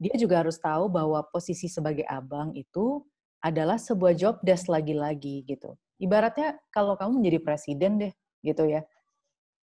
Dia 0.00 0.14
juga 0.16 0.40
harus 0.42 0.56
tahu 0.56 0.88
bahwa 0.88 1.20
posisi 1.28 1.68
sebagai 1.68 2.08
abang 2.08 2.56
itu 2.56 3.04
adalah 3.44 3.78
sebuah 3.78 4.16
job 4.18 4.34
desk 4.42 4.66
lagi-lagi 4.66 5.46
gitu. 5.46 5.78
Ibaratnya 6.00 6.58
kalau 6.74 6.98
kamu 6.98 7.22
menjadi 7.22 7.38
presiden 7.42 7.92
deh 8.00 8.12
gitu 8.42 8.66
ya. 8.66 8.82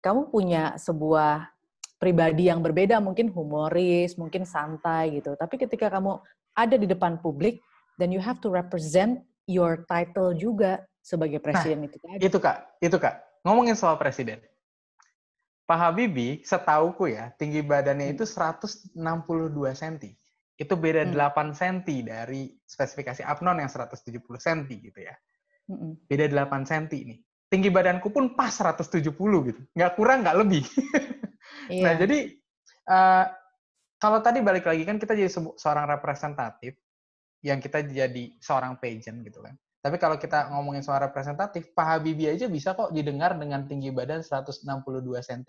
kamu 0.05 0.29
punya 0.29 0.77
sebuah 0.77 1.49
pribadi 1.97 2.45
yang 2.45 2.61
berbeda, 2.61 3.01
mungkin 3.01 3.33
humoris, 3.33 4.13
mungkin 4.21 4.45
santai 4.45 5.17
gitu. 5.17 5.33
Tapi 5.33 5.57
ketika 5.57 5.89
kamu 5.89 6.21
ada 6.55 6.75
di 6.75 6.87
depan 6.87 7.19
publik, 7.19 7.59
then 7.95 8.09
you 8.09 8.19
have 8.19 8.39
to 8.39 8.47
represent 8.47 9.19
your 9.45 9.83
title 9.85 10.33
juga 10.33 10.81
sebagai 10.99 11.37
Nah, 11.37 11.45
presiden 11.45 11.85
itu 11.85 11.97
tadi. 12.01 12.19
itu 12.23 12.37
Kak, 12.39 12.57
itu 12.81 12.97
Kak. 12.97 13.43
Ngomongin 13.45 13.77
soal 13.77 13.95
presiden. 13.95 14.41
Pak 15.65 15.77
Habibie, 15.77 16.45
setauku 16.45 17.09
ya, 17.09 17.33
tinggi 17.35 17.61
badannya 17.61 18.09
Hmm. 18.09 18.15
itu 18.17 18.25
162 18.25 19.73
cm. 19.73 20.13
Itu 20.55 20.73
beda 20.77 21.03
Hmm. 21.03 21.13
8 21.13 21.51
cm 21.51 21.77
dari 22.05 22.53
spesifikasi 22.63 23.21
Apnon 23.21 23.59
yang 23.59 23.69
170 23.69 24.37
cm 24.37 24.69
gitu 24.81 24.99
ya. 25.01 25.13
Mm-mm. 25.65 25.97
Beda 26.05 26.25
8 26.29 26.63
cm 26.63 26.85
nih. 27.01 27.17
Tinggi 27.49 27.69
badanku 27.69 28.09
pun 28.09 28.37
pas 28.37 28.53
170 28.53 29.09
gitu. 29.45 29.61
Nggak 29.73 29.91
kurang, 29.97 30.23
nggak 30.23 30.37
lebih. 30.41 30.63
Iya. 31.65 31.81
Nah, 31.81 31.93
jadi 31.97 32.19
eh, 32.85 33.25
kalau 34.05 34.21
tadi 34.21 34.45
balik 34.45 34.69
lagi 34.69 34.85
kan 34.85 35.01
kita 35.01 35.17
jadi 35.17 35.31
seorang 35.33 35.89
representatif 35.89 36.77
yang 37.41 37.57
kita 37.57 37.81
jadi 37.81 38.37
seorang 38.37 38.77
pageant 38.77 39.25
gitu 39.25 39.41
kan. 39.41 39.57
Tapi 39.81 39.97
kalau 39.97 40.17
kita 40.21 40.49
ngomongin 40.53 40.85
soal 40.85 41.01
representatif, 41.01 41.73
Pak 41.73 41.85
Habibie 41.85 42.29
aja 42.29 42.45
bisa 42.45 42.77
kok 42.77 42.93
didengar 42.93 43.33
dengan 43.37 43.65
tinggi 43.65 43.89
badan 43.89 44.21
162 44.21 44.65
cm. 45.25 45.41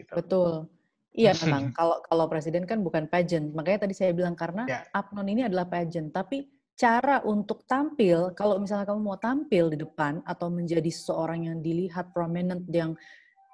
Gitu. 0.00 0.12
Betul. 0.16 0.68
Iya 1.12 1.36
memang 1.44 1.76
kalau 1.76 2.00
kalau 2.08 2.24
presiden 2.28 2.64
kan 2.64 2.80
bukan 2.80 3.04
pageant. 3.08 3.52
Makanya 3.52 3.84
tadi 3.84 3.94
saya 3.96 4.16
bilang 4.16 4.32
karena 4.32 4.64
Ya. 4.64 4.80
Apnon 4.96 5.28
ini 5.28 5.44
adalah 5.44 5.68
pageant, 5.68 6.08
tapi 6.08 6.48
cara 6.76 7.20
untuk 7.24 7.68
tampil 7.68 8.32
kalau 8.32 8.58
misalnya 8.58 8.88
kamu 8.88 9.00
mau 9.00 9.16
tampil 9.20 9.70
di 9.70 9.78
depan 9.78 10.24
atau 10.26 10.48
menjadi 10.50 10.90
seseorang 10.90 11.46
yang 11.52 11.60
dilihat 11.60 12.10
prominent 12.10 12.64
yang 12.72 12.96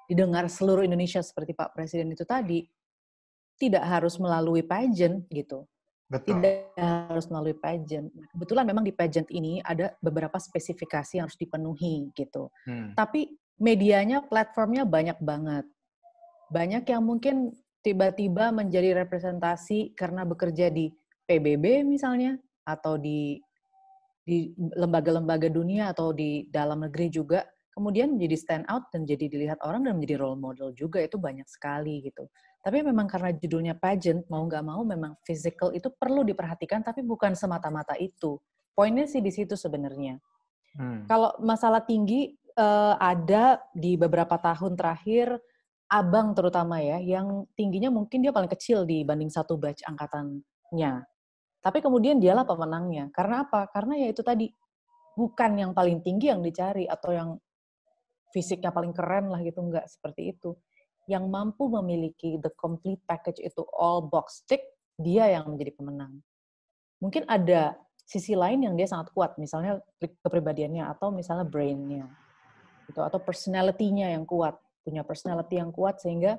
didengar 0.09 0.49
seluruh 0.49 0.83
Indonesia 0.83 1.21
seperti 1.21 1.55
Pak 1.55 1.71
Presiden 1.71 2.11
itu 2.11 2.25
tadi 2.25 2.65
tidak 3.61 3.85
harus 3.85 4.17
melalui 4.17 4.65
pageant 4.65 5.21
gitu. 5.29 5.69
Betul. 6.09 6.41
Tidak 6.41 6.75
harus 6.75 7.29
melalui 7.29 7.55
pageant. 7.55 8.09
Nah, 8.11 8.27
Kebetulan 8.33 8.65
memang 8.67 8.83
di 8.83 8.91
pageant 8.91 9.29
ini 9.29 9.61
ada 9.61 9.93
beberapa 10.01 10.35
spesifikasi 10.35 11.21
yang 11.21 11.29
harus 11.29 11.39
dipenuhi 11.39 12.09
gitu. 12.17 12.49
Hmm. 12.65 12.97
Tapi 12.97 13.37
medianya, 13.61 14.25
platformnya 14.25 14.83
banyak 14.83 15.21
banget. 15.23 15.63
Banyak 16.51 16.83
yang 16.83 17.05
mungkin 17.05 17.55
tiba-tiba 17.79 18.51
menjadi 18.51 18.97
representasi 19.05 19.95
karena 19.95 20.27
bekerja 20.27 20.67
di 20.67 20.91
PBB 21.29 21.87
misalnya, 21.87 22.35
atau 22.67 22.99
di 22.99 23.39
di 24.21 24.53
lembaga-lembaga 24.77 25.49
dunia 25.49 25.89
atau 25.95 26.13
di 26.13 26.45
dalam 26.51 26.85
negeri 26.85 27.09
juga, 27.09 27.41
kemudian 27.73 28.13
menjadi 28.19 28.35
stand 28.37 28.65
out 28.69 28.85
dan 28.93 29.07
jadi 29.07 29.31
dilihat 29.31 29.59
orang 29.65 29.87
dan 29.87 29.97
menjadi 29.97 30.21
role 30.21 30.37
model 30.37 30.75
juga 30.75 31.01
itu 31.01 31.17
banyak 31.17 31.47
sekali 31.47 32.03
gitu. 32.03 32.27
Tapi 32.61 32.85
memang 32.85 33.09
karena 33.09 33.33
judulnya 33.33 33.73
pageant, 33.73 34.21
mau 34.29 34.45
nggak 34.45 34.61
mau 34.61 34.85
memang 34.85 35.17
physical 35.25 35.73
itu 35.73 35.89
perlu 35.89 36.21
diperhatikan, 36.21 36.85
tapi 36.85 37.01
bukan 37.01 37.33
semata-mata 37.33 37.97
itu. 37.97 38.37
Poinnya 38.77 39.09
sih 39.09 39.19
di 39.19 39.33
situ 39.33 39.57
sebenarnya. 39.57 40.21
Hmm. 40.77 41.09
Kalau 41.09 41.33
masalah 41.41 41.81
tinggi 41.81 42.37
eh, 42.37 42.95
ada 43.01 43.59
di 43.73 43.97
beberapa 43.97 44.37
tahun 44.37 44.77
terakhir 44.77 45.41
abang 45.91 46.31
terutama 46.31 46.79
ya 46.79 47.03
yang 47.03 47.43
tingginya 47.51 47.91
mungkin 47.91 48.23
dia 48.23 48.31
paling 48.31 48.47
kecil 48.47 48.87
dibanding 48.87 49.27
satu 49.27 49.59
batch 49.59 49.83
angkatannya. 49.83 51.03
Tapi 51.61 51.77
kemudian 51.83 52.17
dialah 52.17 52.47
pemenangnya. 52.47 53.11
Karena 53.11 53.43
apa? 53.43 53.67
Karena 53.69 53.99
ya 53.99 54.07
itu 54.09 54.23
tadi 54.23 54.49
bukan 55.17 55.51
yang 55.59 55.71
paling 55.75 55.99
tinggi 55.99 56.31
yang 56.31 56.41
dicari 56.41 56.87
atau 56.87 57.11
yang 57.11 57.29
fisiknya 58.31 58.71
paling 58.71 58.95
keren 58.95 59.27
lah 59.27 59.43
gitu 59.43 59.59
enggak 59.59 59.85
seperti 59.91 60.31
itu. 60.31 60.55
Yang 61.09 61.25
mampu 61.29 61.69
memiliki 61.69 62.37
the 62.41 62.51
complete 62.57 63.01
package 63.09 63.41
itu 63.41 63.65
all 63.73 64.05
box 64.05 64.45
tick 64.45 64.61
dia 65.01 65.29
yang 65.33 65.49
menjadi 65.49 65.73
pemenang. 65.73 66.21
Mungkin 67.01 67.25
ada 67.25 67.73
sisi 68.05 68.37
lain 68.37 68.61
yang 68.67 68.75
dia 68.77 68.85
sangat 68.85 69.09
kuat, 69.15 69.39
misalnya 69.41 69.81
kepribadiannya 69.97 70.85
atau 70.91 71.09
misalnya 71.09 71.47
brain-nya, 71.47 72.05
gitu, 72.85 73.01
atau 73.01 73.17
personality-nya 73.17 74.13
yang 74.13 74.27
kuat, 74.27 74.59
punya 74.85 75.01
personality 75.01 75.57
yang 75.57 75.71
kuat 75.73 75.97
sehingga 76.03 76.37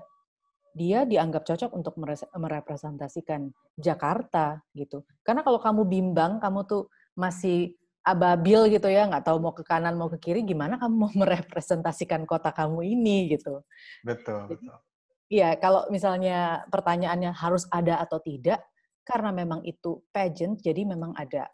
dia 0.72 1.04
dianggap 1.04 1.44
cocok 1.44 1.70
untuk 1.72 1.96
merepresentasikan 2.36 3.52
Jakarta 3.76 4.60
gitu. 4.72 5.04
Karena 5.20 5.44
kalau 5.44 5.60
kamu 5.60 5.84
bimbang, 5.84 6.40
kamu 6.40 6.64
tuh 6.64 6.88
masih 7.12 7.76
ababil 8.02 8.74
gitu 8.74 8.90
ya, 8.90 9.06
nggak 9.06 9.24
tahu 9.26 9.38
mau 9.38 9.54
ke 9.54 9.62
kanan 9.62 9.94
mau 9.94 10.10
ke 10.10 10.18
kiri, 10.18 10.42
gimana 10.42 10.78
kamu 10.78 10.94
mau 10.94 11.12
merepresentasikan 11.14 12.26
kota 12.26 12.50
kamu 12.50 12.82
ini 12.82 13.34
gitu. 13.38 13.62
Betul, 14.02 14.50
Jadi, 14.50 14.66
betul. 14.66 14.78
Iya, 15.32 15.50
kalau 15.56 15.88
misalnya 15.88 16.66
pertanyaannya 16.68 17.32
harus 17.32 17.64
ada 17.72 18.02
atau 18.04 18.20
tidak, 18.20 18.60
karena 19.02 19.32
memang 19.32 19.64
itu 19.64 20.04
pageant, 20.12 20.60
jadi 20.60 20.84
memang 20.84 21.16
ada 21.16 21.48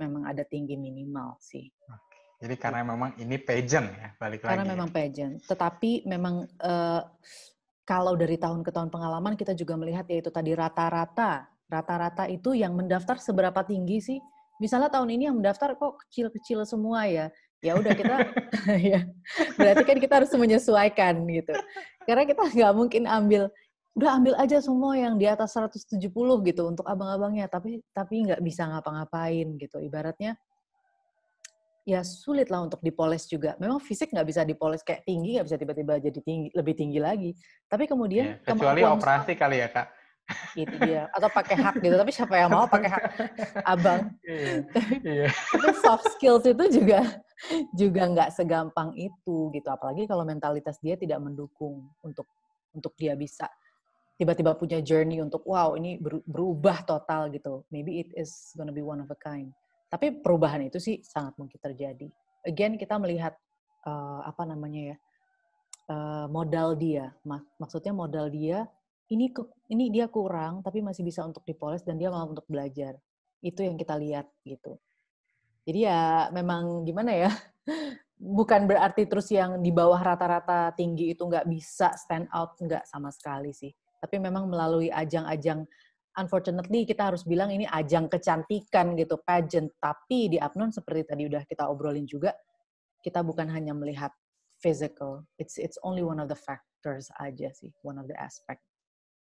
memang 0.00 0.24
ada 0.26 0.42
tinggi 0.42 0.74
minimal 0.80 1.36
sih. 1.38 1.68
Jadi 2.40 2.56
karena 2.56 2.80
memang 2.80 3.20
ini 3.20 3.36
pageant 3.36 3.92
ya, 3.92 4.08
balik 4.16 4.40
Karena 4.40 4.64
lagi. 4.64 4.68
ya. 4.68 4.72
memang 4.72 4.88
pageant. 4.88 5.36
Tetapi 5.44 6.08
memang 6.08 6.48
eh, 6.48 7.02
kalau 7.84 8.16
dari 8.16 8.40
tahun 8.40 8.64
ke 8.64 8.72
tahun 8.72 8.88
pengalaman 8.88 9.36
kita 9.36 9.52
juga 9.52 9.76
melihat 9.76 10.08
yaitu 10.08 10.32
tadi 10.32 10.56
rata-rata, 10.56 11.52
rata-rata 11.68 12.24
itu 12.32 12.56
yang 12.56 12.72
mendaftar 12.72 13.20
seberapa 13.20 13.60
tinggi 13.60 14.00
sih? 14.00 14.18
Misalnya 14.60 14.92
tahun 14.92 15.08
ini 15.16 15.32
yang 15.32 15.36
mendaftar 15.40 15.72
kok 15.74 16.04
kecil-kecil 16.06 16.68
semua 16.68 17.08
ya. 17.08 17.32
Ya 17.64 17.76
udah 17.76 17.92
kita 17.96 18.14
ya 18.92 19.08
berarti 19.56 19.82
kan 19.88 19.96
kita 19.98 20.14
harus 20.20 20.30
menyesuaikan 20.36 21.24
gitu. 21.26 21.56
Karena 22.04 22.28
kita 22.28 22.42
nggak 22.52 22.72
mungkin 22.76 23.08
ambil 23.08 23.48
udah 23.98 24.10
ambil 24.22 24.34
aja 24.38 24.62
semua 24.62 24.94
yang 24.94 25.18
di 25.18 25.26
atas 25.26 25.56
170 25.58 25.98
gitu 26.46 26.62
untuk 26.62 26.86
abang-abangnya 26.86 27.50
tapi 27.50 27.82
tapi 27.90 28.22
nggak 28.22 28.38
bisa 28.38 28.70
ngapa-ngapain 28.70 29.58
gitu 29.58 29.82
ibaratnya 29.82 30.38
ya 31.82 32.06
sulit 32.06 32.46
lah 32.54 32.70
untuk 32.70 32.78
dipoles 32.86 33.26
juga 33.26 33.58
memang 33.58 33.82
fisik 33.82 34.14
nggak 34.14 34.28
bisa 34.30 34.40
dipoles 34.46 34.86
kayak 34.86 35.02
tinggi 35.02 35.36
nggak 35.36 35.46
bisa 35.50 35.58
tiba-tiba 35.58 35.94
jadi 35.98 36.20
tinggi 36.22 36.48
lebih 36.54 36.74
tinggi 36.78 37.00
lagi 37.02 37.30
tapi 37.66 37.90
kemudian 37.90 38.38
Iya, 38.38 38.46
Kecuali 38.46 38.82
operasi 38.86 39.32
kali 39.34 39.58
ya, 39.58 39.68
Kak. 39.74 39.86
Itu 40.54 40.74
dia. 40.82 41.06
Atau 41.14 41.28
pakai 41.30 41.56
hak 41.58 41.74
gitu 41.82 41.94
tapi 41.94 42.12
siapa 42.12 42.34
yang 42.36 42.50
mau 42.50 42.66
pakai 42.66 42.90
hak? 42.90 43.02
Abang. 43.64 44.14
Iya. 44.24 44.64
Iya. 45.02 45.28
tapi 45.32 45.68
soft 45.82 46.06
skills 46.16 46.44
itu 46.46 46.64
juga 46.80 47.00
juga 47.72 48.02
nggak 48.06 48.30
segampang 48.36 48.94
itu 48.94 49.50
gitu. 49.54 49.68
Apalagi 49.68 50.04
kalau 50.06 50.22
mentalitas 50.24 50.76
dia 50.78 50.94
tidak 50.94 51.18
mendukung 51.18 51.88
untuk 52.04 52.26
untuk 52.70 52.94
dia 52.94 53.18
bisa 53.18 53.50
tiba-tiba 54.20 54.52
punya 54.52 54.84
journey 54.84 55.24
untuk 55.24 55.40
wow 55.48 55.72
ini 55.80 55.96
beru- 55.96 56.20
berubah 56.28 56.84
total 56.84 57.32
gitu. 57.32 57.64
Maybe 57.72 58.04
it 58.04 58.12
is 58.12 58.52
gonna 58.52 58.74
be 58.74 58.84
one 58.84 59.00
of 59.00 59.08
a 59.08 59.16
kind. 59.16 59.48
Tapi 59.88 60.20
perubahan 60.20 60.60
itu 60.68 60.76
sih 60.76 61.00
sangat 61.00 61.34
mungkin 61.40 61.56
terjadi. 61.56 62.04
Again 62.44 62.76
kita 62.76 63.00
melihat 63.00 63.32
eh, 63.88 64.20
apa 64.28 64.44
namanya 64.44 64.92
ya 64.92 64.96
eh, 65.88 66.26
modal 66.28 66.76
dia. 66.76 67.16
Mak- 67.24 67.48
maksudnya 67.56 67.96
modal 67.96 68.28
dia 68.28 68.68
ini 69.10 69.34
ke- 69.34 69.50
ini 69.70 69.90
dia 69.90 70.06
kurang 70.06 70.62
tapi 70.62 70.80
masih 70.80 71.02
bisa 71.02 71.26
untuk 71.26 71.42
dipoles 71.42 71.82
dan 71.82 71.98
dia 71.98 72.08
mau 72.08 72.26
untuk 72.30 72.46
belajar. 72.46 72.94
Itu 73.42 73.66
yang 73.66 73.74
kita 73.74 73.98
lihat 73.98 74.30
gitu. 74.46 74.78
Jadi 75.66 75.84
ya 75.86 76.30
memang 76.32 76.86
gimana 76.86 77.12
ya 77.12 77.30
bukan 78.38 78.64
berarti 78.70 79.04
terus 79.10 79.28
yang 79.34 79.60
di 79.60 79.70
bawah 79.74 79.98
rata-rata 79.98 80.72
tinggi 80.72 81.12
itu 81.12 81.22
nggak 81.26 81.46
bisa 81.50 81.92
stand 81.98 82.30
out 82.30 82.54
nggak 82.56 82.86
sama 82.86 83.10
sekali 83.10 83.50
sih. 83.50 83.70
Tapi 84.00 84.16
memang 84.16 84.48
melalui 84.48 84.88
ajang-ajang 84.88 85.66
unfortunately 86.16 86.88
kita 86.88 87.12
harus 87.12 87.22
bilang 87.26 87.52
ini 87.52 87.68
ajang 87.68 88.08
kecantikan 88.08 88.96
gitu 88.96 89.20
pageant. 89.20 89.68
Tapi 89.82 90.32
di 90.32 90.38
Apnon 90.40 90.72
seperti 90.72 91.12
tadi 91.12 91.22
udah 91.28 91.42
kita 91.44 91.68
obrolin 91.68 92.06
juga 92.06 92.32
kita 93.00 93.24
bukan 93.24 93.48
hanya 93.48 93.72
melihat 93.72 94.12
physical 94.60 95.24
it's 95.40 95.56
it's 95.56 95.80
only 95.80 96.04
one 96.04 96.20
of 96.20 96.28
the 96.28 96.36
factors 96.36 97.08
aja 97.16 97.48
sih 97.56 97.72
one 97.80 97.96
of 97.96 98.04
the 98.04 98.16
aspect 98.20 98.60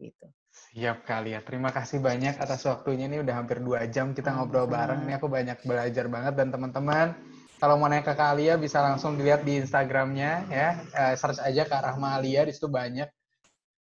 gitu 0.02 0.26
Siap 0.52 1.08
kali 1.08 1.32
ya. 1.36 1.40
Terima 1.44 1.72
kasih 1.72 2.04
banyak 2.04 2.36
atas 2.36 2.68
waktunya. 2.68 3.08
Ini 3.08 3.24
udah 3.24 3.36
hampir 3.40 3.64
dua 3.64 3.88
jam 3.88 4.12
kita 4.12 4.36
ngobrol 4.36 4.68
bareng. 4.68 5.08
Ini 5.08 5.16
aku 5.16 5.32
banyak 5.32 5.64
belajar 5.64 6.12
banget. 6.12 6.34
Dan 6.36 6.52
teman-teman, 6.52 7.16
kalau 7.56 7.80
mau 7.80 7.88
nanya 7.88 8.04
ke 8.04 8.12
Kak 8.16 8.36
Alia, 8.36 8.60
bisa 8.60 8.84
langsung 8.84 9.16
dilihat 9.16 9.48
di 9.48 9.64
Instagramnya 9.64 10.32
ya. 10.52 10.70
Eh, 10.92 11.14
search 11.16 11.40
aja 11.40 11.64
Kak 11.64 11.88
Rahma 11.88 12.20
Alia. 12.20 12.44
Di 12.44 12.52
situ 12.56 12.68
banyak 12.68 13.08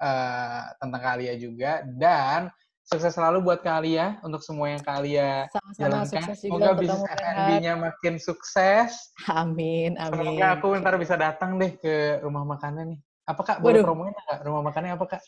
eh, 0.01 0.61
tentang 0.81 1.01
Kak 1.05 1.13
Alia 1.21 1.33
juga. 1.37 1.85
Dan 1.85 2.49
sukses 2.85 3.13
selalu 3.13 3.45
buat 3.45 3.59
Kak 3.65 3.81
Alia 3.81 4.17
untuk 4.21 4.41
semua 4.45 4.69
yang 4.69 4.81
Kak 4.81 5.05
Alia 5.05 5.49
sama-sama 5.49 5.81
jalankan. 5.85 6.05
sukses 6.05 6.37
juga 6.45 6.53
Semoga 6.53 6.71
bisnis. 6.81 7.09
F&B-nya 7.13 7.73
makin 7.77 8.13
sukses. 8.21 8.91
amin 9.25 9.97
amin 9.97 10.13
Semoga 10.21 10.45
aku 10.53 10.67
ntar 10.81 10.95
bisa 11.01 11.17
datang 11.17 11.57
deh 11.57 11.77
ke 11.77 12.21
rumah 12.25 12.45
makannya 12.45 12.93
nih. 12.93 12.99
Apa 13.25 13.41
Kak? 13.41 13.57
Boleh 13.61 13.81
promoin 13.81 14.13
nggak? 14.13 14.45
Rumah 14.45 14.61
makannya 14.65 14.93
apa 14.97 15.05
Kak? 15.17 15.21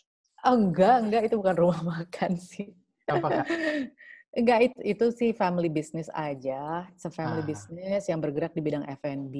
Oh 0.45 0.53
enggak, 0.53 0.97
enggak 1.01 1.21
itu 1.31 1.35
bukan 1.39 1.55
rumah 1.57 1.81
makan 1.97 2.38
sih. 2.38 2.73
Apa 3.07 3.41
Kak? 3.41 3.45
Enggak 4.38 4.59
itu, 4.69 4.77
itu 4.85 5.05
sih 5.15 5.29
family 5.33 5.71
business 5.71 6.11
aja. 6.13 6.85
It's 6.93 7.07
a 7.07 7.11
family 7.11 7.41
Ah. 7.41 7.47
business 7.47 8.05
yang 8.05 8.21
bergerak 8.21 8.53
di 8.53 8.61
bidang 8.61 8.85
F&B. 8.85 9.35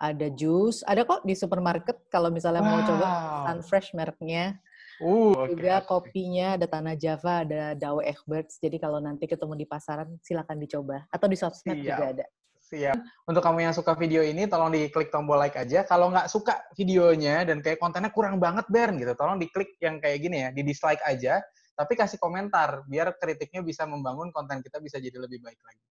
ada 0.00 0.32
jus, 0.32 0.80
ada 0.88 1.04
kok 1.04 1.28
di 1.28 1.36
supermarket 1.36 2.08
kalau 2.08 2.32
misalnya 2.32 2.64
wow. 2.64 2.72
mau 2.72 2.80
coba 2.88 3.06
Sunfresh 3.52 3.92
mereknya. 3.92 4.56
Uh, 4.96 5.44
juga 5.44 5.80
okay. 5.80 5.88
kopinya 5.88 6.56
ada 6.56 6.64
Tanah 6.64 6.96
Java, 6.96 7.44
ada 7.44 7.76
Dawe 7.76 8.04
Egberts. 8.08 8.56
Jadi 8.64 8.80
kalau 8.80 8.96
nanti 8.96 9.28
ketemu 9.28 9.60
di 9.60 9.68
pasaran, 9.68 10.16
silakan 10.24 10.56
dicoba. 10.56 11.04
Atau 11.12 11.28
di 11.28 11.36
sosmed 11.36 11.84
Siap. 11.84 11.84
juga 11.84 12.04
ada. 12.16 12.26
Siap. 12.70 13.26
Untuk 13.26 13.42
kamu 13.42 13.66
yang 13.66 13.74
suka 13.74 13.98
video 13.98 14.22
ini, 14.22 14.46
tolong 14.46 14.70
diklik 14.70 15.10
tombol 15.10 15.42
like 15.42 15.58
aja. 15.58 15.82
Kalau 15.82 16.06
nggak 16.14 16.30
suka 16.30 16.70
videonya 16.78 17.42
dan 17.42 17.58
kayak 17.58 17.82
kontennya 17.82 18.14
kurang 18.14 18.38
banget, 18.38 18.62
Bern, 18.70 18.94
gitu, 18.94 19.10
tolong 19.18 19.42
diklik 19.42 19.74
yang 19.82 19.98
kayak 19.98 20.18
gini 20.22 20.46
ya, 20.46 20.48
di 20.54 20.62
dislike 20.62 21.02
aja. 21.02 21.42
Tapi 21.74 21.98
kasih 21.98 22.22
komentar, 22.22 22.86
biar 22.86 23.18
kritiknya 23.18 23.66
bisa 23.66 23.90
membangun 23.90 24.30
konten 24.30 24.62
kita 24.62 24.78
bisa 24.78 25.02
jadi 25.02 25.18
lebih 25.18 25.42
baik 25.42 25.58
lagi. 25.58 25.82